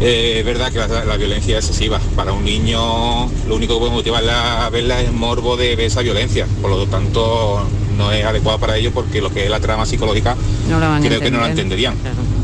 Eh, 0.00 0.36
es 0.38 0.44
verdad 0.46 0.72
que 0.72 0.78
la, 0.78 1.04
la 1.04 1.16
violencia 1.16 1.58
es 1.58 1.64
excesiva. 1.66 2.00
Para 2.16 2.32
un 2.32 2.44
niño 2.44 3.26
lo 3.46 3.54
único 3.56 3.74
que 3.74 3.80
puede 3.80 3.92
motivarla 3.92 4.66
a 4.66 4.70
verla 4.70 5.00
es 5.00 5.08
el 5.08 5.12
morbo 5.12 5.56
de 5.56 5.76
ver 5.76 5.86
esa 5.86 6.00
violencia. 6.00 6.46
Por 6.62 6.70
lo 6.70 6.86
tanto, 6.86 7.66
no 7.96 8.10
es 8.12 8.24
adecuado 8.24 8.58
para 8.58 8.76
ellos 8.78 8.92
porque 8.94 9.20
lo 9.20 9.30
que 9.30 9.44
es 9.44 9.50
la 9.50 9.60
trama 9.60 9.84
psicológica 9.84 10.34
No 10.68 10.78
creo 11.00 11.20
que 11.20 11.30
no 11.30 11.40
la 11.40 11.48
entender. 11.48 11.78
entenderían. 11.78 11.94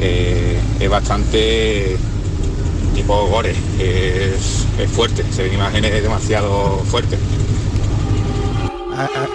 Eh, 0.01 0.59
es 0.81 0.91
bastante 0.91 1.97
tipo 2.95 3.27
gore, 3.29 3.55
es, 3.79 4.65
es 4.79 4.91
fuerte, 4.91 5.23
se 5.35 5.43
ven 5.43 5.55
imágenes 5.55 6.03
demasiado 6.03 6.83
fuertes. 6.91 7.19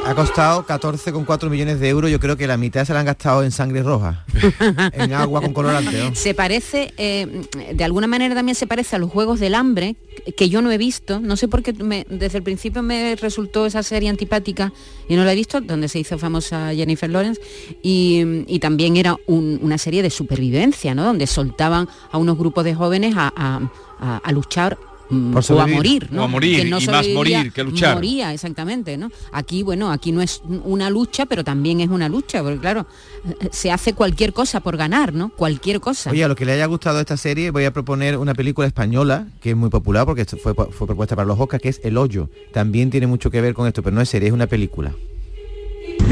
Ha, 0.06 0.16
costado 0.16 0.66
14,4 0.66 1.50
millones 1.50 1.80
de 1.80 1.88
euros. 1.90 2.10
Yo 2.12 2.20
creo 2.20 2.36
que 2.36 2.48
la 2.48 2.58
mitad 2.58 2.84
se 2.86 2.94
la 2.94 3.00
han 3.02 3.06
gastado 3.06 3.44
en 3.44 3.52
sangre 3.52 3.84
roja. 3.84 4.26
en 4.94 5.14
agua 5.14 5.42
con 5.42 5.54
colorante, 5.54 5.92
¿no? 6.10 6.16
Se 6.16 6.34
parece, 6.34 6.94
eh, 6.98 7.44
de 7.74 7.84
alguna 7.84 8.08
manera 8.08 8.34
también 8.36 8.56
se 8.56 8.68
parece 8.68 8.96
a 8.96 9.00
los 9.00 9.10
Juegos 9.12 9.40
del 9.40 9.54
Hambre, 9.56 9.96
que 10.36 10.50
yo 10.50 10.62
no 10.62 10.72
he 10.72 10.78
visto. 10.78 11.20
No 11.20 11.38
sé 11.38 11.48
por 11.48 11.62
qué 11.64 11.72
me- 11.74 12.06
desde 12.10 12.40
el 12.40 12.44
principio 12.44 12.82
me 12.82 13.16
resultó 13.16 13.66
esa 13.66 13.84
serie 13.84 14.10
antipática 14.10 14.74
y 15.08 15.16
no 15.16 15.24
la 15.24 15.34
he 15.34 15.36
visto, 15.36 15.62
donde 15.62 15.88
se 15.88 16.00
hizo 16.00 16.18
famosa 16.18 16.74
Jennifer 16.74 17.10
Lawrence. 17.10 17.40
Y, 17.84 18.44
y 18.48 18.60
también 18.60 18.98
era 18.98 19.16
un- 19.28 19.60
una 19.62 19.78
serie 19.78 20.02
de 20.02 20.10
supervivencia, 20.10 20.96
¿no? 20.96 21.04
Donde 21.06 21.28
soltaban 21.28 21.88
a 22.12 22.18
unos 22.18 22.38
grupos 22.38 22.64
de 22.66 22.74
jóvenes 22.76 23.16
a, 23.16 23.32
a- 23.36 23.72
a- 24.00 24.18
a 24.18 24.32
luchar 24.32 24.78
mm, 25.12 25.34
Por 25.34 25.44
o 25.52 25.62
a 25.62 25.68
morir, 25.68 26.08
¿no? 26.12 26.22
O 26.22 26.26
a 26.26 26.28
morir, 26.28 26.56
Quien 26.58 26.70
no 26.70 26.80
y 26.80 26.88
más 26.88 27.08
morir 27.10 27.52
que 27.52 27.64
luchar. 27.64 27.96
Moría, 27.96 28.34
exactamente, 28.34 28.98
¿no? 28.98 29.10
Aquí, 29.32 29.64
bueno, 29.64 29.92
aquí 29.92 30.12
no 30.12 30.22
es 30.22 30.42
una 30.64 30.90
lucha, 30.90 31.26
pero 31.26 31.44
también 31.44 31.82
es 31.82 31.90
una 31.90 32.10
lucha, 32.10 32.42
porque 32.42 32.60
claro, 32.60 32.88
eh, 33.28 33.50
se 33.52 33.72
hace 33.72 33.94
cualquier 33.94 34.34
cosa 34.34 34.60
por 34.62 34.78
ganar, 34.78 35.14
¿no? 35.14 35.30
Cualquier 35.30 35.80
cosa. 35.80 36.12
Oye, 36.12 36.24
a 36.24 36.28
los 36.28 36.38
que 36.38 36.46
le 36.46 36.54
haya 36.54 36.66
gustado 36.66 37.00
esta 37.00 37.18
serie, 37.18 37.52
voy 37.52 37.66
a 37.66 37.74
proponer 37.74 38.18
una 38.18 38.34
película 38.34 38.68
española 38.68 39.28
que 39.42 39.52
es 39.52 39.56
muy 39.56 39.70
popular 39.70 40.06
porque 40.06 40.22
esto 40.22 40.38
fue, 40.38 40.54
fue 40.54 40.88
propuesta 40.88 41.16
para 41.16 41.28
los 41.28 41.40
Oscars, 41.40 41.62
que 41.62 41.70
es 41.70 41.82
El 41.84 41.98
Hoyo. 41.98 42.30
También 42.54 42.90
tiene 42.90 43.08
mucho 43.08 43.30
que 43.30 43.42
ver 43.42 43.54
con 43.54 43.68
esto, 43.68 43.84
pero 43.84 43.96
no 43.96 44.02
es 44.02 44.10
serie, 44.10 44.30
es 44.30 44.34
una 44.34 44.48
película. 44.48 44.94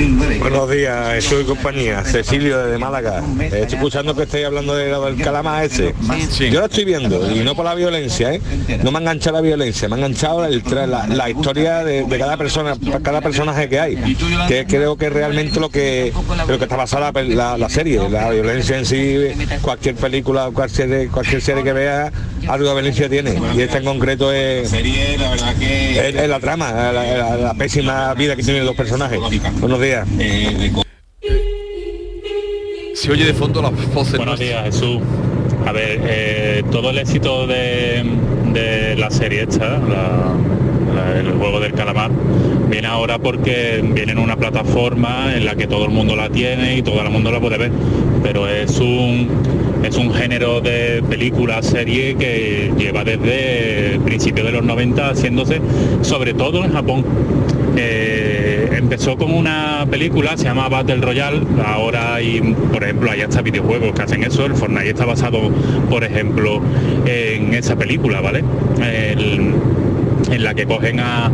Buenos 0.08 0.70
días, 0.72 1.14
Jesús 1.16 1.42
y 1.42 1.46
compañía. 1.46 2.04
Cecilio 2.06 2.58
desde 2.60 2.78
Málaga. 2.78 3.22
Eh, 3.42 3.50
Estoy 3.64 3.78
escuchando 3.78 4.16
que 4.16 4.24
estáis 4.24 4.46
hablando 4.46 4.74
de 4.74 4.86
del 4.90 5.22
calamar 5.22 5.66
ese. 5.66 5.94
Yo 6.50 6.62
lo 6.62 6.66
estoy 6.68 6.86
viendo 6.86 7.30
y 7.30 7.40
no 7.40 7.54
por 7.54 7.66
la 7.66 7.76
violencia, 7.76 8.34
¿eh? 8.34 8.42
No 8.82 8.92
me 8.92 9.00
ha 9.00 9.02
enganchado 9.02 9.36
la 9.38 9.42
violencia, 9.42 9.90
me 9.90 9.96
ha 9.96 9.98
enganchado 9.98 10.46
el 10.46 10.64
la, 10.88 11.06
la 11.08 11.30
historia 11.30 11.84
de, 11.84 12.06
de 12.06 12.18
cada 12.18 12.38
persona, 12.38 12.76
cada 13.04 13.20
personaje 13.20 13.68
que 13.68 13.78
hay. 13.80 13.96
Que 14.48 14.66
creo 14.66 14.96
que 14.96 15.10
realmente 15.10 15.60
lo 15.60 15.68
que 15.70 16.14
lo 16.48 16.58
que 16.58 16.64
está 16.64 16.78
basada 16.78 17.12
la, 17.12 17.22
la- 17.24 17.58
la 17.58 17.70
serie, 17.70 18.00
la 18.10 18.30
violencia 18.30 18.78
en 18.78 18.86
sí, 18.86 19.18
cualquier 19.62 19.96
película, 19.96 20.50
cualquier 20.54 21.42
serie 21.42 21.62
que 21.64 21.74
vea, 21.74 22.12
algo 22.50 22.68
de 22.70 22.74
violencia 22.74 23.08
tiene. 23.10 23.36
Y 23.56 23.62
esta 23.62 23.78
en 23.78 23.86
concreto 23.86 24.32
es, 24.34 24.70
Serie, 24.70 25.18
la 25.18 25.30
verdad 25.30 25.56
que 25.58 25.92
es, 26.10 26.16
es 26.16 26.30
la 26.30 26.40
trama, 26.40 26.72
la, 26.72 26.92
la- 26.92 27.38
la 27.38 27.54
pésima 27.54 28.14
vida 28.16 28.36
que 28.36 28.44
tienen 28.44 28.66
los 28.66 28.76
personajes. 28.76 29.20
Buenos 29.60 29.80
días. 29.80 30.08
Se 32.96 33.12
oye 33.12 33.26
de 33.26 33.34
fondo 33.34 33.62
las 33.62 33.72
voces. 33.94 34.18
Buenos 34.18 34.40
días, 34.40 34.64
Jesús. 34.66 35.00
A 35.66 35.72
ver, 35.72 36.02
eh, 36.04 36.64
todo 36.72 36.90
el 36.90 36.98
éxito 36.98 37.46
de, 37.48 38.04
de 38.54 38.96
la 38.98 39.10
serie 39.12 39.44
esta, 39.44 39.78
la- 39.78 40.34
la- 40.96 41.20
el 41.20 41.32
juego 41.34 41.60
del 41.60 41.74
calamar, 41.74 42.12
viene 42.68 42.88
ahora 42.88 43.20
porque 43.20 43.80
viene 43.84 44.12
en 44.14 44.20
una 44.20 44.36
plataforma 44.36 45.34
en 45.36 45.46
la 45.46 45.56
que 45.56 45.68
todo 45.68 45.86
el 45.86 45.92
mundo 45.92 46.16
la 46.16 46.30
tiene 46.30 46.78
y 46.78 46.82
todo 46.82 47.02
el 47.02 47.10
mundo 47.10 47.32
la 47.32 47.40
puede 47.40 47.58
ver. 47.58 47.72
Pero 48.24 48.48
es 48.50 48.78
un 48.80 49.30
es 49.84 49.98
un 49.98 50.14
género 50.14 50.62
de 50.62 51.04
película, 51.10 51.62
serie 51.62 52.16
que 52.16 52.72
lleva 52.78 53.04
desde 53.04 54.00
principios 54.04 54.46
de 54.46 54.54
los 54.54 54.64
90 54.64 55.10
haciéndose, 55.10 55.62
sobre 56.02 56.34
todo 56.34 56.64
en 56.66 56.74
Japón. 56.74 57.06
Eh, 57.78 58.70
empezó 58.74 59.18
como 59.18 59.38
una 59.38 59.86
película, 59.90 60.36
se 60.38 60.46
llama 60.46 60.68
Battle 60.68 60.98
Royale, 60.98 61.42
ahora 61.66 62.16
hay, 62.16 62.42
por 62.72 62.84
ejemplo, 62.84 63.12
hay 63.12 63.22
hasta 63.22 63.42
videojuegos 63.42 63.94
que 63.94 64.02
hacen 64.02 64.24
eso, 64.24 64.46
el 64.46 64.56
Fortnite 64.56 64.90
está 64.90 65.06
basado, 65.06 65.40
por 65.90 66.04
ejemplo, 66.04 66.62
en 67.06 67.54
esa 67.54 67.76
película, 67.76 68.22
¿vale? 68.22 68.44
En 68.82 70.44
la 70.44 70.54
que 70.54 70.66
cogen 70.66 71.00
a, 71.00 71.32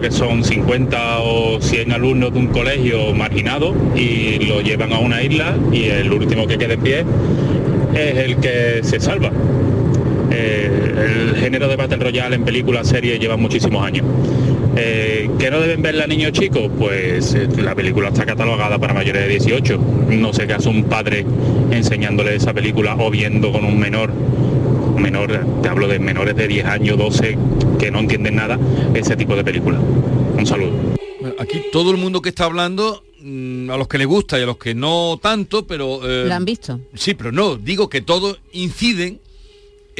que 0.00 0.10
son 0.10 0.44
50 0.44 1.20
o 1.20 1.60
100 1.60 1.92
alumnos 1.92 2.32
de 2.32 2.38
un 2.38 2.48
colegio 2.48 3.14
marginado 3.14 3.74
y 3.96 4.44
lo 4.46 4.60
llevan 4.60 4.92
a 4.92 4.98
una 4.98 5.22
isla 5.22 5.56
y 5.72 5.84
el 5.84 6.12
último 6.12 6.46
que 6.46 6.58
quede 6.58 6.74
en 6.74 6.80
pie 6.80 7.04
es 7.94 8.16
el 8.16 8.36
que 8.36 8.80
se 8.82 9.00
salva. 9.00 9.30
Eh, 10.30 11.30
el 11.30 11.36
género 11.36 11.68
de 11.68 11.76
Battle 11.76 11.96
Royale 11.96 12.36
en 12.36 12.44
películas, 12.44 12.88
series 12.88 13.18
lleva 13.18 13.36
muchísimos 13.36 13.84
años. 13.84 14.04
Eh, 14.76 15.28
¿Que 15.38 15.50
no 15.50 15.60
deben 15.60 15.82
verla 15.82 16.06
niños 16.06 16.32
chicos? 16.32 16.70
Pues 16.78 17.34
eh, 17.34 17.48
la 17.56 17.74
película 17.74 18.08
está 18.08 18.24
catalogada 18.24 18.78
para 18.78 18.94
mayores 18.94 19.22
de 19.22 19.28
18. 19.28 19.80
No 20.10 20.32
sé 20.32 20.46
qué 20.46 20.54
hace 20.54 20.68
un 20.68 20.84
padre 20.84 21.24
enseñándole 21.70 22.36
esa 22.36 22.52
película 22.52 22.94
o 22.98 23.10
viendo 23.10 23.50
con 23.50 23.64
un 23.64 23.78
menor, 23.78 24.12
menor, 24.96 25.44
te 25.62 25.68
hablo 25.68 25.88
de 25.88 25.98
menores 25.98 26.36
de 26.36 26.46
10 26.46 26.66
años, 26.66 26.98
12, 26.98 27.36
que 27.78 27.90
no 27.90 28.00
entienden 28.00 28.36
nada, 28.36 28.58
ese 28.94 29.16
tipo 29.16 29.34
de 29.36 29.44
película. 29.44 29.78
Un 29.78 30.46
saludo. 30.46 30.72
Bueno, 31.20 31.34
Aquí 31.38 31.62
todo 31.72 31.90
el 31.90 31.96
mundo 31.96 32.20
que 32.22 32.28
está 32.28 32.44
hablando, 32.44 33.02
mm, 33.20 33.70
a 33.70 33.76
los 33.76 33.88
que 33.88 33.98
le 33.98 34.04
gusta 34.04 34.38
y 34.38 34.42
a 34.42 34.46
los 34.46 34.56
que 34.58 34.74
no 34.74 35.18
tanto, 35.22 35.66
pero... 35.66 36.00
eh, 36.08 36.26
¿La 36.26 36.36
han 36.36 36.44
visto? 36.44 36.80
Sí, 36.94 37.14
pero 37.14 37.32
no, 37.32 37.56
digo 37.56 37.88
que 37.88 38.00
todos 38.00 38.38
inciden 38.52 39.20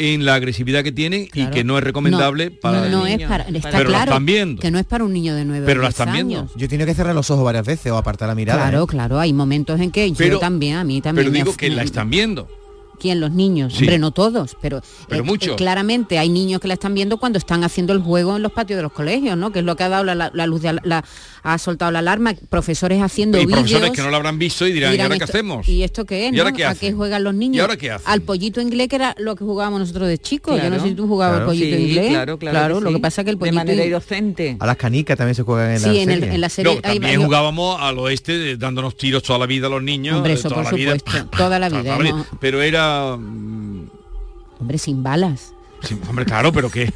en 0.01 0.25
la 0.25 0.35
agresividad 0.37 0.85
que 0.85 0.93
tienen 0.93 1.29
y 1.35 1.47
que 1.47 1.65
no 1.65 1.77
es 1.77 1.83
recomendable 1.83 2.51
No, 2.51 2.57
para 2.61 2.89
no, 2.89 3.05
es 3.05 3.21
para, 3.27 3.43
está 3.49 3.71
Pero 3.73 3.85
lo 3.85 3.89
claro 3.91 4.13
están 4.13 4.27
viendo. 4.27 4.63
que 4.63 4.71
no 4.71 4.79
es 4.79 4.85
para 4.87 5.03
un 5.03 5.13
niño 5.13 5.35
de 5.35 5.45
9 5.45 5.67
Pero 5.67 5.81
la 5.83 5.89
10 5.89 5.99
están 5.99 6.13
viendo. 6.13 6.39
años. 6.39 6.53
Yo 6.55 6.69
tenido 6.69 6.87
que 6.87 6.95
cerrar 6.95 7.17
los 7.17 7.29
ojos 7.33 7.45
varias 7.45 7.67
veces 7.67 7.91
o 7.91 7.97
apartar 7.97 8.29
la 8.29 8.37
mirada. 8.37 8.61
Claro, 8.63 8.85
¿eh? 8.85 8.87
claro, 8.87 9.19
hay 9.19 9.33
momentos 9.33 9.81
en 9.81 9.91
que 9.91 10.13
Pero- 10.17 10.35
yo 10.35 10.39
también, 10.39 10.77
a 10.77 10.85
mí 10.85 11.01
también 11.01 11.33
Pero 11.33 11.35
digo 11.45 11.57
que 11.57 11.69
la 11.71 11.83
están 11.83 12.11
viendo. 12.11 12.49
¿Quién? 12.99 13.21
Los 13.21 13.31
niños. 13.31 13.73
Sí. 13.75 13.85
Hombre, 13.85 13.99
no 13.99 14.11
todos, 14.11 14.57
pero, 14.61 14.81
Pero 15.09 15.25
muchos. 15.25 15.57
claramente 15.57 16.19
hay 16.19 16.29
niños 16.29 16.61
que 16.61 16.69
la 16.69 16.75
están 16.75 16.95
viendo 16.95 17.17
cuando 17.19 17.39
están 17.39 17.63
haciendo 17.65 17.93
el 17.93 18.01
juego 18.01 18.37
en 18.37 18.43
los 18.43 18.53
patios 18.53 18.77
de 18.77 18.83
los 18.83 18.93
colegios, 18.93 19.37
¿no? 19.37 19.53
Que 19.53 19.61
es 19.61 19.65
lo 19.65 19.77
que 19.77 19.85
ha 19.85 19.89
dado 19.89 20.05
la, 20.05 20.15
la- 20.15 20.31
la 20.35 20.47
luz 20.47 20.63
de 20.63 20.79
la, 20.83 21.05
ha 21.43 21.59
soltado 21.59 21.91
la 21.91 21.99
alarma, 22.01 22.35
profesores 22.49 23.01
haciendo 23.03 23.39
Y 23.39 23.47
vídeos. 23.47 23.61
profesores 23.61 23.91
que 23.93 24.03
no 24.03 24.11
lo 24.11 24.17
habrán 24.17 24.39
visto 24.39 24.67
y 24.67 24.73
dirán, 24.73 24.95
¿y, 24.95 25.01
ahora 25.01 25.17
qué 25.19 25.25
hacemos? 25.25 25.69
¿Y 25.69 25.83
esto 25.83 26.05
qué 26.05 26.29
es? 26.29 26.33
¿Y 26.35 26.39
ahora 26.39 26.51
no? 26.51 26.57
qué 26.57 26.65
¿A 26.67 26.75
qué 26.75 26.93
juegan 26.93 27.25
los 27.25 27.35
niños? 27.35 27.57
¿Y 27.57 27.61
ahora 27.61 27.77
qué 27.77 27.91
hacen? 27.91 28.11
Al 28.11 28.23
pollito 28.23 28.61
inglés, 28.61 28.89
que 28.89 28.97
era 28.97 29.15
lo 29.19 29.37
que 29.37 29.45
jugábamos 29.45 29.81
nosotros 29.81 30.09
de 30.09 30.19
chicos. 30.19 30.57
Yo 30.57 30.63
no 30.65 30.69
Claro. 30.69 30.83
sé 30.83 30.89
si 30.91 30.95
tú 30.95 31.07
jugabas 31.09 31.37
Claro. 31.39 31.51
al 31.51 31.57
pollito 31.57 31.77
Sí, 31.77 31.83
inglés. 31.83 32.09
claro, 32.11 32.39
claro 32.39 32.75
que 32.79 32.81
lo 32.85 32.91
que 32.91 32.97
sí. 32.97 33.01
pasa 33.03 33.21
es 33.21 33.25
que 33.25 33.31
el 33.31 33.37
De 33.37 33.41
pollito 33.41 33.55
manera 33.57 33.83
in- 33.83 33.89
inocente. 33.89 34.57
A 34.61 34.67
las 34.67 34.77
canicas 34.77 35.17
también 35.17 35.35
se 35.35 35.43
juegan 35.43 35.71
en 35.73 35.79
Sí, 35.81 35.87
la 35.87 35.93
serie. 36.13 36.35
en 36.35 36.41
la 36.41 36.49
serie 36.49 36.75
No, 36.75 36.81
también 36.81 37.05
hay- 37.05 37.17
jugábamos 37.17 37.81
al 37.81 37.99
oeste 37.99 38.37
de- 38.39 38.57
dándonos 38.57 38.97
tiros 38.97 39.23
toda 39.23 39.39
la 39.39 39.47
vida 39.47 39.67
a 39.67 39.71
los 39.71 39.83
niños. 39.83 40.17
Hombre, 40.17 40.33
eh, 40.33 40.37
eso 40.37 40.49
toda 40.49 40.63
por 40.63 40.73
la 40.73 40.77
vida. 40.77 40.97
toda 41.37 41.59
la 41.59 42.25
Pero 42.41 42.63
era... 42.63 43.17
mm, 43.17 43.89
Hombre, 44.61 44.79
sin 44.79 45.03
balas. 45.03 45.53
Sí, 45.83 45.97
hombre, 46.09 46.25
claro, 46.25 46.53
pero 46.53 46.71
¿qué? 46.71 46.93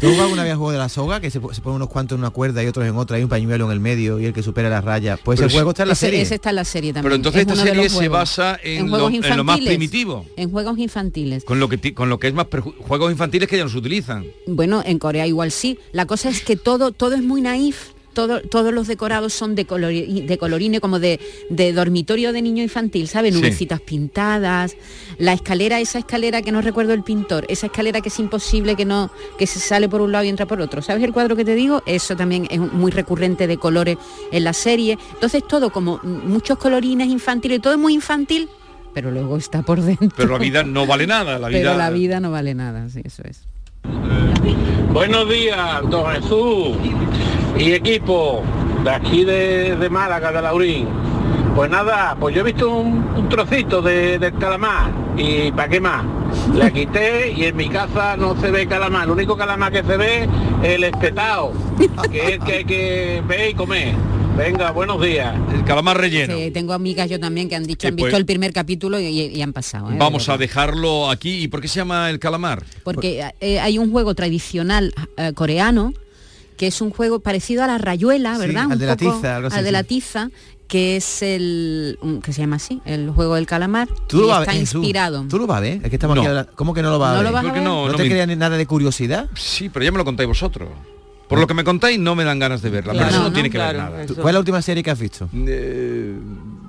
¿Tú 0.00 0.08
has 0.08 0.12
jugado 0.12 0.32
una 0.32 0.44
vez 0.44 0.54
juego 0.54 0.72
de 0.72 0.78
la 0.78 0.88
soga? 0.88 1.20
Que 1.20 1.30
se, 1.30 1.40
se 1.52 1.60
pone 1.60 1.76
unos 1.76 1.88
cuantos 1.88 2.16
en 2.16 2.20
una 2.20 2.30
cuerda 2.30 2.62
y 2.62 2.66
otros 2.66 2.86
en 2.86 2.94
otra, 2.96 3.16
hay 3.16 3.22
un 3.22 3.28
pañuelo 3.28 3.64
en 3.66 3.72
el 3.72 3.80
medio 3.80 4.20
y 4.20 4.26
el 4.26 4.32
que 4.32 4.42
supera 4.42 4.68
las 4.68 4.84
rayas. 4.84 5.18
Pues 5.24 5.38
Pero 5.38 5.48
ese 5.48 5.56
juego 5.56 5.70
está 5.70 5.82
en 5.84 5.88
la 5.88 5.92
ese, 5.94 6.06
serie. 6.06 6.20
ese 6.22 6.34
está 6.34 6.50
en 6.50 6.56
la 6.56 6.64
serie 6.64 6.92
también. 6.92 7.04
Pero 7.04 7.14
entonces 7.16 7.42
Es 7.42 7.48
esta 7.48 7.62
serie 7.62 7.88
se 7.88 8.08
basa 8.08 8.58
en, 8.62 8.90
lo, 8.90 8.98
juegos 8.98 9.26
en 9.26 9.36
lo 9.36 9.44
más 9.44 9.58
primitivo. 9.60 10.26
En 10.36 10.50
juegos 10.50 10.78
infantiles. 10.78 11.44
Con 11.44 11.60
lo 11.60 11.68
que 11.68 11.94
con 11.94 12.08
lo 12.08 12.18
que 12.18 12.28
es 12.28 12.34
más 12.34 12.46
juegos 12.86 13.10
infantiles 13.10 13.48
que 13.48 13.56
ya 13.56 13.64
no 13.64 13.70
se 13.70 13.78
utilizan. 13.78 14.26
Bueno, 14.46 14.82
en 14.84 14.98
Corea 14.98 15.26
igual 15.26 15.50
sí. 15.50 15.78
La 15.92 16.06
cosa 16.06 16.28
es 16.28 16.42
que 16.42 16.56
todo, 16.56 16.92
todo 16.92 17.14
es 17.14 17.22
muy 17.22 17.40
naif. 17.40 17.90
Todo, 18.12 18.40
todos 18.40 18.74
los 18.74 18.88
decorados 18.88 19.32
son 19.32 19.54
de, 19.54 19.66
colori- 19.66 20.26
de 20.26 20.38
colorine, 20.38 20.80
como 20.80 20.98
de, 20.98 21.20
de 21.48 21.72
dormitorio 21.72 22.32
de 22.32 22.42
niño 22.42 22.62
infantil, 22.62 23.06
¿sabes? 23.08 23.32
Sí. 23.34 23.40
Nubecitas 23.40 23.80
pintadas, 23.80 24.76
la 25.18 25.32
escalera, 25.32 25.78
esa 25.80 26.00
escalera 26.00 26.42
que 26.42 26.50
no 26.52 26.60
recuerdo 26.60 26.92
el 26.92 27.02
pintor, 27.04 27.46
esa 27.48 27.66
escalera 27.66 28.00
que 28.00 28.08
es 28.08 28.18
imposible 28.18 28.74
que 28.74 28.84
no, 28.84 29.10
que 29.38 29.46
se 29.46 29.60
sale 29.60 29.88
por 29.88 30.00
un 30.00 30.10
lado 30.12 30.24
y 30.24 30.28
entra 30.28 30.46
por 30.46 30.60
otro. 30.60 30.82
¿Sabes 30.82 31.04
el 31.04 31.12
cuadro 31.12 31.36
que 31.36 31.44
te 31.44 31.54
digo? 31.54 31.82
Eso 31.86 32.16
también 32.16 32.48
es 32.50 32.58
muy 32.58 32.90
recurrente 32.90 33.46
de 33.46 33.56
colores 33.58 33.96
en 34.32 34.42
la 34.44 34.52
serie. 34.52 34.98
Entonces 35.14 35.46
todo 35.46 35.70
como 35.70 36.00
muchos 36.02 36.58
colorines 36.58 37.08
infantiles, 37.08 37.60
todo 37.60 37.74
es 37.74 37.78
muy 37.78 37.94
infantil, 37.94 38.48
pero 38.92 39.10
luego 39.12 39.36
está 39.36 39.62
por 39.62 39.80
dentro. 39.80 40.10
Pero 40.16 40.32
la 40.32 40.38
vida 40.38 40.64
no 40.64 40.84
vale 40.86 41.06
nada. 41.06 41.38
La 41.38 41.48
vida, 41.48 41.58
Pero 41.60 41.76
la 41.78 41.90
vida 41.90 42.18
no 42.18 42.32
vale 42.32 42.54
nada, 42.54 42.88
sí, 42.88 43.02
eso 43.04 43.22
es. 43.24 43.42
Buenos 44.92 45.30
días, 45.30 45.58
don 45.88 46.06
Jesús 46.12 46.76
y 47.58 47.72
equipo 47.72 48.42
de 48.84 48.90
aquí 48.90 49.24
de, 49.24 49.76
de 49.76 49.90
Málaga, 49.90 50.32
de 50.32 50.42
Laurín. 50.42 50.88
Pues 51.54 51.68
nada, 51.70 52.16
pues 52.18 52.34
yo 52.34 52.42
he 52.42 52.44
visto 52.44 52.70
un, 52.70 53.04
un 53.16 53.28
trocito 53.28 53.82
de, 53.82 54.18
del 54.18 54.32
calamar 54.38 54.90
y 55.16 55.50
¿para 55.52 55.68
qué 55.68 55.80
más? 55.80 56.04
La 56.54 56.70
quité 56.72 57.32
y 57.36 57.44
en 57.44 57.56
mi 57.56 57.68
casa 57.68 58.16
no 58.16 58.40
se 58.40 58.50
ve 58.50 58.66
calamar. 58.66 59.04
El 59.04 59.10
único 59.10 59.36
calamar 59.36 59.72
que 59.72 59.82
se 59.82 59.96
ve 59.96 60.28
es 60.62 60.68
el 60.70 60.84
espetado, 60.84 61.52
que 62.10 62.18
es 62.22 62.30
el 62.34 62.40
que 62.40 62.52
hay 62.52 62.64
que 62.64 63.22
ver 63.26 63.50
y 63.50 63.54
comer. 63.54 63.94
Venga, 64.38 64.70
buenos 64.70 65.02
días. 65.02 65.34
El 65.52 65.64
calamar 65.64 65.98
relleno. 65.98 66.34
Sí, 66.34 66.50
tengo 66.52 66.72
amigas 66.72 67.10
yo 67.10 67.18
también 67.20 67.48
que 67.48 67.56
han 67.56 67.64
dicho, 67.64 67.80
Sí, 67.82 67.88
han 67.88 67.96
visto 67.96 68.10
pues- 68.10 68.20
el 68.20 68.24
primer 68.26 68.52
capítulo 68.52 68.98
y, 69.00 69.06
y 69.08 69.42
han 69.42 69.52
pasado. 69.52 69.90
¿eh? 69.90 69.96
Vamos 69.98 70.28
a 70.28 70.38
dejarlo 70.38 71.10
aquí. 71.10 71.42
¿Y 71.42 71.48
por 71.48 71.60
qué 71.60 71.68
se 71.68 71.80
llama 71.80 72.08
el 72.08 72.20
calamar? 72.20 72.62
Porque 72.84 73.22
eh, 73.40 73.58
hay 73.60 73.76
un 73.76 73.90
juego 73.90 74.14
tradicional 74.14 74.94
eh, 75.16 75.32
coreano 75.34 75.92
que 76.60 76.66
es 76.66 76.82
un 76.82 76.90
juego 76.90 77.20
parecido 77.20 77.64
a 77.64 77.66
la 77.66 77.78
rayuela, 77.78 78.34
Sí, 78.34 78.40
¿verdad? 78.42 78.64
al 78.64 78.72
Un 78.72 78.78
de 78.78 78.84
la 78.86 78.96
poco- 78.98 79.14
tiza, 79.16 79.36
algo 79.36 79.48
así, 79.48 79.56
Al 79.56 79.64
de 79.64 79.70
sí. 79.70 79.72
la 79.72 79.82
tiza, 79.82 80.30
que 80.68 80.96
es 80.96 81.22
el 81.22 81.98
que 82.22 82.34
se 82.34 82.42
llama 82.42 82.56
así, 82.56 82.82
el 82.84 83.08
juego 83.12 83.36
del 83.36 83.46
calamar. 83.46 83.88
Tú 84.08 84.18
y 84.18 84.20
lo 84.20 84.26
vas 84.26 84.40
a 84.40 84.42
está 84.42 84.54
inspirado. 84.56 85.24
Tú 85.26 85.38
lo 85.38 85.46
vas 85.46 85.56
a 85.56 85.60
ver. 85.62 85.80
Es 85.82 85.88
que 85.88 85.96
estamos 85.96 86.16
No. 86.16 86.22
aquí 86.38 86.50
¿Cómo 86.56 86.74
que 86.74 86.82
no 86.82 86.90
lo 86.90 86.98
vas 86.98 87.14
¿No 87.14 87.20
a 87.20 87.22
lo 87.22 87.28
ver? 87.28 87.32
vas 87.32 87.40
a 87.40 87.42
¿Por 87.44 87.52
qué 87.54 87.60
ver? 87.60 87.66
no? 87.68 87.86
¿No 87.86 87.92
No 87.92 87.96
te 87.96 88.02
me- 88.02 88.10
creas 88.10 88.28
ni 88.28 88.36
nada 88.36 88.58
de 88.58 88.66
curiosidad? 88.66 89.30
Sí, 89.34 89.70
pero 89.70 89.86
ya 89.86 89.90
me 89.90 89.96
lo 89.96 90.04
contáis 90.04 90.26
vosotros. 90.28 90.68
Por 91.30 91.38
lo 91.40 91.46
que 91.46 91.54
me 91.54 91.64
contáis 91.64 91.98
no 91.98 92.14
me 92.14 92.24
dan 92.24 92.38
ganas 92.38 92.60
de 92.60 92.68
verla. 92.68 92.92
pero 92.92 93.06
eso 93.06 93.18
no, 93.20 93.24
no, 93.28 93.32
tiene 93.32 93.48
que 93.48 93.56
claro, 93.56 93.78
ver 93.78 93.90
nada. 93.90 94.02
eso. 94.04 94.14
¿Cuál 94.16 94.28
es 94.28 94.32
la 94.34 94.38
última 94.40 94.60
serie 94.60 94.82
que 94.82 94.90
has 94.90 94.98
visto? 95.00 95.30
Eh, 95.32 96.14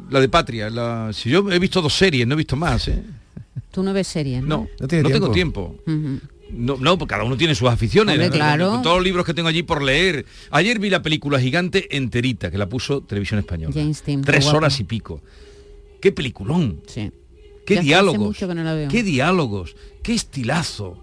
la 0.09 0.19
de 0.21 0.29
Patria. 0.29 0.69
La, 0.69 1.09
si 1.11 1.29
yo 1.29 1.51
he 1.51 1.59
visto 1.59 1.81
dos 1.81 1.93
series, 1.93 2.25
no 2.25 2.35
he 2.35 2.37
visto 2.37 2.55
más. 2.55 2.87
¿eh? 2.87 3.03
Tú 3.71 3.83
no 3.83 3.91
ves 3.91 4.07
series, 4.07 4.41
¿no? 4.41 4.47
No, 4.57 4.67
No 4.79 4.87
tengo 4.87 5.31
tiempo. 5.31 5.75
No, 6.53 6.77
no, 6.77 6.97
porque 6.97 7.11
cada 7.13 7.23
uno 7.23 7.37
tiene 7.37 7.55
sus 7.55 7.69
aficiones. 7.69 8.15
Hombre, 8.19 8.39
todos 8.83 8.97
los 8.97 9.03
libros 9.03 9.25
que 9.25 9.33
tengo 9.33 9.47
allí 9.49 9.63
por 9.63 9.81
leer. 9.81 10.25
Ayer 10.51 10.79
vi 10.79 10.89
la 10.89 11.01
película 11.01 11.39
gigante 11.39 11.95
enterita, 11.95 12.51
que 12.51 12.57
la 12.57 12.67
puso 12.67 13.01
Televisión 13.01 13.39
Española. 13.39 13.73
James 13.73 14.01
qué 14.01 14.17
Tres 14.17 14.47
horas 14.47 14.79
y 14.79 14.83
pico. 14.83 15.21
Qué 16.01 16.11
peliculón. 16.11 16.81
Sí. 16.87 17.11
Qué 17.65 17.75
Ya 17.75 17.81
diálogos. 17.81 18.37
que 18.37 18.45
no. 18.47 18.89
Qué 18.89 19.03
diálogos. 19.03 19.75
Qué 20.03 20.13
estilazo. 20.13 20.97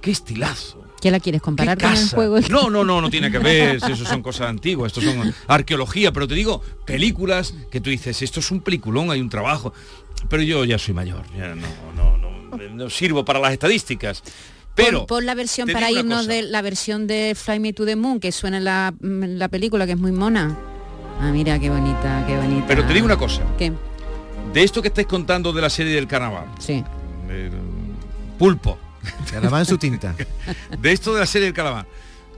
Qué 0.00 0.10
estilazo. 0.10 0.84
¿Qué 1.00 1.10
la 1.10 1.20
quieres 1.20 1.40
¿Qué 1.40 1.44
comparar 1.44 1.78
con 1.78 1.90
el 1.90 1.94
casa? 1.96 2.14
juego? 2.16 2.40
No, 2.50 2.70
no, 2.70 2.84
no, 2.84 3.00
no 3.00 3.10
tiene 3.10 3.30
que 3.30 3.38
ver, 3.38 3.76
eso 3.76 4.04
son 4.04 4.22
cosas 4.22 4.48
antiguas, 4.48 4.92
esto 4.92 5.00
son 5.00 5.34
arqueología, 5.46 6.12
pero 6.12 6.28
te 6.28 6.34
digo, 6.34 6.62
películas 6.86 7.54
que 7.70 7.80
tú 7.80 7.88
dices, 7.88 8.20
esto 8.20 8.40
es 8.40 8.50
un 8.50 8.60
peliculón, 8.60 9.10
hay 9.10 9.20
un 9.20 9.30
trabajo, 9.30 9.72
pero 10.28 10.42
yo 10.42 10.64
ya 10.66 10.78
soy 10.78 10.92
mayor, 10.92 11.22
ya 11.36 11.54
no, 11.54 11.66
no, 11.96 12.18
no, 12.18 12.39
no 12.74 12.90
sirvo 12.90 13.24
para 13.24 13.38
las 13.40 13.52
estadísticas. 13.52 14.22
Pero 14.74 15.00
pon, 15.00 15.18
pon 15.18 15.26
la 15.26 15.34
versión 15.34 15.68
para 15.68 15.90
irnos 15.90 16.20
cosa. 16.26 16.32
de 16.32 16.42
la 16.42 16.62
versión 16.62 17.06
de 17.06 17.34
Fly 17.34 17.58
Me 17.60 17.72
to 17.72 17.84
the 17.84 17.96
Moon 17.96 18.20
que 18.20 18.30
suena 18.32 18.58
en 18.58 18.64
la, 18.64 18.94
en 19.02 19.38
la 19.38 19.48
película 19.48 19.84
que 19.86 19.92
es 19.92 19.98
muy 19.98 20.12
mona. 20.12 20.56
Ah, 21.20 21.30
mira 21.32 21.58
qué 21.58 21.68
bonita, 21.68 22.24
qué 22.26 22.36
bonita. 22.36 22.64
Pero 22.68 22.84
te 22.86 22.94
digo 22.94 23.04
una 23.04 23.16
cosa, 23.18 23.42
¿Qué? 23.58 23.72
de 24.54 24.62
esto 24.62 24.80
que 24.80 24.88
estáis 24.88 25.06
contando 25.06 25.52
de 25.52 25.60
la 25.60 25.68
serie 25.68 25.94
del 25.94 26.06
carnaval, 26.06 26.46
Sí. 26.58 26.82
pulpo, 28.38 28.78
Calamar 29.30 29.60
en 29.60 29.66
su 29.66 29.78
tinta. 29.78 30.14
de 30.78 30.92
esto 30.92 31.14
de 31.14 31.20
la 31.20 31.26
serie 31.26 31.46
del 31.46 31.54
calamar, 31.54 31.86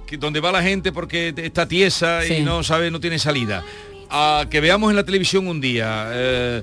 que 0.06 0.16
donde 0.16 0.40
va 0.40 0.52
la 0.52 0.62
gente 0.62 0.92
porque 0.92 1.32
está 1.36 1.66
tiesa 1.66 2.22
Sí. 2.22 2.34
y 2.34 2.42
no 2.42 2.62
sabe, 2.62 2.90
no 2.90 3.00
tiene 3.00 3.18
salida, 3.18 3.62
a 4.10 4.46
que 4.50 4.60
veamos 4.60 4.90
en 4.90 4.96
la 4.96 5.04
televisión 5.04 5.46
un 5.48 5.60
día 5.60 6.08
eh, 6.12 6.62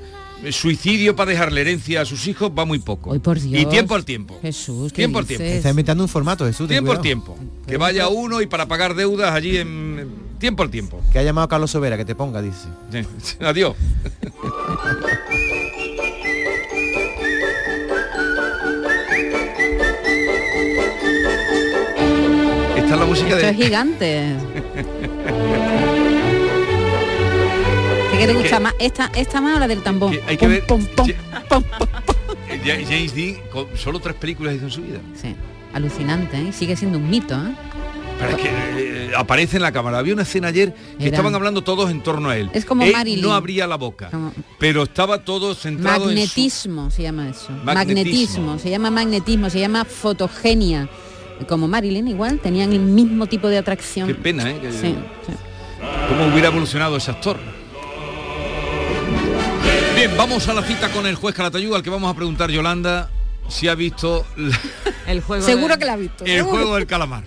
suicidio 0.51 1.15
para 1.15 1.31
dejarle 1.31 1.61
herencia 1.61 2.01
a 2.01 2.05
sus 2.05 2.27
hijos 2.27 2.51
va 2.57 2.65
muy 2.65 2.79
poco. 2.79 3.11
Hoy 3.11 3.19
por 3.19 3.39
Dios. 3.39 3.61
Y 3.61 3.65
tiempo 3.65 3.95
al 3.95 4.05
tiempo. 4.05 4.37
Jesús, 4.41 4.91
¿qué 4.91 4.97
Tiempo 4.97 5.19
al 5.19 5.25
tiempo. 5.25 5.45
Está 5.45 5.69
inventando 5.69 6.03
un 6.03 6.09
formato, 6.09 6.45
Jesús. 6.45 6.67
Tiempo 6.67 6.91
al 6.91 7.01
tiempo. 7.01 7.37
Que 7.67 7.77
vaya 7.77 8.07
uno 8.07 8.41
y 8.41 8.47
para 8.47 8.67
pagar 8.67 8.95
deudas 8.95 9.33
allí 9.33 9.57
en 9.57 10.09
tiempo 10.39 10.63
al 10.63 10.69
tiempo. 10.69 11.01
Que 11.11 11.19
ha 11.19 11.23
llamado 11.23 11.45
a 11.45 11.49
Carlos 11.49 11.71
Sobera, 11.71 11.97
que 11.97 12.05
te 12.05 12.15
ponga, 12.15 12.41
dice. 12.41 12.67
Sí. 12.91 13.35
Adiós. 13.41 13.75
Esta 22.75 22.93
es 22.93 22.99
la 22.99 23.05
música 23.05 23.29
Esto 23.35 23.45
de 23.45 23.49
es 23.49 23.57
gigante. 23.57 24.35
¿Qué 28.19 28.27
te 28.27 28.33
gusta 28.33 28.59
más? 28.59 28.73
¿Esta, 28.79 29.11
esta 29.15 29.41
más 29.41 29.57
o 29.57 29.59
la 29.59 29.67
del 29.67 29.81
tambor? 29.81 30.11
Que 30.11 30.21
hay 30.27 30.37
que 30.37 30.47
ver- 30.47 30.63
James 32.65 33.15
Dean 33.15 33.37
con 33.51 33.67
solo 33.77 33.99
tres 33.99 34.15
películas 34.15 34.55
hizo 34.55 34.65
en 34.65 34.71
su 34.71 34.81
vida. 34.81 34.99
Sí, 35.19 35.35
alucinante, 35.73 36.37
¿eh? 36.37 36.51
Sigue 36.53 36.75
siendo 36.75 36.97
un 36.97 37.09
mito, 37.09 37.35
¿eh? 37.35 37.53
Pero 38.19 38.31
es 38.31 38.37
que 38.37 38.49
eh, 38.49 39.11
aparece 39.15 39.55
en 39.57 39.61
la 39.63 39.71
cámara. 39.71 39.99
Había 39.99 40.13
una 40.13 40.23
escena 40.23 40.49
ayer 40.49 40.73
que 40.73 41.05
Era- 41.05 41.15
estaban 41.15 41.33
hablando 41.35 41.63
todos 41.63 41.89
en 41.89 42.01
torno 42.01 42.29
a 42.29 42.37
él. 42.37 42.49
Es 42.53 42.65
como 42.65 42.83
Él 42.83 42.91
Marilyn. 42.91 43.23
no 43.23 43.33
abría 43.33 43.65
la 43.65 43.77
boca, 43.77 44.09
Como- 44.09 44.33
pero 44.57 44.83
estaba 44.83 45.23
todo 45.23 45.55
centrado 45.55 46.05
Magnetismo 46.07 46.91
se 46.91 47.03
llama 47.03 47.29
eso. 47.29 47.49
Magnetismo. 47.63 47.73
Magnetismo. 47.73 48.59
se 48.59 48.69
llama 48.69 48.91
magnetismo, 48.91 49.49
se 49.49 49.59
llama 49.59 49.85
fotogenia. 49.85 50.89
Como 51.47 51.69
Marilyn 51.69 52.09
igual, 52.09 52.39
tenían 52.39 52.73
el 52.73 52.81
mismo 52.81 53.27
tipo 53.27 53.47
de 53.47 53.55
en 53.55 53.61
atracción. 53.61 54.09
su... 54.09 54.15
Qué 54.15 54.21
pena, 54.21 54.49
¿eh? 54.51 54.59
Que- 54.61 54.71
Sí, 54.73 54.95
sí. 55.25 55.33
¿Cómo 56.09 56.25
hubiera 56.33 56.49
evolucionado 56.49 56.97
ese 56.97 57.11
actor? 57.11 57.37
Bien, 59.99 60.15
vamos 60.15 60.47
a 60.47 60.53
la 60.53 60.63
cita 60.63 60.87
con 60.91 61.05
el 61.05 61.15
juez 61.15 61.35
Calatayud, 61.35 61.75
al 61.75 61.83
que 61.83 61.89
vamos 61.89 62.09
a 62.09 62.13
preguntar 62.15 62.49
Yolanda 62.49 63.09
si 63.49 63.67
ha 63.67 63.75
visto 63.75 64.25
la- 64.37 64.57
El 65.11 65.19
juego 65.19 65.43
Seguro 65.45 65.73
de- 65.73 65.79
que 65.79 65.85
la 65.85 65.91
ha 65.91 65.97
visto. 65.97 66.23
el 66.23 66.31
seguro. 66.37 66.51
juego 66.55 66.75
del 66.75 66.85
calamar. 66.87 67.23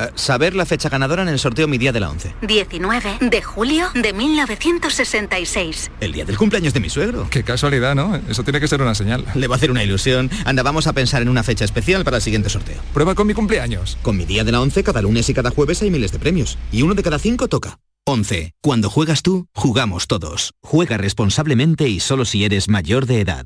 Eh, 0.01 0.11
saber 0.15 0.55
la 0.55 0.65
fecha 0.65 0.89
ganadora 0.89 1.23
en 1.23 1.29
el 1.29 1.39
sorteo 1.39 1.69
Mi 1.69 1.77
Día 1.77 1.93
de 1.93 2.01
la 2.01 2.11
11. 2.11 2.35
19 2.43 3.19
de 3.21 3.43
julio 3.43 3.87
de 3.95 4.13
1966. 4.13 5.91
El 6.01 6.13
día 6.13 6.25
del 6.25 6.39
cumpleaños 6.39 6.73
de 6.73 6.81
mi 6.81 6.89
suegro. 6.89 7.29
Qué 7.31 7.43
casualidad, 7.43 7.95
¿no? 7.95 8.17
Eso 8.29 8.43
tiene 8.43 8.61
que 8.61 8.69
ser 8.69 8.81
una 8.81 8.95
señal. 8.95 9.27
Le 9.35 9.47
va 9.47 9.57
a 9.57 9.59
hacer 9.59 9.71
una 9.71 9.85
ilusión. 9.85 10.31
Anda, 10.45 10.63
vamos 10.63 10.87
a 10.87 10.95
pensar 10.95 11.21
en 11.21 11.29
una 11.29 11.43
fecha 11.43 11.65
especial 11.65 12.03
para 12.05 12.17
el 12.17 12.23
siguiente 12.23 12.49
sorteo. 12.49 12.81
Prueba 12.95 13.15
con 13.15 13.27
mi 13.27 13.35
cumpleaños. 13.35 13.99
Con 14.03 14.17
Mi 14.17 14.25
Día 14.25 14.45
de 14.45 14.53
la 14.53 14.61
11 14.61 14.83
cada 14.83 15.03
lunes 15.03 15.29
y 15.29 15.35
cada 15.35 15.51
jueves 15.51 15.83
hay 15.83 15.91
miles 15.91 16.13
de 16.13 16.19
premios. 16.19 16.57
Y 16.73 16.83
uno 16.83 16.95
de 16.95 17.03
cada 17.03 17.19
cinco 17.19 17.49
toca. 17.49 17.79
11. 18.07 18.55
Cuando 18.63 18.89
juegas 18.89 19.23
tú, 19.23 19.47
jugamos 19.55 20.07
todos. 20.07 20.55
Juega 20.63 20.97
responsablemente 20.97 21.89
y 21.89 22.01
solo 22.01 22.25
si 22.25 22.45
eres 22.45 22.69
mayor 22.69 23.07
de 23.07 23.21
edad. 23.21 23.45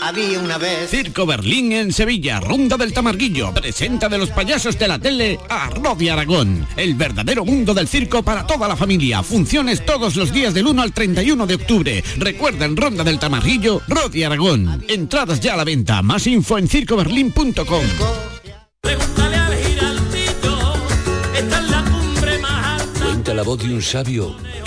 Había 0.00 0.40
una 0.40 0.58
vez. 0.58 0.90
Circo 0.90 1.26
Berlín 1.26 1.72
en 1.72 1.92
Sevilla, 1.92 2.40
Ronda 2.40 2.76
del 2.76 2.92
Tamarguillo. 2.92 3.52
Presenta 3.52 4.08
de 4.08 4.18
los 4.18 4.30
payasos 4.30 4.78
de 4.78 4.88
la 4.88 4.98
tele 4.98 5.38
a 5.48 5.70
Rodi 5.70 6.08
Aragón. 6.08 6.66
El 6.76 6.94
verdadero 6.94 7.44
mundo 7.44 7.74
del 7.74 7.86
circo 7.86 8.22
para 8.22 8.46
toda 8.46 8.66
la 8.66 8.76
familia. 8.76 9.22
Funciones 9.22 9.84
todos 9.84 10.16
los 10.16 10.32
días 10.32 10.54
del 10.54 10.66
1 10.66 10.82
al 10.82 10.92
31 10.92 11.46
de 11.46 11.54
octubre. 11.54 12.04
Recuerda 12.18 12.64
en 12.64 12.76
Ronda 12.76 13.04
del 13.04 13.18
Tamarguillo, 13.18 13.82
Rodi 13.88 14.24
Aragón. 14.24 14.84
Entradas 14.88 15.40
ya 15.40 15.54
a 15.54 15.58
la 15.58 15.64
venta. 15.64 16.02
Más 16.02 16.26
info 16.26 16.58
en 16.58 16.68
circoberlín.com. 16.68 17.84
Cuenta 23.02 23.34
la 23.34 23.42
voz 23.42 23.58
de 23.58 23.74
un 23.74 23.82
sabio 23.82 24.49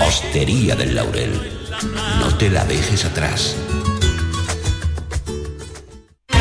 Hostería 0.00 0.74
del 0.74 0.94
Laurel, 0.94 1.32
no 2.20 2.34
te 2.36 2.50
la 2.50 2.64
dejes 2.64 3.04
atrás. 3.04 3.56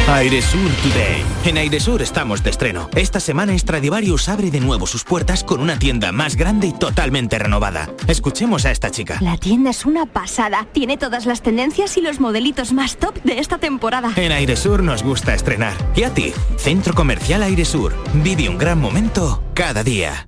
Airesur 0.07 0.69
Today. 0.83 1.23
En 1.45 1.57
Airesur 1.57 2.01
estamos 2.01 2.43
de 2.43 2.51
estreno. 2.51 2.89
Esta 2.93 3.19
semana 3.19 3.57
Stradivarius 3.57 4.29
abre 4.29 4.51
de 4.51 4.59
nuevo 4.59 4.85
sus 4.85 5.03
puertas 5.03 5.43
con 5.43 5.59
una 5.59 5.79
tienda 5.79 6.11
más 6.11 6.35
grande 6.35 6.67
y 6.67 6.73
totalmente 6.73 7.39
renovada. 7.39 7.89
Escuchemos 8.07 8.65
a 8.65 8.71
esta 8.71 8.91
chica. 8.91 9.17
La 9.21 9.37
tienda 9.37 9.71
es 9.71 9.85
una 9.85 10.05
pasada. 10.05 10.67
Tiene 10.71 10.97
todas 10.97 11.25
las 11.25 11.41
tendencias 11.41 11.97
y 11.97 12.01
los 12.01 12.19
modelitos 12.19 12.73
más 12.73 12.97
top 12.97 13.15
de 13.23 13.39
esta 13.39 13.57
temporada. 13.57 14.11
En 14.15 14.31
Airesur 14.31 14.83
nos 14.83 15.03
gusta 15.03 15.33
estrenar. 15.33 15.73
¿Y 15.95 16.03
a 16.03 16.13
ti? 16.13 16.33
Centro 16.57 16.93
Comercial 16.93 17.41
Airesur. 17.41 17.93
Vive 18.13 18.49
un 18.49 18.57
gran 18.57 18.79
momento 18.79 19.43
cada 19.55 19.83
día. 19.83 20.27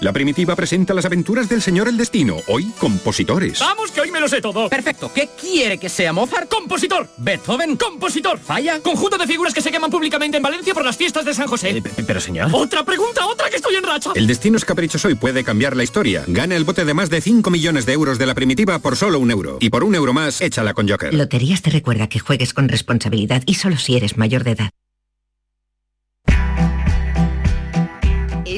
La 0.00 0.14
primitiva 0.14 0.56
presenta 0.56 0.94
las 0.94 1.04
aventuras 1.04 1.46
del 1.50 1.60
señor 1.60 1.86
El 1.86 1.98
Destino, 1.98 2.36
hoy 2.46 2.72
compositores. 2.78 3.58
Vamos, 3.60 3.90
que 3.90 4.00
hoy 4.00 4.10
me 4.10 4.18
lo 4.18 4.28
sé 4.28 4.40
todo. 4.40 4.70
Perfecto. 4.70 5.12
¿Qué 5.14 5.28
quiere 5.38 5.76
que 5.76 5.90
sea 5.90 6.14
Mozart? 6.14 6.48
Compositor. 6.48 7.06
Beethoven. 7.18 7.76
Compositor. 7.76 8.38
Falla. 8.38 8.80
Conjunto 8.80 9.18
de 9.18 9.26
figuras 9.26 9.52
que 9.52 9.60
se 9.60 9.70
queman 9.70 9.90
públicamente 9.90 10.38
en 10.38 10.42
Valencia 10.42 10.72
por 10.72 10.86
las 10.86 10.96
fiestas 10.96 11.26
de 11.26 11.34
San 11.34 11.48
José. 11.48 11.82
pero 12.06 12.18
señor. 12.18 12.48
Otra 12.50 12.82
pregunta, 12.82 13.26
otra 13.26 13.50
que 13.50 13.56
estoy 13.56 13.74
en 13.74 13.82
racha. 13.82 14.12
El 14.14 14.26
destino 14.26 14.56
es 14.56 14.64
caprichoso 14.64 15.10
y 15.10 15.16
puede 15.16 15.44
cambiar 15.44 15.76
la 15.76 15.82
historia. 15.84 16.24
Gana 16.26 16.56
el 16.56 16.64
bote 16.64 16.86
de 16.86 16.94
más 16.94 17.10
de 17.10 17.20
5 17.20 17.50
millones 17.50 17.84
de 17.84 17.92
euros 17.92 18.18
de 18.18 18.24
la 18.24 18.34
primitiva 18.34 18.78
por 18.78 18.96
solo 18.96 19.18
un 19.18 19.30
euro. 19.30 19.58
Y 19.60 19.68
por 19.68 19.84
un 19.84 19.94
euro 19.94 20.14
más, 20.14 20.40
échala 20.40 20.72
con 20.72 20.88
Joker. 20.88 21.12
Loterías 21.12 21.60
te 21.60 21.68
recuerda 21.68 22.08
que 22.08 22.20
juegues 22.20 22.54
con 22.54 22.70
responsabilidad 22.70 23.42
y 23.44 23.54
solo 23.54 23.76
si 23.76 23.96
eres 23.96 24.16
mayor 24.16 24.44
de 24.44 24.52
edad. 24.52 24.70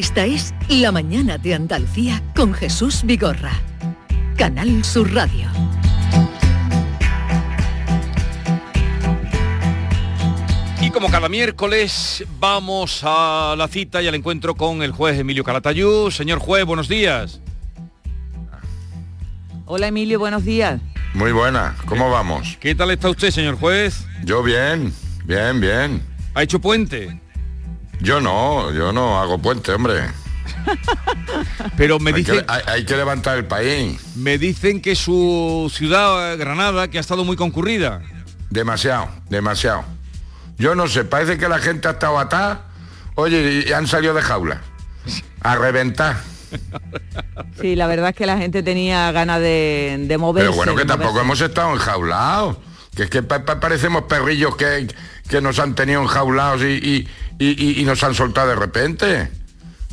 Esta 0.03 0.27
es 0.27 0.53
La 0.69 0.91
Mañana 0.91 1.39
de 1.39 1.55
Andalucía 1.55 2.21
con 2.35 2.53
Jesús 2.53 3.03
Vigorra. 3.05 3.53
Canal 4.37 4.83
Sur 4.85 5.15
Radio. 5.15 5.49
Y 10.81 10.91
como 10.91 11.09
cada 11.09 11.29
miércoles 11.29 12.25
vamos 12.41 13.03
a 13.05 13.55
la 13.57 13.69
cita 13.69 14.03
y 14.03 14.09
al 14.09 14.17
encuentro 14.17 14.57
con 14.57 14.83
el 14.83 14.91
juez 14.91 15.21
Emilio 15.21 15.45
Calatayú. 15.45 16.11
Señor 16.11 16.41
juez, 16.41 16.65
buenos 16.65 16.89
días. 16.89 17.41
Hola 19.67 19.87
Emilio, 19.87 20.19
buenos 20.19 20.45
días. 20.45 20.81
Muy 21.15 21.31
buena, 21.31 21.77
¿cómo 21.87 22.11
vamos? 22.11 22.59
¿Qué 22.59 22.75
tal 22.75 22.91
está 22.91 23.09
usted, 23.09 23.31
señor 23.31 23.55
juez? 23.57 24.05
Yo 24.25 24.43
bien, 24.43 24.93
bien, 25.25 25.61
bien. 25.61 26.03
¿Ha 26.35 26.43
hecho 26.43 26.61
puente? 26.61 27.21
Yo 28.03 28.21
no, 28.21 28.73
yo 28.73 28.93
no 28.93 29.21
hago 29.21 29.39
puente, 29.39 29.73
hombre. 29.73 30.09
Pero 31.77 32.01
me 32.01 32.11
hay 32.11 32.17
dicen... 32.17 32.41
Que, 32.41 32.45
hay, 32.49 32.63
hay, 32.67 32.85
que 32.85 32.97
levantar 32.97 33.39
el 33.39 33.45
país. 33.45 34.01
Me 34.17 34.39
dicen 34.39 34.81
que 34.81 34.97
su 34.97 35.71
ciudad, 35.73 36.37
Granada, 36.37 36.89
que 36.89 36.99
ha 36.99 37.01
estado 37.01 37.25
muy 37.25 37.37
concurrida. 37.37 38.03
Demasiado, 38.51 39.09
demasiado. 39.31 39.85
Yo 40.59 40.75
no 40.75 40.89
sé, 40.89 41.05
parece 41.05 41.39
que 41.39 41.49
la 41.49 41.59
gente 41.59 41.89
ha 41.89 41.93
estado 41.93 42.19
atada, 42.19 42.67
oye, 43.15 43.65
y 43.67 43.73
han 43.73 43.87
salido 43.87 44.15
de 44.15 44.23
jaula. 44.23 44.61
A 45.41 45.57
reventar. 45.57 46.17
Sí, 47.61 47.77
la 47.77 47.87
verdad 47.87 48.11
es 48.11 48.17
que 48.17 48.27
la 48.27 48.39
gente 48.39 48.63
tenía 48.63 49.11
ganas 49.13 49.41
de, 49.41 49.97
de 50.07 50.19
moverse. 50.19 50.49
Pero 50.49 50.57
bueno, 50.57 50.75
que 50.75 50.85
tampoco 50.85 51.21
hemos 51.21 51.41
estado 51.41 51.73
enjaulados. 51.73 52.57
Que 52.95 53.05
es 53.05 53.11
que 53.11 53.23
pa 53.23 53.45
pa 53.45 53.61
parecemos 53.61 54.03
perrillos 54.03 54.57
que, 54.57 54.89
que, 55.29 55.41
nos 55.41 55.59
han 55.59 55.75
tenido 55.75 56.03
enjaulados 56.03 56.63
y, 56.63 56.75
y, 56.75 57.09
y, 57.39 57.81
y, 57.81 57.85
nos 57.85 58.03
han 58.05 58.15
soltado 58.15 58.49
de 58.49 58.57
repente. 58.57 59.31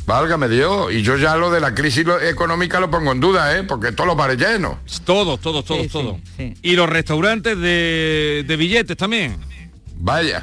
Válgame 0.06 0.48
Dios. 0.48 0.92
Y 0.92 1.02
yo 1.02 1.16
ya 1.16 1.36
lo 1.36 1.50
de 1.50 1.60
la 1.60 1.74
crisis 1.74 2.04
económica 2.22 2.80
lo 2.80 2.90
pongo 2.90 3.12
en 3.12 3.20
duda, 3.20 3.56
¿eh? 3.56 3.62
Porque 3.64 3.92
todos 3.92 4.08
los 4.08 4.16
bares 4.16 4.38
llenos. 4.38 4.76
Todos, 5.04 5.40
todos, 5.40 5.64
todos, 5.64 5.82
Sí, 5.82 5.88
todos. 5.88 6.16
sí, 6.36 6.54
sí. 6.54 6.54
Y 6.62 6.74
los 6.76 6.88
restaurantes 6.88 7.56
de, 7.58 8.44
de 8.46 8.56
billetes 8.56 8.96
también. 8.96 9.36
Vaya. 9.96 10.42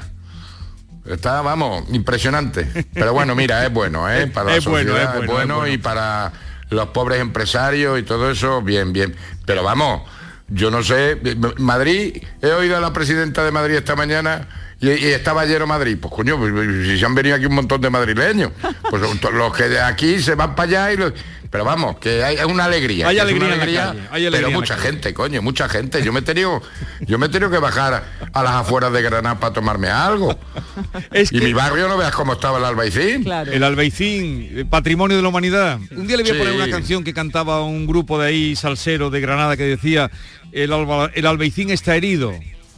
Está, 1.05 1.41
vamos, 1.41 1.85
impresionante. 1.91 2.67
Pero 2.93 3.13
bueno, 3.13 3.33
mira, 3.35 3.65
es 3.65 3.71
bueno, 3.73 4.09
¿eh? 4.11 4.27
Para 4.33 4.51
la 4.51 4.55
Es 4.57 4.65
bueno, 4.65 4.91
sociedad, 4.91 5.15
es 5.15 5.19
bueno, 5.19 5.21
es 5.21 5.27
bueno, 5.27 5.53
es 5.53 5.59
bueno. 5.59 5.73
y 5.73 5.77
para 5.77 6.33
los 6.69 6.87
pobres 6.89 7.21
empresarios 7.21 7.97
y 7.99 8.03
todo 8.03 8.29
eso, 8.29 8.61
bien, 8.61 8.91
bien. 8.91 9.15
Pero 9.45 9.63
vamos, 9.63 10.01
yo 10.49 10.69
no 10.69 10.83
sé, 10.83 11.17
Madrid, 11.57 12.21
he 12.41 12.51
oído 12.51 12.75
a 12.77 12.81
la 12.81 12.91
presidenta 12.93 13.43
de 13.45 13.51
Madrid 13.51 13.75
esta 13.75 13.95
mañana 13.95 14.47
y, 14.79 14.89
y 14.89 15.05
estaba 15.07 15.45
lleno 15.45 15.65
Madrid. 15.67 15.97
Pues 15.99 16.13
coño, 16.13 16.37
pues, 16.37 16.53
si 16.87 16.99
se 16.99 17.05
han 17.05 17.15
venido 17.15 17.35
aquí 17.35 17.45
un 17.45 17.55
montón 17.55 17.81
de 17.81 17.89
madrileños, 17.89 18.51
pues 18.89 19.01
los 19.33 19.55
que 19.55 19.63
de 19.69 19.81
aquí 19.81 20.19
se 20.19 20.35
van 20.35 20.55
para 20.55 20.69
allá 20.87 20.93
y 20.93 20.97
los, 20.97 21.13
Pero 21.49 21.63
vamos, 21.65 21.97
que 21.99 22.23
hay, 22.23 22.37
una 22.45 22.65
alegría. 22.65 23.07
Hay 23.07 23.19
alegría 23.19 23.45
una 23.45 23.53
en 23.53 23.57
la 23.57 23.63
alegría, 23.63 23.85
calle, 23.87 23.99
hay 24.11 24.25
alegría 24.25 24.31
pero 24.31 24.47
en 24.47 24.53
la 24.53 24.59
mucha 24.59 24.75
calle. 24.75 24.87
gente, 24.89 25.13
coño, 25.13 25.41
mucha 25.41 25.69
gente. 25.69 26.03
Yo 26.03 26.11
me 26.13 26.19
he 26.19 26.23
tenido, 26.23 26.61
yo 27.01 27.17
me 27.17 27.25
he 27.27 27.29
tenido 27.29 27.49
que 27.49 27.57
bajar 27.57 28.03
a 28.33 28.43
las 28.43 28.53
afueras 28.53 28.91
de 28.91 29.01
Granada 29.01 29.39
para 29.39 29.53
tomarme 29.53 29.87
algo. 29.89 30.37
y 31.31 31.39
mi 31.39 31.53
barrio 31.53 31.87
no 31.87 31.97
veas 31.97 32.13
cómo 32.13 32.33
estaba 32.33 32.57
el 32.59 32.65
Albaicín. 32.65 33.25
El 33.51 33.63
Albaicín, 33.63 34.49
eh, 34.53 34.65
patrimonio 34.69 35.15
de 35.17 35.23
la 35.23 35.29
humanidad. 35.29 35.79
Un 35.91 36.05
día 36.05 36.17
le 36.17 36.23
voy 36.23 36.31
a 36.33 36.37
poner 36.37 36.53
Sí. 36.53 36.59
una 36.61 36.69
canción 36.69 37.03
que 37.03 37.13
cantaba 37.13 37.63
un 37.63 37.87
grupo 37.87 38.19
de 38.19 38.27
ahí, 38.27 38.55
salsero 38.55 39.09
de 39.09 39.21
Granada, 39.21 39.55
que 39.57 39.63
decía, 39.63 40.11
el, 40.51 40.71
Alba- 40.73 41.11
el 41.15 41.25
Albaicín 41.25 41.69
está 41.69 41.95
herido. 41.95 42.33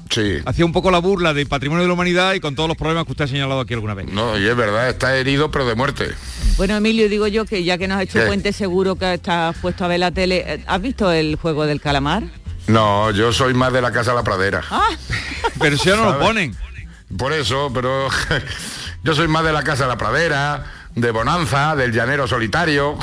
Sí. 0.09 0.37
Hacía 0.45 0.65
un 0.65 0.71
poco 0.71 0.89
la 0.91 0.99
burla 0.99 1.33
del 1.33 1.47
patrimonio 1.47 1.83
de 1.83 1.87
la 1.87 1.93
humanidad 1.93 2.33
y 2.33 2.39
con 2.39 2.55
todos 2.55 2.67
los 2.67 2.77
problemas 2.77 3.05
que 3.05 3.11
usted 3.11 3.25
ha 3.25 3.27
señalado 3.27 3.59
aquí 3.61 3.73
alguna 3.73 3.93
vez. 3.93 4.07
No, 4.11 4.37
y 4.37 4.47
es 4.47 4.55
verdad, 4.55 4.89
está 4.89 5.15
herido 5.15 5.51
pero 5.51 5.67
de 5.67 5.75
muerte. 5.75 6.09
Bueno, 6.57 6.75
Emilio, 6.75 7.07
digo 7.09 7.27
yo 7.27 7.45
que 7.45 7.63
ya 7.63 7.77
que 7.77 7.87
nos 7.87 7.99
ha 7.99 8.03
hecho 8.03 8.19
¿Qué? 8.19 8.25
puente 8.25 8.51
seguro 8.51 8.95
que 8.95 9.13
estás 9.13 9.55
puesto 9.57 9.85
a 9.85 9.87
ver 9.87 9.99
la 9.99 10.11
tele, 10.11 10.43
eh, 10.45 10.63
¿has 10.65 10.81
visto 10.81 11.11
el 11.11 11.35
juego 11.35 11.65
del 11.65 11.79
calamar? 11.79 12.23
No, 12.67 13.11
yo 13.11 13.31
soy 13.33 13.53
más 13.53 13.71
de 13.71 13.81
la 13.81 13.91
casa 13.91 14.11
de 14.11 14.17
la 14.17 14.23
pradera. 14.23 14.63
Pero 15.59 15.77
si 15.77 15.89
ya 15.89 15.95
no 15.95 16.05
lo 16.05 16.19
ponen. 16.19 16.55
Por 17.17 17.33
eso, 17.33 17.71
pero 17.73 18.07
yo 19.03 19.15
soy 19.15 19.27
más 19.27 19.43
de 19.43 19.51
la 19.51 19.63
casa 19.63 19.85
de 19.85 19.89
la 19.89 19.97
pradera, 19.97 20.63
de 20.93 21.09
Bonanza, 21.09 21.75
del 21.75 21.91
llanero 21.91 22.27
solitario. 22.27 22.97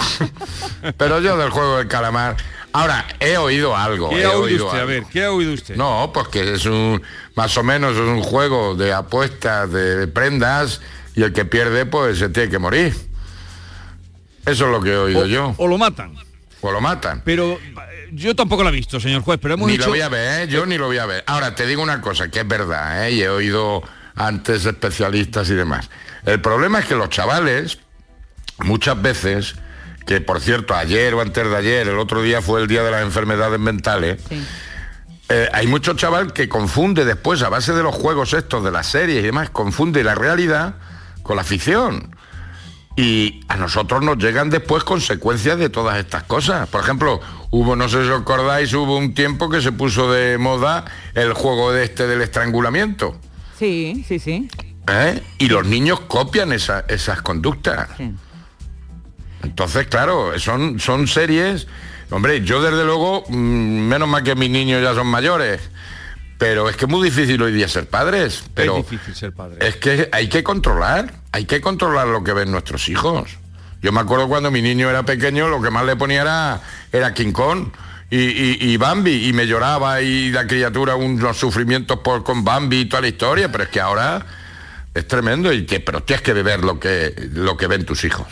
pero 0.96 1.20
yo 1.20 1.36
del 1.36 1.50
juego 1.50 1.78
del 1.78 1.88
calamar. 1.88 2.36
Ahora, 2.76 3.06
he 3.20 3.38
oído 3.38 3.74
algo. 3.74 4.10
¿Qué 4.10 4.20
he 4.20 4.24
ha 4.24 4.32
oído 4.32 4.42
oído 4.42 4.66
usted? 4.66 4.80
A 4.80 4.84
ver, 4.84 5.04
¿qué 5.10 5.24
ha 5.24 5.32
oído 5.32 5.54
usted? 5.54 5.76
No, 5.76 6.10
pues 6.12 6.28
que 6.28 6.52
es 6.52 6.66
un, 6.66 7.00
más 7.34 7.56
o 7.56 7.62
menos 7.62 7.94
es 7.94 8.00
un 8.00 8.20
juego 8.22 8.74
de 8.74 8.92
apuestas, 8.92 9.72
de 9.72 10.06
prendas, 10.08 10.82
y 11.14 11.22
el 11.22 11.32
que 11.32 11.46
pierde, 11.46 11.86
pues 11.86 12.18
se 12.18 12.28
tiene 12.28 12.50
que 12.50 12.58
morir. 12.58 12.94
Eso 14.44 14.66
es 14.66 14.70
lo 14.70 14.82
que 14.82 14.90
he 14.92 14.96
oído 14.96 15.20
O- 15.20 15.26
yo. 15.26 15.54
O 15.56 15.66
lo 15.66 15.78
matan. 15.78 16.14
O 16.60 16.70
lo 16.70 16.82
matan. 16.82 17.22
Pero 17.24 17.52
eh, 17.54 18.08
yo 18.12 18.36
tampoco 18.36 18.62
lo 18.62 18.68
he 18.68 18.72
visto, 18.72 19.00
señor 19.00 19.22
juez, 19.22 19.38
pero 19.40 19.54
hemos 19.54 19.68
Ni 19.68 19.78
lo 19.78 19.88
voy 19.88 20.02
a 20.02 20.10
ver, 20.10 20.42
¿eh? 20.42 20.52
yo 20.52 20.66
ni 20.66 20.76
lo 20.76 20.86
voy 20.86 20.98
a 20.98 21.06
ver. 21.06 21.24
Ahora, 21.26 21.54
te 21.54 21.64
digo 21.66 21.82
una 21.82 22.02
cosa, 22.02 22.28
que 22.30 22.40
es 22.40 22.46
verdad, 22.48 23.08
¿eh? 23.08 23.12
y 23.12 23.22
he 23.22 23.30
oído 23.30 23.82
antes 24.14 24.66
especialistas 24.66 25.48
y 25.48 25.54
demás. 25.54 25.88
El 26.26 26.42
problema 26.42 26.80
es 26.80 26.84
que 26.84 26.94
los 26.94 27.08
chavales, 27.08 27.78
muchas 28.58 29.00
veces, 29.00 29.54
que 30.06 30.20
por 30.20 30.40
cierto, 30.40 30.74
ayer 30.74 31.12
o 31.14 31.20
antes 31.20 31.44
de 31.50 31.56
ayer, 31.56 31.88
el 31.88 31.98
otro 31.98 32.22
día 32.22 32.40
fue 32.40 32.62
el 32.62 32.68
día 32.68 32.82
de 32.82 32.90
las 32.92 33.02
enfermedades 33.02 33.58
mentales, 33.60 34.22
eh, 35.28 35.48
hay 35.52 35.66
mucho 35.66 35.94
chaval 35.94 36.32
que 36.32 36.48
confunde 36.48 37.04
después, 37.04 37.42
a 37.42 37.48
base 37.48 37.72
de 37.72 37.82
los 37.82 37.94
juegos 37.94 38.32
estos, 38.32 38.62
de 38.64 38.70
las 38.70 38.86
series 38.86 39.18
y 39.20 39.26
demás, 39.26 39.50
confunde 39.50 40.04
la 40.04 40.14
realidad 40.14 40.76
con 41.22 41.36
la 41.36 41.42
ficción. 41.44 42.14
Y 42.98 43.40
a 43.48 43.56
nosotros 43.56 44.02
nos 44.02 44.16
llegan 44.16 44.48
después 44.48 44.82
consecuencias 44.84 45.58
de 45.58 45.68
todas 45.68 45.98
estas 45.98 46.22
cosas. 46.22 46.66
Por 46.68 46.80
ejemplo, 46.82 47.20
hubo, 47.50 47.76
no 47.76 47.88
sé 47.90 48.04
si 48.04 48.08
os 48.10 48.22
acordáis, 48.22 48.72
hubo 48.72 48.96
un 48.96 49.12
tiempo 49.12 49.50
que 49.50 49.60
se 49.60 49.70
puso 49.72 50.10
de 50.10 50.38
moda 50.38 50.84
el 51.14 51.34
juego 51.34 51.72
de 51.72 51.84
este 51.84 52.06
del 52.06 52.22
estrangulamiento. 52.22 53.20
Sí, 53.58 54.02
sí, 54.08 54.18
sí. 54.18 54.48
¿eh? 54.88 55.20
Y 55.38 55.48
los 55.48 55.66
niños 55.66 56.00
copian 56.00 56.52
esa- 56.52 56.84
esas 56.88 57.20
conductas. 57.20 57.88
Entonces, 59.42 59.86
claro, 59.86 60.38
son, 60.38 60.78
son 60.80 61.06
series. 61.06 61.66
Hombre, 62.10 62.42
yo 62.42 62.62
desde 62.62 62.84
luego, 62.84 63.24
mm, 63.28 63.34
menos 63.34 64.08
mal 64.08 64.22
que 64.22 64.34
mis 64.34 64.50
niños 64.50 64.82
ya 64.82 64.94
son 64.94 65.06
mayores. 65.06 65.60
Pero 66.38 66.68
es 66.68 66.76
que 66.76 66.84
es 66.84 66.90
muy 66.90 67.08
difícil 67.08 67.40
hoy 67.40 67.52
día 67.52 67.66
ser 67.68 67.88
padres. 67.88 68.44
Pero 68.54 68.78
es 68.78 68.90
difícil 68.90 69.14
ser 69.14 69.32
padre. 69.32 69.66
es 69.66 69.76
que 69.76 70.08
hay 70.12 70.28
que 70.28 70.42
controlar, 70.44 71.12
hay 71.32 71.46
que 71.46 71.60
controlar 71.60 72.08
lo 72.08 72.22
que 72.22 72.32
ven 72.34 72.50
nuestros 72.50 72.88
hijos. 72.90 73.30
Yo 73.82 73.90
me 73.92 74.00
acuerdo 74.00 74.28
cuando 74.28 74.50
mi 74.50 74.60
niño 74.62 74.90
era 74.90 75.02
pequeño, 75.04 75.48
lo 75.48 75.62
que 75.62 75.70
más 75.70 75.86
le 75.86 75.96
ponía 75.96 76.22
era, 76.22 76.60
era 76.92 77.14
King 77.14 77.32
Kong 77.32 77.68
y, 78.10 78.18
y- 78.18 78.58
y 78.60 78.76
Bambi, 78.76 79.28
y 79.28 79.32
me 79.32 79.46
lloraba 79.46 80.02
y 80.02 80.30
la 80.30 80.46
criatura 80.46 80.94
unos 80.96 81.36
sufrimientos 81.38 82.00
por, 82.00 82.22
con 82.22 82.44
Bambi 82.44 82.80
y 82.80 82.84
toda 82.86 83.02
la 83.02 83.08
historia, 83.08 83.50
pero 83.50 83.64
es 83.64 83.70
que 83.70 83.80
ahora 83.80 84.24
es 84.94 85.06
tremendo 85.08 85.52
y 85.52 85.64
que, 85.66 85.80
pero 85.80 86.02
tienes 86.02 86.22
que 86.22 86.32
beber 86.34 86.64
lo 86.64 86.78
que, 86.80 87.14
lo 87.32 87.56
que 87.56 87.66
ven 87.66 87.84
tus 87.86 88.04
hijos. 88.04 88.26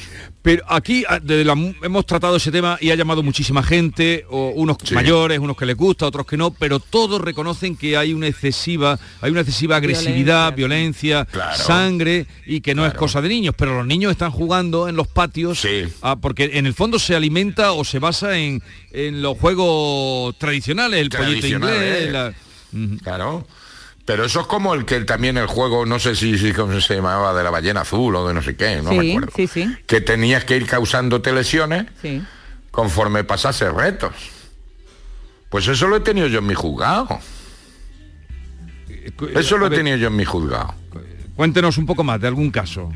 Pero 0.45 0.63
aquí 0.69 1.05
ah, 1.09 1.19
desde 1.23 1.43
la- 1.43 1.57
hemos 1.83 2.05
tratado 2.05 2.37
ese 2.37 2.53
tema 2.53 2.77
y 2.79 2.91
ha 2.91 2.95
llamado 2.95 3.23
muchísima 3.23 3.63
gente, 3.63 4.27
o 4.29 4.51
unos 4.51 4.77
mayores, 4.95 5.39
unos 5.39 5.57
que 5.57 5.65
les 5.65 5.75
gusta, 5.75 6.05
otros 6.07 6.27
que 6.27 6.37
no, 6.37 6.51
pero 6.53 6.81
todos 6.81 7.19
reconocen 7.19 7.77
que 7.77 7.97
hay 7.97 8.13
una 8.13 8.27
excesiva, 8.27 8.99
hay 9.23 9.31
una 9.31 9.41
excesiva 9.41 9.77
agresividad, 9.77 10.55
violencia, 10.55 11.27
sangre 11.57 12.27
y 12.45 12.61
que 12.61 12.75
no 12.75 12.85
es 12.85 12.93
cosa 12.99 13.23
de 13.23 13.31
niños. 13.31 13.55
Pero 13.57 13.75
los 13.79 13.87
niños 13.87 14.13
están 14.13 14.31
jugando 14.33 14.87
en 14.87 14.97
los 14.97 15.09
patios 15.09 15.59
ah, 16.03 16.17
porque 16.21 16.51
en 16.53 16.67
el 16.67 16.75
fondo 16.75 16.99
se 16.99 17.17
alimenta 17.17 17.73
o 17.73 17.83
se 17.83 17.99
basa 17.99 18.37
en, 18.39 18.63
en 18.93 19.23
los 19.23 19.39
juegos 19.39 20.37
tradicionales, 20.39 21.01
el 21.01 21.09
pollito 21.25 21.47
inglés. 21.71 22.13
La- 22.13 22.35
Claro. 23.03 23.47
Pero 24.05 24.27
eso 24.27 24.41
es 24.41 24.47
como 24.47 24.75
el 24.75 24.85
que 24.85 25.01
también 25.01 25.39
el 25.39 25.47
juego, 25.47 25.87
no 25.87 25.99
sé 25.99 26.15
si, 26.15 26.37
si 26.37 26.53
cómo 26.53 26.79
se 26.81 26.97
llamaba, 26.97 27.33
de 27.33 27.43
la 27.43 27.51
ballena 27.51 27.81
azul 27.83 28.15
o 28.17 28.29
de 28.29 28.35
no 28.35 28.43
sé 28.43 28.55
qué, 28.55 28.83
no 28.83 28.93
me 28.93 29.13
acuerdo. 29.13 29.33
sí, 29.35 29.47
sí, 29.47 29.75
Que 29.87 30.01
tenías 30.03 30.45
que 30.45 30.57
ir 30.57 30.67
causándote 30.67 31.33
lesiones 31.33 31.87
sí. 32.03 32.23
conforme 32.71 33.25
pasase 33.25 33.71
retos. 33.71 34.13
Pues 35.49 35.67
eso 35.69 35.89
lo 35.89 35.97
he 35.97 36.01
tenido 36.01 36.27
yo 36.27 36.41
en 36.41 36.47
mi 36.47 36.55
juzgado. 36.55 37.19
Eso 39.35 39.57
lo 39.57 39.69
he 39.69 39.71
tenido 39.71 39.97
yo 39.97 40.09
en 40.09 40.17
mi 40.17 40.25
juzgado. 40.25 40.75
Cuéntenos 41.37 41.79
un 41.79 41.87
poco 41.87 42.05
más 42.05 42.21
de 42.21 42.29
algún 42.29 42.51
caso. 42.51 42.93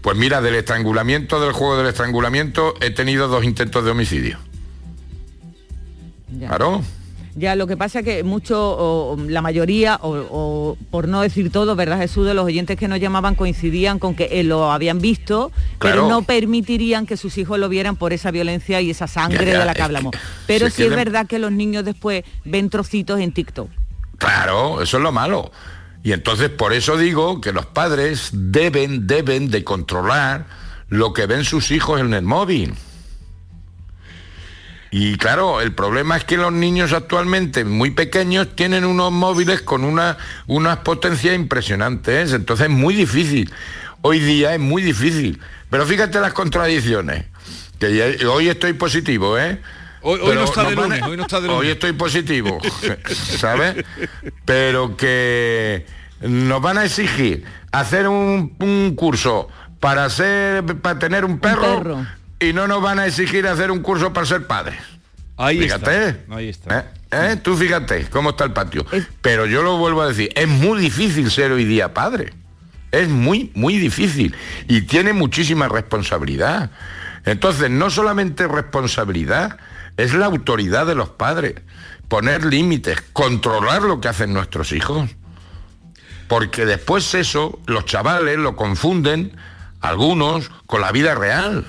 Pues 0.00 0.16
mira, 0.16 0.40
del 0.40 0.54
estrangulamiento, 0.54 1.40
del 1.40 1.52
juego 1.52 1.76
del 1.76 1.88
estrangulamiento, 1.88 2.74
he 2.80 2.90
tenido 2.90 3.28
dos 3.28 3.44
intentos 3.44 3.84
de 3.84 3.90
homicidio. 3.90 4.38
Ya. 6.38 6.48
Claro. 6.48 6.82
Ya, 7.40 7.56
lo 7.56 7.66
que 7.66 7.76
pasa 7.76 8.00
es 8.00 8.04
que 8.04 8.22
mucho, 8.22 8.58
o, 8.60 9.16
la 9.16 9.40
mayoría, 9.40 9.98
o, 10.02 10.10
o 10.30 10.76
por 10.90 11.08
no 11.08 11.22
decir 11.22 11.50
todo, 11.50 11.74
¿verdad, 11.74 11.98
Jesús? 11.98 12.26
De 12.26 12.34
los 12.34 12.44
oyentes 12.44 12.76
que 12.78 12.86
nos 12.86 13.00
llamaban 13.00 13.34
coincidían 13.34 13.98
con 13.98 14.14
que 14.14 14.28
eh, 14.30 14.44
lo 14.44 14.70
habían 14.70 15.00
visto, 15.00 15.50
pero 15.78 16.06
no 16.06 16.20
permitirían 16.22 17.06
que 17.06 17.16
sus 17.16 17.38
hijos 17.38 17.58
lo 17.58 17.70
vieran 17.70 17.96
por 17.96 18.12
esa 18.12 18.30
violencia 18.30 18.82
y 18.82 18.90
esa 18.90 19.06
sangre 19.06 19.46
Ya, 19.46 19.52
ya, 19.52 19.58
de 19.60 19.64
la 19.64 19.72
que 19.72 19.80
es 19.80 19.84
hablamos. 19.86 20.12
que- 20.12 20.18
Pero 20.46 20.66
si 20.66 20.68
es 20.68 20.74
sí 20.74 20.82
que 20.82 20.84
es 20.84 20.90
de- 20.90 20.96
verdad 20.96 21.26
que 21.26 21.38
los 21.38 21.50
niños 21.50 21.84
después 21.84 22.24
ven 22.44 22.68
trocitos 22.68 23.18
en 23.20 23.32
TikTok. 23.32 23.70
Claro, 24.18 24.82
eso 24.82 24.98
es 24.98 25.02
lo 25.02 25.10
malo. 25.10 25.50
Y 26.02 26.12
entonces 26.12 26.50
por 26.50 26.74
eso 26.74 26.98
digo 26.98 27.40
que 27.40 27.52
los 27.52 27.64
padres 27.64 28.30
deben, 28.34 29.06
deben 29.06 29.50
de 29.50 29.64
controlar 29.64 30.46
lo 30.88 31.14
que 31.14 31.24
ven 31.26 31.44
sus 31.44 31.70
hijos 31.70 32.00
en 32.00 32.12
el 32.12 32.22
móvil. 32.22 32.74
Y 34.92 35.16
claro, 35.18 35.60
el 35.60 35.72
problema 35.72 36.16
es 36.16 36.24
que 36.24 36.36
los 36.36 36.52
niños 36.52 36.92
actualmente 36.92 37.64
muy 37.64 37.90
pequeños 37.92 38.48
tienen 38.56 38.84
unos 38.84 39.12
móviles 39.12 39.62
con 39.62 39.84
una, 39.84 40.16
unas 40.48 40.78
potencias 40.78 41.34
impresionantes, 41.36 42.32
entonces 42.32 42.66
es 42.66 42.72
muy 42.72 42.94
difícil. 42.94 43.52
Hoy 44.02 44.18
día 44.18 44.54
es 44.54 44.60
muy 44.60 44.82
difícil. 44.82 45.40
Pero 45.70 45.86
fíjate 45.86 46.18
las 46.20 46.32
contradicciones. 46.32 47.26
Que 47.78 47.94
ya- 47.94 48.28
hoy 48.28 48.48
estoy 48.48 48.72
positivo, 48.72 49.38
¿eh? 49.38 49.60
Hoy, 50.02 50.18
no 50.34 50.44
está 50.44 50.64
de 50.64 50.74
lunes, 50.74 51.02
hoy 51.02 51.16
no 51.16 51.22
está 51.24 51.40
de 51.40 51.46
lunes. 51.48 51.60
Hoy 51.60 51.68
estoy 51.68 51.92
positivo, 51.92 52.58
¿sabes? 53.38 53.84
Pero 54.44 54.96
que 54.96 55.86
nos 56.22 56.60
van 56.62 56.78
a 56.78 56.84
exigir 56.86 57.44
hacer 57.70 58.08
un, 58.08 58.54
un 58.58 58.94
curso 58.96 59.48
para 59.78 60.08
ser 60.10 60.64
para 60.78 60.98
tener 60.98 61.24
un 61.24 61.38
perro, 61.38 62.06
y 62.40 62.52
no 62.52 62.66
nos 62.66 62.82
van 62.82 62.98
a 62.98 63.06
exigir 63.06 63.46
hacer 63.46 63.70
un 63.70 63.80
curso 63.80 64.12
para 64.12 64.26
ser 64.26 64.46
padres. 64.46 64.80
Ahí 65.36 65.60
fíjate. 65.60 66.08
está. 66.08 66.34
Ahí 66.34 66.48
está. 66.48 66.80
¿Eh? 66.80 66.84
¿Eh? 67.12 67.36
Tú 67.42 67.56
fíjate 67.56 68.06
cómo 68.10 68.30
está 68.30 68.44
el 68.44 68.52
patio. 68.52 68.84
Pero 69.22 69.46
yo 69.46 69.62
lo 69.62 69.76
vuelvo 69.78 70.02
a 70.02 70.08
decir, 70.08 70.30
es 70.34 70.48
muy 70.48 70.80
difícil 70.80 71.30
ser 71.30 71.52
hoy 71.52 71.64
día 71.64 71.94
padre. 71.94 72.32
Es 72.92 73.08
muy, 73.08 73.50
muy 73.54 73.78
difícil. 73.78 74.34
Y 74.68 74.82
tiene 74.82 75.12
muchísima 75.12 75.68
responsabilidad. 75.68 76.70
Entonces, 77.24 77.70
no 77.70 77.90
solamente 77.90 78.48
responsabilidad, 78.48 79.58
es 79.96 80.14
la 80.14 80.26
autoridad 80.26 80.86
de 80.86 80.94
los 80.94 81.10
padres. 81.10 81.54
Poner 82.08 82.44
límites, 82.44 83.00
controlar 83.12 83.82
lo 83.82 84.00
que 84.00 84.08
hacen 84.08 84.32
nuestros 84.32 84.72
hijos. 84.72 85.10
Porque 86.28 86.64
después 86.64 87.14
eso, 87.14 87.60
los 87.66 87.84
chavales 87.84 88.38
lo 88.38 88.56
confunden, 88.56 89.36
algunos, 89.80 90.50
con 90.66 90.80
la 90.80 90.92
vida 90.92 91.14
real. 91.14 91.64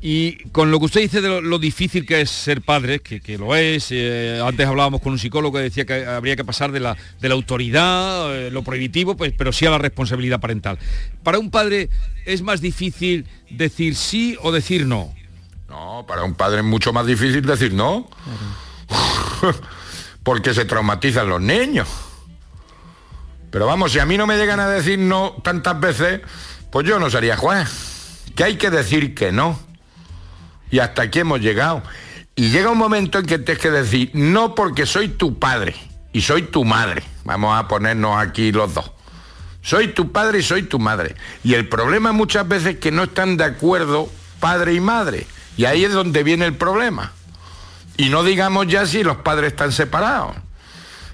Y 0.00 0.36
con 0.50 0.70
lo 0.70 0.78
que 0.78 0.84
usted 0.84 1.00
dice 1.00 1.20
de 1.20 1.28
lo, 1.28 1.40
lo 1.40 1.58
difícil 1.58 2.06
que 2.06 2.20
es 2.20 2.30
ser 2.30 2.62
padre, 2.62 3.00
que, 3.00 3.20
que 3.20 3.36
lo 3.36 3.56
es, 3.56 3.88
eh, 3.90 4.40
antes 4.44 4.64
hablábamos 4.66 5.00
con 5.00 5.12
un 5.12 5.18
psicólogo 5.18 5.56
que 5.56 5.64
decía 5.64 5.84
que 5.86 6.06
habría 6.06 6.36
que 6.36 6.44
pasar 6.44 6.70
de 6.70 6.78
la, 6.78 6.96
de 7.20 7.28
la 7.28 7.34
autoridad, 7.34 8.32
eh, 8.34 8.50
lo 8.52 8.62
prohibitivo, 8.62 9.16
pues, 9.16 9.32
pero 9.36 9.52
sí 9.52 9.66
a 9.66 9.70
la 9.70 9.78
responsabilidad 9.78 10.38
parental. 10.38 10.78
Para 11.24 11.40
un 11.40 11.50
padre 11.50 11.90
es 12.26 12.42
más 12.42 12.60
difícil 12.60 13.26
decir 13.50 13.96
sí 13.96 14.36
o 14.42 14.52
decir 14.52 14.86
no. 14.86 15.12
No, 15.68 16.04
para 16.06 16.22
un 16.22 16.34
padre 16.34 16.58
es 16.58 16.64
mucho 16.64 16.92
más 16.92 17.04
difícil 17.04 17.42
decir 17.42 17.72
no. 17.72 18.08
Porque 20.22 20.54
se 20.54 20.64
traumatizan 20.64 21.28
los 21.28 21.40
niños. 21.40 21.88
Pero 23.50 23.66
vamos, 23.66 23.92
si 23.92 23.98
a 23.98 24.06
mí 24.06 24.16
no 24.16 24.26
me 24.26 24.36
llegan 24.36 24.60
a 24.60 24.68
decir 24.68 24.98
no 24.98 25.36
tantas 25.42 25.80
veces, 25.80 26.20
pues 26.70 26.86
yo 26.86 26.98
no 27.00 27.10
sería 27.10 27.36
juez. 27.36 28.22
Que 28.36 28.44
hay 28.44 28.56
que 28.56 28.70
decir 28.70 29.14
que 29.14 29.32
no. 29.32 29.67
Y 30.70 30.78
hasta 30.78 31.02
aquí 31.02 31.20
hemos 31.20 31.40
llegado. 31.40 31.82
Y 32.34 32.50
llega 32.50 32.70
un 32.70 32.78
momento 32.78 33.18
en 33.18 33.26
que 33.26 33.38
tienes 33.38 33.62
que 33.62 33.70
decir, 33.70 34.10
no 34.14 34.54
porque 34.54 34.86
soy 34.86 35.08
tu 35.08 35.38
padre 35.38 35.74
y 36.12 36.20
soy 36.20 36.42
tu 36.42 36.64
madre. 36.64 37.02
Vamos 37.24 37.58
a 37.58 37.66
ponernos 37.68 38.16
aquí 38.16 38.52
los 38.52 38.74
dos. 38.74 38.92
Soy 39.62 39.88
tu 39.88 40.12
padre 40.12 40.38
y 40.38 40.42
soy 40.42 40.62
tu 40.62 40.78
madre. 40.78 41.16
Y 41.42 41.54
el 41.54 41.68
problema 41.68 42.12
muchas 42.12 42.46
veces 42.46 42.74
es 42.74 42.78
que 42.78 42.90
no 42.90 43.04
están 43.04 43.36
de 43.36 43.44
acuerdo 43.44 44.08
padre 44.40 44.74
y 44.74 44.80
madre. 44.80 45.26
Y 45.56 45.64
ahí 45.64 45.84
es 45.84 45.92
donde 45.92 46.22
viene 46.22 46.46
el 46.46 46.54
problema. 46.54 47.12
Y 47.96 48.08
no 48.08 48.22
digamos 48.22 48.68
ya 48.68 48.86
si 48.86 49.02
los 49.02 49.16
padres 49.18 49.52
están 49.52 49.72
separados. 49.72 50.36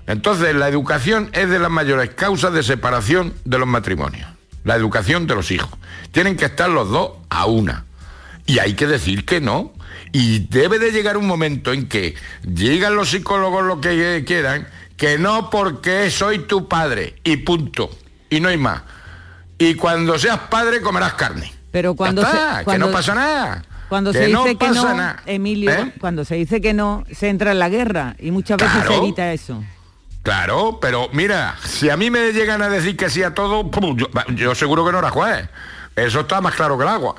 Entonces, 0.06 0.54
la 0.54 0.68
educación 0.68 1.30
es 1.32 1.48
de 1.48 1.58
las 1.58 1.70
mayores 1.70 2.10
causas 2.10 2.52
de 2.52 2.62
separación 2.62 3.32
de 3.44 3.58
los 3.58 3.66
matrimonios. 3.66 4.28
La 4.62 4.76
educación 4.76 5.26
de 5.26 5.34
los 5.34 5.50
hijos. 5.50 5.70
Tienen 6.12 6.36
que 6.36 6.44
estar 6.44 6.68
los 6.68 6.90
dos 6.90 7.12
a 7.30 7.46
una. 7.46 7.83
Y 8.46 8.58
hay 8.58 8.74
que 8.74 8.86
decir 8.86 9.24
que 9.24 9.40
no. 9.40 9.72
Y 10.12 10.40
debe 10.48 10.78
de 10.78 10.92
llegar 10.92 11.16
un 11.16 11.26
momento 11.26 11.72
en 11.72 11.88
que 11.88 12.14
llegan 12.42 12.94
los 12.94 13.10
psicólogos 13.10 13.64
lo 13.64 13.80
que 13.80 14.22
quieran, 14.26 14.68
que 14.96 15.18
no 15.18 15.50
porque 15.50 16.10
soy 16.10 16.40
tu 16.40 16.68
padre. 16.68 17.16
Y 17.24 17.38
punto. 17.38 17.90
Y 18.30 18.40
no 18.40 18.48
hay 18.48 18.56
más. 18.56 18.82
Y 19.58 19.74
cuando 19.74 20.18
seas 20.18 20.38
padre 20.50 20.80
comerás 20.80 21.14
carne. 21.14 21.52
Pero 21.70 21.94
cuando, 21.94 22.22
Ya 22.22 22.28
está, 22.28 22.58
se, 22.60 22.70
que 22.70 22.78
no 22.78 22.90
pasa 22.90 23.14
nada. 23.14 23.64
Cuando 23.88 24.12
Que 24.12 24.18
se 24.18 24.28
no 24.28 24.44
dice 24.44 24.56
que 24.56 24.68
no, 24.68 24.94
nada. 24.94 25.22
Emilio, 25.26 25.70
¿Eh? 25.70 25.92
cuando 26.00 26.24
se 26.24 26.36
dice 26.36 26.60
que 26.60 26.72
no, 26.72 27.04
se 27.12 27.28
entra 27.28 27.52
en 27.52 27.58
la 27.58 27.68
guerra 27.68 28.16
y 28.18 28.30
muchas 28.30 28.58
veces 28.58 28.84
se 28.86 28.94
evita 28.94 29.32
eso. 29.32 29.62
Claro, 30.22 30.78
pero 30.80 31.08
mira, 31.12 31.56
si 31.64 31.90
a 31.90 31.96
mí 31.96 32.10
me 32.10 32.32
llegan 32.32 32.62
a 32.62 32.68
decir 32.68 32.96
que 32.96 33.10
sí 33.10 33.22
a 33.22 33.34
todo, 33.34 33.70
yo, 33.94 34.08
yo 34.34 34.54
seguro 34.54 34.86
que 34.86 34.92
no 34.92 35.00
era 35.00 35.10
juez. 35.10 35.48
Eso 35.96 36.20
está 36.20 36.40
más 36.40 36.54
claro 36.54 36.76
que 36.78 36.84
el 36.84 36.88
agua. 36.88 37.16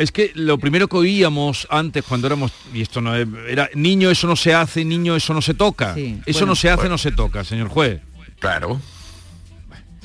Es 0.00 0.12
que 0.12 0.32
lo 0.34 0.56
primero 0.58 0.88
que 0.88 0.96
oíamos 0.96 1.66
antes 1.70 2.02
cuando 2.08 2.26
éramos, 2.26 2.52
y 2.72 2.80
esto 2.80 3.00
no 3.02 3.14
es- 3.14 3.28
era, 3.46 3.68
niño 3.74 4.10
eso 4.10 4.26
no 4.26 4.34
se 4.34 4.54
hace, 4.54 4.82
niño 4.84 5.14
eso 5.14 5.34
no 5.34 5.42
se 5.42 5.52
toca. 5.52 5.94
Sí, 5.94 6.18
eso 6.24 6.38
bueno. 6.40 6.52
no 6.52 6.56
se 6.56 6.70
hace, 6.70 6.76
Bueno. 6.76 6.90
no 6.94 6.98
se 6.98 7.12
toca, 7.12 7.44
señor 7.44 7.68
juez. 7.68 8.00
Claro. 8.38 8.80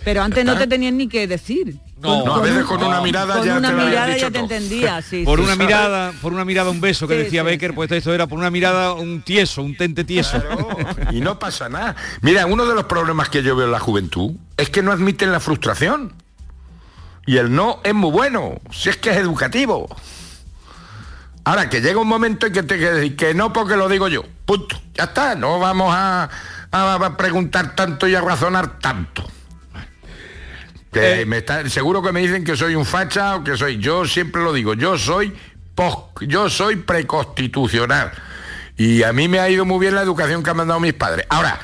Pero 0.04 0.22
antes 0.22 0.43
no 0.46 0.58
te 0.58 0.68
tenían 0.68 0.98
ni 0.98 1.08
que 1.08 1.28
decir. 1.28 1.78
No, 2.02 2.26
No, 2.26 2.36
a 2.36 2.41
veces 2.41 2.58
un- 2.64 2.68
con 2.68 2.84
una 2.84 3.00
mirada 3.02 3.38
con 3.38 3.46
ya 3.48 3.58
una 3.58 3.70
te 3.70 3.74
lo 3.74 3.82
habían 3.84 3.89
mirada 3.89 4.08
dicho 4.14 4.20
ya 4.20 4.28
te 4.28 4.34
todo. 4.34 4.43
entendía, 4.43 5.02
sí, 5.10 5.24
por 5.24 5.39
sí. 5.39 5.46
una 5.46 5.56
mirada, 5.56 6.12
por 6.22 6.34
una 6.34 6.43
mirada 6.46 6.70
un 6.70 6.82
beso 6.82 7.08
que 7.08 7.16
Sí, 7.18 7.24
decía 7.24 7.41
sí, 7.41 7.46
Becker, 7.48 7.74
pues 7.74 7.89
esto 7.91 8.14
era 8.14 8.28
por 8.28 8.38
una 8.38 8.52
mirada 8.52 8.93
un 8.93 9.22
tieso, 9.22 9.64
un 9.64 9.76
tente 9.78 10.04
tieso. 10.04 10.43
Y 11.12 11.22
no 11.22 11.39
pasa 11.39 11.70
nada. 11.70 11.96
Mira, 12.22 12.46
uno 12.46 12.66
de 12.66 12.76
los 12.76 12.84
problemas 12.84 13.30
que 13.30 13.41
yo 13.41 13.56
veo 13.56 13.66
en 13.66 13.72
la 13.72 13.80
juventud 13.80 14.34
es 14.58 14.70
que 14.70 14.84
no 14.84 14.91
admiten 14.91 15.32
la 15.32 15.39
frustración. 15.39 16.14
Y 17.26 17.38
el 17.38 17.53
no 17.53 17.80
es 17.84 17.93
muy 17.93 18.11
bueno, 18.11 18.59
si 18.71 18.89
es 18.89 18.97
que 18.97 19.11
es 19.11 19.17
educativo. 19.17 19.88
Ahora, 21.43 21.69
que 21.69 21.82
llega 21.82 21.99
un 21.99 22.07
momento 22.07 22.47
en 22.47 22.53
que 22.53 22.63
te 22.63 22.78
que 22.80 22.91
decir 22.91 23.15
que 23.15 23.34
no 23.34 23.53
porque 23.53 23.76
lo 23.78 23.88
digo 23.89 24.07
yo. 24.07 24.23
Punto. 24.45 24.80
Ya 24.95 25.05
está, 25.05 25.36
no 25.36 25.59
vamos 25.59 25.93
a, 25.95 26.30
a- 26.71 26.93
a 26.95 27.17
preguntar 27.17 27.76
tanto 27.76 28.07
y 28.07 28.15
a 28.15 28.21
razonar 28.21 28.80
tanto. 28.80 29.28
Que 30.91 31.21
Eh. 31.21 31.26
me 31.26 31.38
está- 31.39 31.67
seguro 31.69 32.01
que 32.01 32.11
me 32.11 32.21
dicen 32.21 32.43
que 32.43 32.55
soy 32.55 32.76
un 32.76 32.86
facha 32.86 33.36
o 33.36 33.43
que 33.43 33.57
soy. 33.57 33.78
Yo 33.80 34.05
siempre 34.05 34.41
lo 34.43 34.53
digo, 34.53 34.73
yo 34.76 34.97
soy 34.97 35.34
pos- 35.76 36.05
yo 36.21 36.49
soy 36.49 36.78
preconstitucional. 36.78 38.11
Y 38.78 39.03
a 39.03 39.13
mí 39.13 39.28
me 39.28 39.39
ha 39.39 39.49
ido 39.49 39.65
muy 39.65 39.80
bien 39.80 39.93
la 39.95 40.01
educación 40.01 40.41
que 40.43 40.49
han 40.49 40.57
mandado 40.57 40.80
mis 40.80 40.93
padres. 40.93 41.26
Ahora, 41.30 41.59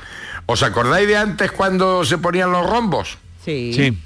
¿os 0.45 0.61
acordáis 0.63 1.07
de 1.07 1.17
antes 1.17 1.51
cuando 1.51 2.03
se 2.05 2.17
ponían 2.17 2.51
los 2.51 2.69
rombos? 2.69 3.17
Sí. 3.43 3.73
Sí. 3.73 3.97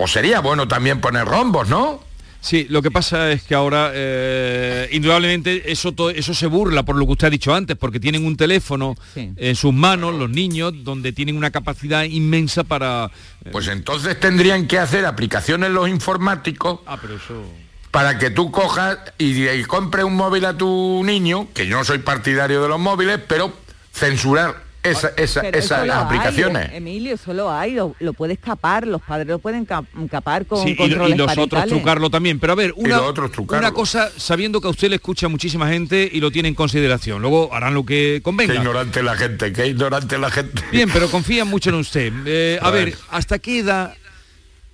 Pues 0.00 0.12
sería 0.12 0.40
bueno 0.40 0.66
también 0.66 0.98
poner 0.98 1.26
rombos, 1.26 1.68
¿no? 1.68 2.02
Sí, 2.40 2.66
lo 2.70 2.80
que 2.80 2.90
pasa 2.90 3.30
es 3.32 3.42
que 3.42 3.54
ahora, 3.54 3.90
eh, 3.92 4.88
indudablemente, 4.92 5.70
eso, 5.70 5.94
eso 6.14 6.32
se 6.32 6.46
burla 6.46 6.84
por 6.84 6.96
lo 6.96 7.04
que 7.04 7.12
usted 7.12 7.26
ha 7.26 7.30
dicho 7.30 7.54
antes, 7.54 7.76
porque 7.76 8.00
tienen 8.00 8.24
un 8.24 8.34
teléfono 8.34 8.94
Sí. 9.12 9.30
en 9.36 9.54
sus 9.56 9.74
manos, 9.74 10.14
los 10.14 10.30
niños, 10.30 10.72
donde 10.84 11.12
tienen 11.12 11.36
una 11.36 11.50
capacidad 11.50 12.04
inmensa 12.04 12.64
para... 12.64 13.10
Pues 13.52 13.68
entonces 13.68 14.18
tendrían 14.18 14.66
que 14.66 14.78
hacer 14.78 15.04
aplicaciones 15.04 15.68
los 15.70 15.86
informáticos 15.86 16.80
Ah, 16.86 16.96
pero 16.98 17.16
eso... 17.16 17.44
para 17.90 18.16
que 18.16 18.30
tú 18.30 18.50
cojas 18.50 18.96
y, 19.18 19.46
y 19.50 19.64
compres 19.64 20.06
un 20.06 20.16
móvil 20.16 20.46
a 20.46 20.56
tu 20.56 21.02
niño, 21.04 21.48
que 21.52 21.66
yo 21.66 21.76
no 21.76 21.84
soy 21.84 21.98
partidario 21.98 22.62
de 22.62 22.68
los 22.70 22.80
móviles, 22.80 23.20
pero 23.28 23.52
censurar 23.92 24.64
esa- 24.82 25.08
esa- 25.16 25.40
eso 25.40 25.58
esas 25.58 25.82
hay, 25.82 25.90
aplicaciones. 25.90 26.70
Emilio, 26.72 27.16
solo 27.16 27.50
hay, 27.50 27.72
lo, 27.72 27.94
lo 28.00 28.12
puedes 28.12 28.38
capar, 28.38 28.86
los 28.86 29.02
padres 29.02 29.26
lo 29.28 29.38
pueden 29.38 29.64
cap- 29.64 29.84
capar 30.10 30.46
con 30.46 30.62
Sí, 30.64 30.70
y, 30.70 30.76
controles 30.76 31.14
y 31.14 31.18
los 31.18 31.36
otros 31.38 31.66
trucarlo 31.66 32.08
también. 32.10 32.38
Pero 32.40 32.52
a 32.52 32.56
ver, 32.56 32.72
una, 32.76 33.00
una 33.48 33.72
cosa, 33.72 34.10
sabiendo 34.16 34.60
que 34.60 34.68
a 34.68 34.70
usted 34.70 34.88
le 34.88 34.96
escucha 34.96 35.28
muchísima 35.28 35.68
gente 35.68 36.08
y 36.12 36.20
lo 36.20 36.30
tiene 36.30 36.48
en 36.48 36.54
consideración. 36.54 37.20
Luego 37.22 37.52
harán 37.54 37.74
lo 37.74 37.84
que 37.84 38.14
Qué 38.16 38.22
convenga. 38.22 38.54
ignorante 38.54 39.02
la 39.02 39.16
gente, 39.16 39.52
qué 39.52 39.66
ignorante 39.66 40.18
la 40.18 40.30
gente. 40.30 40.62
Bien, 40.72 40.88
pero 40.92 41.10
confían 41.10 41.48
mucho 41.48 41.70
en 41.70 41.76
usted. 41.76 42.12
Eh, 42.26 42.58
a 42.62 42.70
ver, 42.70 42.94
¿hasta 43.10 43.38
qué 43.38 43.58
edad 43.60 43.94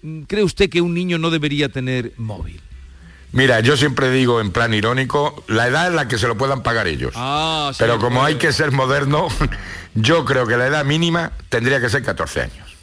mm, 0.03 0.23
cree 0.23 0.43
usted 0.45 0.69
que 0.71 0.81
un 0.81 0.95
niño 0.95 1.19
no 1.19 1.31
debería 1.31 1.69
tener 1.69 2.13
móvil? 2.17 2.61
Mira, 3.37 3.61
yo 3.61 3.77
siempre 3.77 4.11
digo 4.11 4.41
en 4.41 4.51
plan 4.51 4.73
irónico, 4.73 5.45
la 5.47 5.69
edad 5.69 5.89
en 5.89 5.97
la 5.97 6.09
que 6.09 6.17
se 6.17 6.27
lo 6.27 6.39
puedan 6.39 6.63
pagar 6.63 6.87
ellos. 6.87 7.13
Ah, 7.15 7.71
sí, 7.73 7.77
Pero 7.79 7.99
como 7.99 8.25
hay 8.25 8.37
que 8.37 8.51
ser 8.51 8.73
moderno, 8.73 9.29
yo 9.95 10.25
creo 10.25 10.47
que 10.47 10.57
la 10.57 10.67
edad 10.67 10.87
mínima 10.87 11.33
tendría 11.51 11.79
que 11.79 11.91
ser 11.91 12.03
14 12.03 12.41
años. 12.41 12.77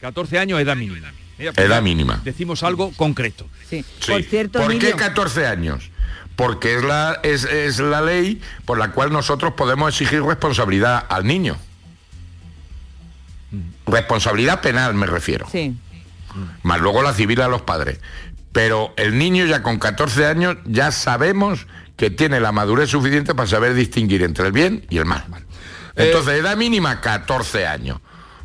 14 0.00 0.38
años, 0.40 0.60
edad 0.60 0.76
mínima. 0.76 1.12
Mira, 1.38 1.52
pues 1.52 1.64
Edad 1.64 1.80
mínima. 1.80 2.20
Decimos 2.24 2.64
algo 2.64 2.90
concreto. 2.96 3.46
Sí. 3.68 3.84
Sí. 4.00 4.10
Por 4.10 4.22
cierto, 4.24 4.58
¿Por 4.58 4.76
qué 4.78 4.92
14 4.92 5.46
años? 5.46 5.90
Porque 6.34 6.74
es 6.74 6.82
la, 6.82 7.20
es, 7.22 7.44
es 7.44 7.78
la 7.78 8.00
ley 8.02 8.42
por 8.64 8.78
la 8.78 8.90
cual 8.90 9.12
nosotros 9.12 9.54
podemos 9.54 9.90
exigir 9.90 10.22
responsabilidad 10.24 11.06
al 11.08 11.24
niño. 11.24 11.56
Responsabilidad 13.86 14.60
penal 14.60 14.94
me 14.94 15.06
refiero. 15.06 15.46
sí. 15.50 15.76
Más 16.62 16.80
luego 16.80 17.02
la 17.02 17.12
civil 17.12 17.40
a 17.40 17.48
los 17.48 17.62
padres. 17.62 17.98
Pero 18.52 18.92
el 18.96 19.16
niño 19.16 19.46
ya 19.46 19.62
con 19.62 19.78
14 19.78 20.26
años 20.26 20.56
ya 20.64 20.90
sabemos 20.90 21.66
que 21.96 22.10
tiene 22.10 22.40
la 22.40 22.50
madurez 22.50 22.90
suficiente 22.90 23.34
para 23.34 23.48
saber 23.48 23.74
distinguir 23.74 24.22
entre 24.22 24.46
el 24.46 24.52
bien 24.52 24.86
y 24.90 24.98
el 24.98 25.04
mal. 25.04 25.24
Entonces, 25.94 26.40
edad 26.40 26.56
mínima 26.56 27.00
14 27.00 27.66
años. 27.66 27.98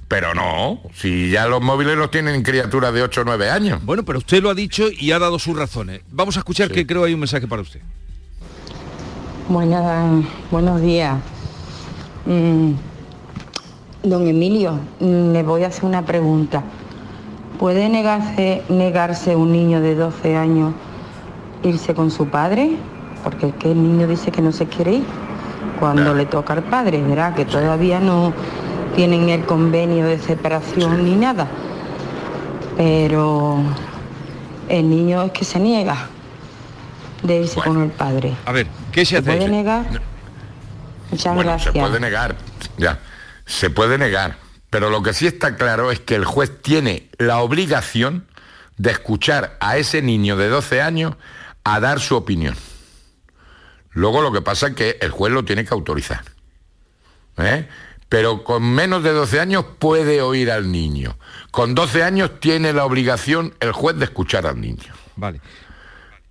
Pero 0.07 0.35
no, 0.35 0.81
si 0.93 1.31
ya 1.31 1.47
los 1.47 1.61
móviles 1.61 1.97
los 1.97 2.11
tienen 2.11 2.43
criaturas 2.43 2.93
de 2.93 3.01
8 3.01 3.21
o 3.21 3.23
9 3.23 3.49
años. 3.49 3.83
Bueno, 3.83 4.03
pero 4.03 4.19
usted 4.19 4.41
lo 4.41 4.51
ha 4.51 4.53
dicho 4.53 4.87
y 4.91 5.11
ha 5.11 5.19
dado 5.19 5.39
sus 5.39 5.57
razones. 5.57 6.01
Vamos 6.11 6.35
a 6.37 6.39
escuchar 6.39 6.69
que 6.69 6.85
creo 6.85 7.05
hay 7.05 7.13
un 7.13 7.21
mensaje 7.21 7.47
para 7.47 7.63
usted. 7.63 7.81
Buenas, 9.49 10.25
buenos 10.51 10.81
días. 10.81 11.17
Mm, 12.25 12.73
don 14.03 14.27
Emilio, 14.27 14.79
le 14.99 15.41
voy 15.41 15.63
a 15.63 15.67
hacer 15.67 15.85
una 15.85 16.05
pregunta. 16.05 16.63
¿Puede 17.59 17.89
negarse, 17.89 18.63
negarse 18.69 19.35
un 19.35 19.51
niño 19.51 19.81
de 19.81 19.95
12 19.95 20.35
años 20.35 20.73
irse 21.63 21.93
con 21.93 22.11
su 22.11 22.27
padre? 22.27 22.75
Porque 23.23 23.47
es 23.47 23.55
que 23.55 23.71
el 23.71 23.81
niño 23.81 24.07
dice 24.07 24.31
que 24.31 24.41
no 24.41 24.51
se 24.51 24.67
quiere 24.67 24.95
ir 24.95 25.05
cuando 25.79 26.13
le 26.13 26.25
toca 26.25 26.53
al 26.53 26.63
padre, 26.63 27.01
¿verdad? 27.01 27.33
Que 27.33 27.45
todavía 27.45 27.99
no 27.99 28.33
tienen 28.95 29.29
el 29.29 29.45
convenio 29.45 30.05
de 30.05 30.19
separación 30.19 31.03
ni 31.05 31.15
nada. 31.15 31.47
Pero 32.77 33.57
el 34.69 34.89
niño 34.89 35.23
es 35.23 35.31
que 35.31 35.45
se 35.45 35.59
niega 35.59 36.07
de 37.23 37.41
irse 37.41 37.61
con 37.61 37.81
el 37.81 37.89
padre. 37.89 38.33
A 38.45 38.51
ver, 38.51 38.67
¿qué 38.91 39.05
se 39.05 39.11
¿Se 39.11 39.17
hace? 39.17 39.37
puede 39.37 39.47
negar? 39.49 39.85
Muchas 41.09 41.35
bueno, 41.35 41.51
gracias. 41.51 41.73
se 41.73 41.79
puede 41.79 41.99
negar, 41.99 42.35
ya, 42.77 42.99
se 43.45 43.69
puede 43.69 43.97
negar. 43.97 44.44
Pero 44.75 44.89
lo 44.89 45.01
que 45.01 45.13
sí 45.13 45.25
está 45.25 45.55
claro 45.55 45.89
es 45.89 46.01
que 46.01 46.15
el 46.15 46.25
juez 46.25 46.61
tiene 46.61 47.09
la 47.17 47.39
obligación 47.39 48.27
de 48.75 48.91
escuchar 48.91 49.55
a 49.61 49.77
ese 49.77 50.01
niño 50.01 50.35
de 50.35 50.49
12 50.49 50.81
años 50.81 51.15
a 51.63 51.79
dar 51.79 52.01
su 52.01 52.17
opinión. 52.17 52.57
Luego 53.91 54.21
lo 54.21 54.33
que 54.33 54.41
pasa 54.41 54.67
es 54.67 54.75
que 54.75 54.97
el 54.99 55.11
juez 55.11 55.31
lo 55.31 55.45
tiene 55.45 55.63
que 55.63 55.73
autorizar. 55.73 56.25
¿eh? 57.37 57.69
Pero 58.09 58.43
con 58.43 58.69
menos 58.69 59.01
de 59.01 59.13
12 59.13 59.39
años 59.39 59.63
puede 59.79 60.21
oír 60.21 60.51
al 60.51 60.69
niño. 60.69 61.17
Con 61.51 61.73
12 61.73 62.03
años 62.03 62.41
tiene 62.41 62.73
la 62.73 62.83
obligación 62.83 63.55
el 63.61 63.71
juez 63.71 63.95
de 63.95 64.03
escuchar 64.03 64.45
al 64.45 64.59
niño. 64.59 64.93
Vale. 65.15 65.39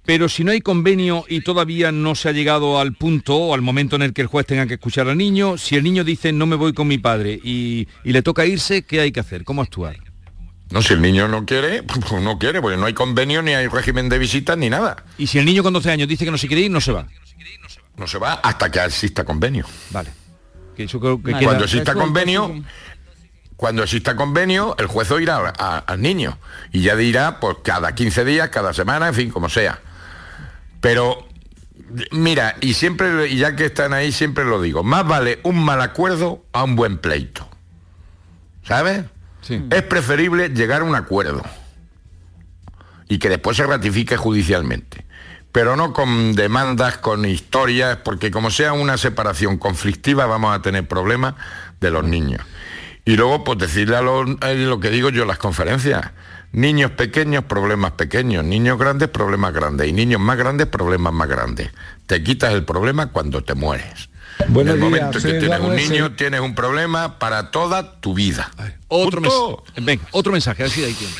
Pero 0.06 0.28
si 0.28 0.44
no 0.44 0.50
hay 0.52 0.60
convenio 0.60 1.24
y 1.28 1.40
todavía 1.40 1.90
no 1.90 2.14
se 2.14 2.28
ha 2.28 2.32
llegado 2.32 2.78
al 2.78 2.92
punto 2.94 3.36
o 3.36 3.54
al 3.54 3.62
momento 3.62 3.96
en 3.96 4.02
el 4.02 4.12
que 4.12 4.20
el 4.22 4.26
juez 4.28 4.44
tenga 4.46 4.66
que 4.66 4.74
escuchar 4.74 5.08
al 5.08 5.16
niño, 5.16 5.56
si 5.56 5.76
el 5.76 5.82
niño 5.84 6.04
dice 6.04 6.32
no 6.32 6.44
me 6.46 6.56
voy 6.56 6.74
con 6.74 6.86
mi 6.88 6.98
padre 6.98 7.40
y, 7.42 7.88
y 8.04 8.12
le 8.12 8.20
toca 8.22 8.44
irse, 8.44 8.82
¿qué 8.82 9.00
hay 9.00 9.12
que 9.12 9.20
hacer? 9.20 9.44
¿Cómo 9.44 9.62
actuar? 9.62 9.96
No, 10.70 10.82
si 10.82 10.92
el 10.94 11.00
niño 11.00 11.26
no 11.28 11.46
quiere, 11.46 11.82
pues 12.10 12.22
no 12.22 12.38
quiere, 12.38 12.60
porque 12.60 12.76
no 12.76 12.84
hay 12.86 12.92
convenio, 12.92 13.40
ni 13.42 13.52
hay 13.54 13.66
régimen 13.68 14.08
de 14.10 14.18
visitas, 14.18 14.58
ni 14.58 14.68
nada. 14.68 15.04
Y 15.16 15.26
si 15.26 15.38
el 15.38 15.46
niño 15.46 15.62
con 15.62 15.72
12 15.72 15.90
años 15.90 16.06
dice 16.08 16.24
que 16.26 16.30
no 16.30 16.38
se 16.38 16.48
quiere 16.48 16.62
ir, 16.62 16.70
no 16.70 16.80
se 16.82 16.92
va. 16.92 17.06
No 17.96 18.06
se 18.06 18.18
va 18.18 18.34
hasta 18.34 18.70
que 18.70 18.84
exista 18.84 19.24
convenio. 19.24 19.64
Vale. 19.90 20.10
Que 20.76 20.84
eso 20.84 20.98
creo 21.00 21.16
que 21.22 21.30
Vale. 21.32 21.38
queda- 21.38 21.46
Cuando 21.48 21.64
exista 21.64 21.94
convenio, 21.94 22.62
cuando 23.56 23.82
exista 23.84 24.16
convenio, 24.16 24.74
el 24.78 24.86
juez 24.86 25.10
oirá 25.12 25.36
a- 25.36 25.52
a- 25.56 25.78
al 25.78 26.02
niño 26.02 26.36
y 26.72 26.80
ya 26.82 26.96
dirá, 26.96 27.38
pues 27.40 27.58
cada 27.62 27.94
15 27.94 28.24
días, 28.24 28.48
cada 28.50 28.74
semana, 28.74 29.08
en 29.08 29.14
fin, 29.14 29.30
como 29.30 29.48
sea. 29.48 29.80
Pero 30.84 31.26
Mira, 32.10 32.56
y 32.60 32.74
siempre, 32.74 33.28
y 33.28 33.38
ya 33.38 33.56
que 33.56 33.66
están 33.66 33.92
ahí, 33.92 34.12
siempre 34.12 34.44
lo 34.44 34.60
digo, 34.60 34.82
más 34.82 35.06
vale 35.06 35.40
un 35.44 35.64
mal 35.64 35.80
acuerdo 35.80 36.44
a 36.52 36.64
un 36.64 36.76
buen 36.76 36.98
pleito. 36.98 37.48
¿Sabes? 38.64 39.04
Es 39.48 39.82
preferible 39.82 40.48
llegar 40.48 40.82
a 40.82 40.84
un 40.84 40.94
acuerdo 40.94 41.42
y 43.08 43.18
que 43.18 43.28
después 43.28 43.56
se 43.56 43.66
ratifique 43.66 44.16
judicialmente. 44.16 45.04
Pero 45.52 45.76
no 45.76 45.92
con 45.92 46.34
demandas, 46.34 46.98
con 46.98 47.24
historias, 47.24 47.98
porque 47.98 48.30
como 48.30 48.50
sea 48.50 48.72
una 48.72 48.96
separación 48.96 49.58
conflictiva 49.58 50.26
vamos 50.26 50.54
a 50.56 50.62
tener 50.62 50.88
problemas 50.88 51.34
de 51.80 51.90
los 51.90 52.04
niños. 52.04 52.42
Y 53.04 53.16
luego, 53.16 53.44
pues 53.44 53.58
decirle 53.58 53.96
a 53.96 54.02
los, 54.02 54.28
eh, 54.42 54.54
lo 54.56 54.80
que 54.80 54.90
digo 54.90 55.10
yo 55.10 55.22
en 55.22 55.28
las 55.28 55.38
conferencias, 55.38 56.12
niños 56.52 56.92
pequeños, 56.92 57.44
problemas 57.44 57.92
pequeños, 57.92 58.44
niños 58.44 58.78
grandes, 58.78 59.08
problemas 59.08 59.52
grandes, 59.52 59.88
y 59.88 59.92
niños 59.92 60.20
más 60.20 60.38
grandes, 60.38 60.66
problemas 60.68 61.12
más 61.12 61.28
grandes. 61.28 61.70
Te 62.06 62.22
quitas 62.22 62.54
el 62.54 62.64
problema 62.64 63.10
cuando 63.10 63.42
te 63.42 63.54
mueres. 63.54 64.08
en 64.38 64.68
el 64.68 64.78
momento 64.78 65.20
que 65.20 65.34
tienes 65.34 65.60
un 65.60 65.76
niño, 65.76 66.12
tienes 66.12 66.40
un 66.40 66.54
problema 66.54 67.18
para 67.18 67.50
toda 67.50 68.00
tu 68.00 68.14
vida. 68.14 68.50
Otro, 68.88 69.20
mes, 69.82 70.00
otro 70.12 70.32
mensaje, 70.32 70.64
así 70.64 70.80
de 70.80 70.86
ahí 70.86 70.94
tiene. 70.94 71.12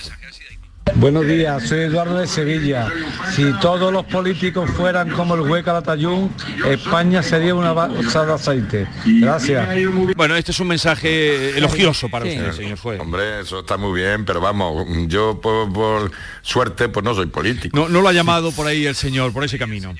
Buenos 0.97 1.26
días, 1.26 1.68
soy 1.68 1.80
Eduardo 1.80 2.18
de 2.18 2.26
Sevilla. 2.26 2.88
Si 3.34 3.53
todos 3.61 3.92
los 3.92 4.05
políticos 4.05 4.70
fueran 4.70 5.11
como 5.11 5.34
el 5.34 5.40
hueca 5.40 5.72
Latayún, 5.72 6.32
España 6.66 7.22
sería 7.22 7.55
una 7.55 7.72
bolsa 7.72 8.24
de 8.24 8.32
aceite. 8.32 8.88
Gracias. 9.05 9.68
Bueno, 10.16 10.36
este 10.36 10.53
es 10.53 10.61
un 10.61 10.68
mensaje 10.68 11.59
elogioso 11.59 12.09
para 12.09 12.26
usted, 12.26 12.53
señor 12.53 12.78
juez. 12.78 13.01
Hombre, 13.01 13.40
eso 13.40 13.61
está 13.61 13.76
muy 13.76 14.01
bien, 14.01 14.24
pero 14.24 14.40
vamos, 14.40 14.86
yo 15.09 15.40
por, 15.40 16.11
suerte 16.42 16.88
pues 16.88 17.05
no 17.05 17.14
soy 17.14 17.26
político. 17.26 17.76
No, 17.76 17.88
no 17.88 18.01
lo 18.01 18.09
ha 18.09 18.12
llamado 18.12 18.53
por 18.53 18.66
ahí 18.66 18.86
el 18.86 18.95
señor, 18.95 19.32
por 19.32 19.42
ese 19.45 19.59
camino. 19.59 19.95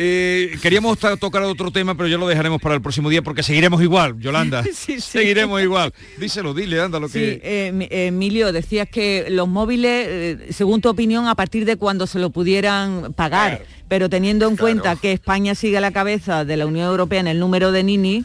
Eh, 0.00 0.56
queríamos 0.62 0.96
tocar 1.18 1.42
otro 1.42 1.72
tema, 1.72 1.96
pero 1.96 2.06
ya 2.06 2.16
lo 2.18 2.28
dejaremos 2.28 2.62
para 2.62 2.76
el 2.76 2.80
próximo 2.80 3.10
día 3.10 3.20
porque 3.20 3.42
seguiremos 3.42 3.82
igual, 3.82 4.16
Yolanda. 4.20 4.62
Seguiremos 5.00 5.60
igual. 5.60 5.92
Díselo, 6.18 6.54
dile, 6.54 6.80
anda 6.80 7.00
lo 7.00 7.08
que... 7.08 7.12
Sí, 7.12 7.40
eh, 7.42 8.06
Emilio, 8.06 8.52
decías 8.52 8.88
que 8.88 9.26
los 9.28 9.48
móviles, 9.48 10.06
eh, 10.08 10.46
según 10.52 10.80
tu 10.80 10.88
opinión, 10.88 11.26
a 11.26 11.34
partir 11.34 11.64
de 11.64 11.74
cuando 11.74 12.06
se 12.06 12.20
lo 12.20 12.30
pudieran 12.30 13.12
pagar, 13.14 13.64
pero 13.88 14.08
teniendo 14.08 14.46
en 14.46 14.56
cuenta 14.56 14.94
que 14.94 15.10
España 15.10 15.56
sigue 15.56 15.78
a 15.78 15.80
la 15.80 15.90
cabeza 15.90 16.44
de 16.44 16.56
la 16.56 16.66
Unión 16.66 16.86
Europea 16.86 17.18
en 17.18 17.26
el 17.26 17.40
número 17.40 17.72
de 17.72 17.82
Nini, 17.82 18.24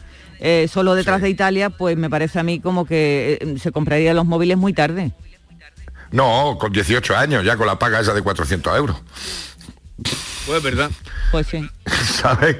solo 0.68 0.94
detrás 0.94 1.22
de 1.22 1.30
Italia, 1.30 1.70
pues 1.70 1.96
me 1.96 2.08
parece 2.08 2.38
a 2.38 2.44
mí 2.44 2.60
como 2.60 2.86
que 2.86 3.56
se 3.60 3.72
comprarían 3.72 4.14
los 4.14 4.26
móviles 4.26 4.56
muy 4.56 4.74
tarde. 4.74 5.10
No, 6.12 6.56
con 6.60 6.72
18 6.72 7.16
años, 7.16 7.44
ya 7.44 7.56
con 7.56 7.66
la 7.66 7.80
paga 7.80 7.98
esa 7.98 8.14
de 8.14 8.22
400 8.22 8.76
euros. 8.76 8.96
Pues 10.46 10.62
verdad. 10.62 10.90
Pues 11.30 11.46
sí. 11.46 11.68
¿Sabes? 12.04 12.56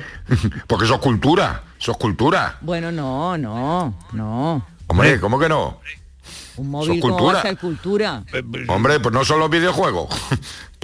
Porque 0.66 0.84
eso 0.86 0.94
es 0.94 1.00
cultura, 1.00 1.62
eso 1.78 1.92
es 1.92 1.98
cultura. 1.98 2.58
Bueno, 2.60 2.90
no, 2.90 3.36
no, 3.36 3.94
no. 4.12 4.66
Hombre, 4.86 5.20
¿cómo 5.20 5.38
que 5.38 5.48
no? 5.48 5.80
Un 6.56 6.70
móvil 6.70 7.00
cultura. 7.00 7.42
cultura. 7.56 8.22
Hombre, 8.68 9.00
pues 9.00 9.12
no 9.12 9.24
son 9.24 9.40
los 9.40 9.50
videojuegos. 9.50 10.08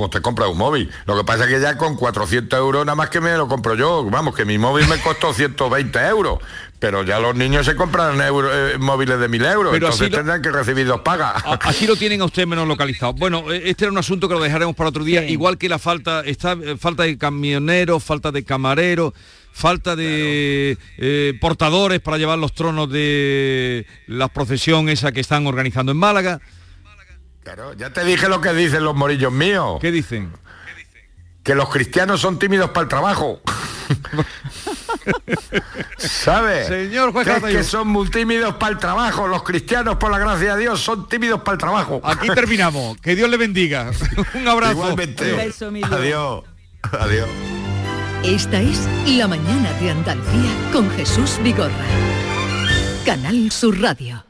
Pues 0.01 0.13
te 0.13 0.23
compras 0.23 0.49
un 0.49 0.57
móvil. 0.57 0.91
Lo 1.05 1.15
que 1.15 1.25
pasa 1.25 1.45
es 1.45 1.51
que 1.51 1.61
ya 1.61 1.77
con 1.77 1.95
400 1.95 2.59
euros 2.59 2.87
nada 2.87 2.97
más 2.97 3.11
que 3.11 3.21
me 3.21 3.37
lo 3.37 3.49
compro 3.49 3.75
yo. 3.75 4.03
Vamos, 4.05 4.35
que 4.35 4.47
mi 4.47 4.57
móvil 4.57 4.89
me 4.89 4.99
costó 4.99 5.33
120 5.35 5.99
euros. 6.07 6.39
Pero 6.79 7.05
ya 7.05 7.21
los 7.21 7.37
niños 7.37 7.67
se 7.67 7.77
compran 7.77 8.19
eh, 8.19 8.79
móviles 8.79 9.21
de 9.21 9.29
1000 9.29 9.45
euros, 9.45 9.73
pero 9.75 9.89
entonces 9.89 10.11
tendrán 10.11 10.41
que 10.41 10.51
recibir 10.51 10.87
dos 10.87 11.03
pagas. 11.03 11.43
Aquí 11.45 11.87
lo 11.87 11.97
tienen 11.97 12.23
a 12.23 12.25
usted 12.25 12.47
menos 12.47 12.67
localizado. 12.67 13.13
Bueno, 13.13 13.53
este 13.53 13.85
era 13.85 13.93
un 13.93 13.99
asunto 13.99 14.27
que 14.27 14.33
lo 14.33 14.41
dejaremos 14.41 14.75
para 14.75 14.89
otro 14.89 15.05
día, 15.05 15.23
igual 15.29 15.59
que 15.59 15.69
la 15.69 15.79
falta, 15.79 16.23
está, 16.23 16.57
falta 16.79 17.03
de 17.03 17.19
camioneros, 17.19 18.03
falta 18.03 18.33
de 18.33 18.43
camareros, 18.43 19.13
falta 19.53 19.95
de 19.95 20.79
eh, 20.97 21.35
portadores 21.43 22.01
para 22.01 22.17
llevar 22.17 22.39
los 22.39 22.55
tronos 22.55 22.91
de 22.91 23.85
la 24.07 24.29
procesión 24.29 24.89
esa 24.89 25.13
que 25.13 25.21
están 25.21 25.47
organizando 25.47 25.93
en 25.93 25.99
Málaga. 25.99 26.41
Claro, 27.53 27.73
ya 27.73 27.91
te 27.91 28.05
dije 28.05 28.29
lo 28.29 28.41
que 28.41 28.53
dicen 28.53 28.85
los 28.85 28.95
morillos 28.95 29.33
míos. 29.33 29.79
¿Qué 29.81 29.91
dicen? 29.91 30.33
Que 31.43 31.57
los 31.57 31.69
cristianos 31.69 32.21
son 32.21 32.39
tímidos 32.39 32.71
para 32.71 32.83
el 32.85 32.89
trabajo. 32.89 33.41
¿Sabes? 35.99 36.69
Señor 36.69 37.13
juez 37.13 37.27
que 37.43 37.65
son 37.65 37.89
muy 37.89 38.09
tímidos 38.09 38.55
para 38.55 38.75
el 38.75 38.79
trabajo. 38.79 39.27
Los 39.27 39.43
cristianos, 39.43 39.97
por 39.97 40.13
la 40.13 40.19
gracia 40.19 40.55
de 40.55 40.61
Dios, 40.61 40.81
son 40.81 41.09
tímidos 41.09 41.41
para 41.41 41.55
el 41.55 41.59
trabajo. 41.59 42.01
Aquí 42.05 42.29
terminamos. 42.29 42.97
Que 42.99 43.17
Dios 43.17 43.29
le 43.29 43.37
bendiga. 43.37 43.91
Un 44.35 44.47
abrazo. 44.47 44.73
Igualmente. 44.73 45.53
Adiós. 45.91 46.45
Adiós. 46.83 47.29
Esta 48.23 48.61
es 48.61 48.89
La 49.07 49.27
Mañana 49.27 49.73
de 49.81 49.91
Andalucía 49.91 50.53
con 50.73 50.89
Jesús 50.91 51.41
Vigorra. 51.43 51.73
Canal 53.05 53.51
Sur 53.51 53.81
Radio. 53.81 54.30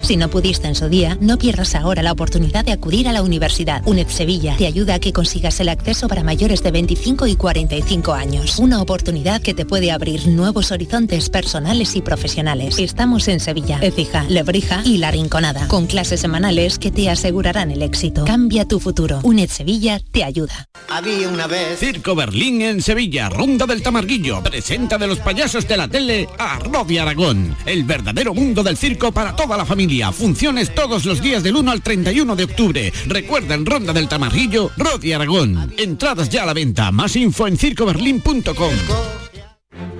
Si 0.00 0.16
no 0.16 0.30
pudiste 0.30 0.68
en 0.68 0.76
su 0.76 0.88
día, 0.88 1.18
no 1.20 1.38
pierdas 1.38 1.74
ahora 1.74 2.02
la 2.02 2.12
oportunidad 2.12 2.64
de 2.64 2.70
acudir 2.70 3.08
a 3.08 3.12
la 3.12 3.20
universidad. 3.20 3.82
UNED 3.84 4.06
Sevilla 4.06 4.54
te 4.56 4.66
ayuda 4.66 4.94
a 4.94 4.98
que 5.00 5.12
consigas 5.12 5.58
el 5.58 5.68
acceso 5.68 6.06
para 6.06 6.22
mayores 6.22 6.62
de 6.62 6.70
25 6.70 7.26
y 7.26 7.34
45 7.34 8.14
años. 8.14 8.58
Una 8.60 8.80
oportunidad 8.80 9.42
que 9.42 9.54
te 9.54 9.66
puede 9.66 9.90
abrir 9.90 10.28
nuevos 10.28 10.70
horizontes 10.70 11.28
personales 11.28 11.96
y 11.96 12.00
profesionales. 12.00 12.78
Estamos 12.78 13.26
en 13.26 13.40
Sevilla, 13.40 13.80
Ecija, 13.82 14.22
Lebrija 14.28 14.82
y 14.84 14.98
La 14.98 15.10
Rinconada, 15.10 15.66
con 15.66 15.88
clases 15.88 16.20
semanales 16.20 16.78
que 16.78 16.92
te 16.92 17.10
asegurarán 17.10 17.72
el 17.72 17.82
éxito. 17.82 18.24
Cambia 18.24 18.66
tu 18.66 18.78
futuro. 18.78 19.18
UNED 19.24 19.50
Sevilla 19.50 20.00
te 20.12 20.22
ayuda. 20.22 20.68
Había 20.88 21.28
una 21.28 21.48
vez. 21.48 21.80
Circo 21.80 22.14
Berlín 22.14 22.62
en 22.62 22.82
Sevilla, 22.82 23.28
Ronda 23.28 23.66
del 23.66 23.82
Tamarguillo. 23.82 24.42
Presenta 24.44 24.96
de 24.96 25.08
los 25.08 25.18
payasos 25.18 25.66
de 25.66 25.76
la 25.76 25.88
tele 25.88 26.28
a 26.38 26.60
Rodi 26.60 26.98
Aragón. 26.98 27.56
El 27.66 27.82
verdadero 27.82 28.32
mundo 28.32 28.62
del 28.62 28.76
circo 28.78 29.12
para 29.12 29.34
toda 29.36 29.56
la 29.56 29.66
familia 29.88 30.12
Funciones 30.12 30.74
todos 30.74 31.06
los 31.06 31.22
días 31.22 31.42
del 31.42 31.56
1 31.56 31.70
al 31.70 31.80
31 31.80 32.36
de 32.36 32.44
octubre. 32.44 32.92
Recuerda 33.06 33.54
en 33.54 33.64
Ronda 33.64 33.94
del 33.94 34.06
Tamarrillo, 34.06 34.70
Rodi 34.76 35.14
Aragón. 35.14 35.72
Entradas 35.78 36.28
ya 36.28 36.42
a 36.42 36.46
la 36.46 36.52
venta. 36.52 36.92
Más 36.92 37.16
info 37.16 37.46
en 37.46 37.56
circoberlin.com. 37.56 38.74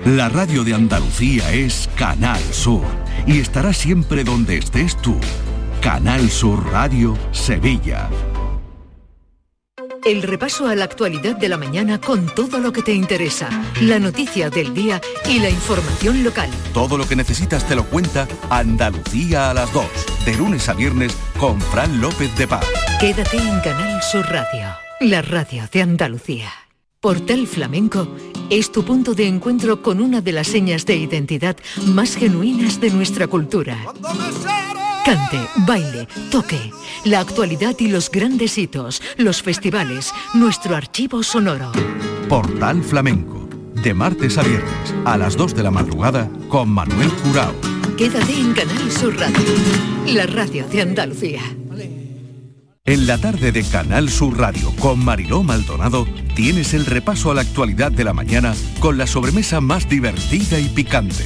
La 0.05 0.29
radio 0.29 0.63
de 0.63 0.75
Andalucía 0.75 1.51
es 1.51 1.89
Canal 1.95 2.39
Sur 2.51 2.83
y 3.25 3.39
estará 3.39 3.73
siempre 3.73 4.23
donde 4.23 4.57
estés 4.57 4.95
tú. 5.01 5.15
Canal 5.81 6.29
Sur 6.29 6.63
Radio 6.71 7.17
Sevilla. 7.31 8.09
El 10.05 10.23
repaso 10.23 10.67
a 10.67 10.75
la 10.75 10.85
actualidad 10.85 11.35
de 11.35 11.49
la 11.49 11.57
mañana 11.57 11.99
con 11.99 12.25
todo 12.33 12.59
lo 12.59 12.71
que 12.71 12.81
te 12.81 12.93
interesa, 12.93 13.49
la 13.81 13.99
noticia 13.99 14.49
del 14.49 14.73
día 14.73 15.01
y 15.27 15.39
la 15.39 15.49
información 15.49 16.23
local. 16.23 16.49
Todo 16.73 16.97
lo 16.97 17.07
que 17.07 17.15
necesitas 17.15 17.67
te 17.67 17.75
lo 17.75 17.83
cuenta 17.85 18.27
Andalucía 18.49 19.49
a 19.49 19.53
las 19.53 19.71
2, 19.73 19.85
de 20.25 20.35
lunes 20.35 20.69
a 20.69 20.73
viernes 20.73 21.15
con 21.37 21.59
Fran 21.59 21.99
López 21.99 22.35
de 22.37 22.47
Paz. 22.47 22.65
Quédate 22.99 23.37
en 23.37 23.59
Canal 23.59 24.01
Sur 24.01 24.25
Radio, 24.29 24.69
la 25.01 25.21
radio 25.21 25.63
de 25.71 25.81
Andalucía. 25.81 26.49
Portal 27.01 27.47
Flamenco 27.47 28.07
es 28.49 28.71
tu 28.71 28.83
punto 28.83 29.13
de 29.13 29.27
encuentro 29.27 29.81
con 29.81 30.01
una 30.01 30.21
de 30.21 30.31
las 30.31 30.47
señas 30.47 30.85
de 30.85 30.95
identidad 30.95 31.57
más 31.85 32.15
genuinas 32.15 32.81
de 32.81 32.89
nuestra 32.89 33.27
cultura. 33.27 33.77
Cante, 35.05 35.39
baile, 35.65 36.07
toque, 36.29 36.71
la 37.05 37.21
actualidad 37.21 37.75
y 37.79 37.87
los 37.87 38.11
grandes 38.11 38.57
hitos, 38.57 39.01
los 39.17 39.41
festivales, 39.41 40.13
nuestro 40.33 40.75
archivo 40.75 41.23
sonoro. 41.23 41.71
Portal 42.27 42.83
Flamenco, 42.83 43.47
de 43.75 43.93
martes 43.93 44.37
a 44.37 44.43
viernes, 44.43 44.93
a 45.05 45.17
las 45.17 45.35
2 45.37 45.55
de 45.55 45.63
la 45.63 45.71
madrugada, 45.71 46.29
con 46.47 46.69
Manuel 46.69 47.11
Curao. 47.23 47.53
Quédate 47.97 48.33
en 48.33 48.53
Canal 48.53 48.91
Sur 48.91 49.17
Radio, 49.17 49.39
la 50.07 50.25
radio 50.25 50.67
de 50.67 50.81
Andalucía. 50.81 51.41
En 52.85 53.05
la 53.05 53.19
tarde 53.19 53.51
de 53.51 53.63
Canal 53.63 54.09
Sur 54.09 54.37
Radio 54.39 54.73
con 54.79 55.03
Mariló 55.05 55.43
Maldonado 55.43 56.07
tienes 56.35 56.73
el 56.73 56.87
repaso 56.87 57.29
a 57.29 57.35
la 57.35 57.41
actualidad 57.41 57.91
de 57.91 58.03
la 58.03 58.13
mañana 58.13 58.55
con 58.79 58.97
la 58.97 59.05
sobremesa 59.05 59.61
más 59.61 59.87
divertida 59.87 60.59
y 60.59 60.69
picante, 60.69 61.25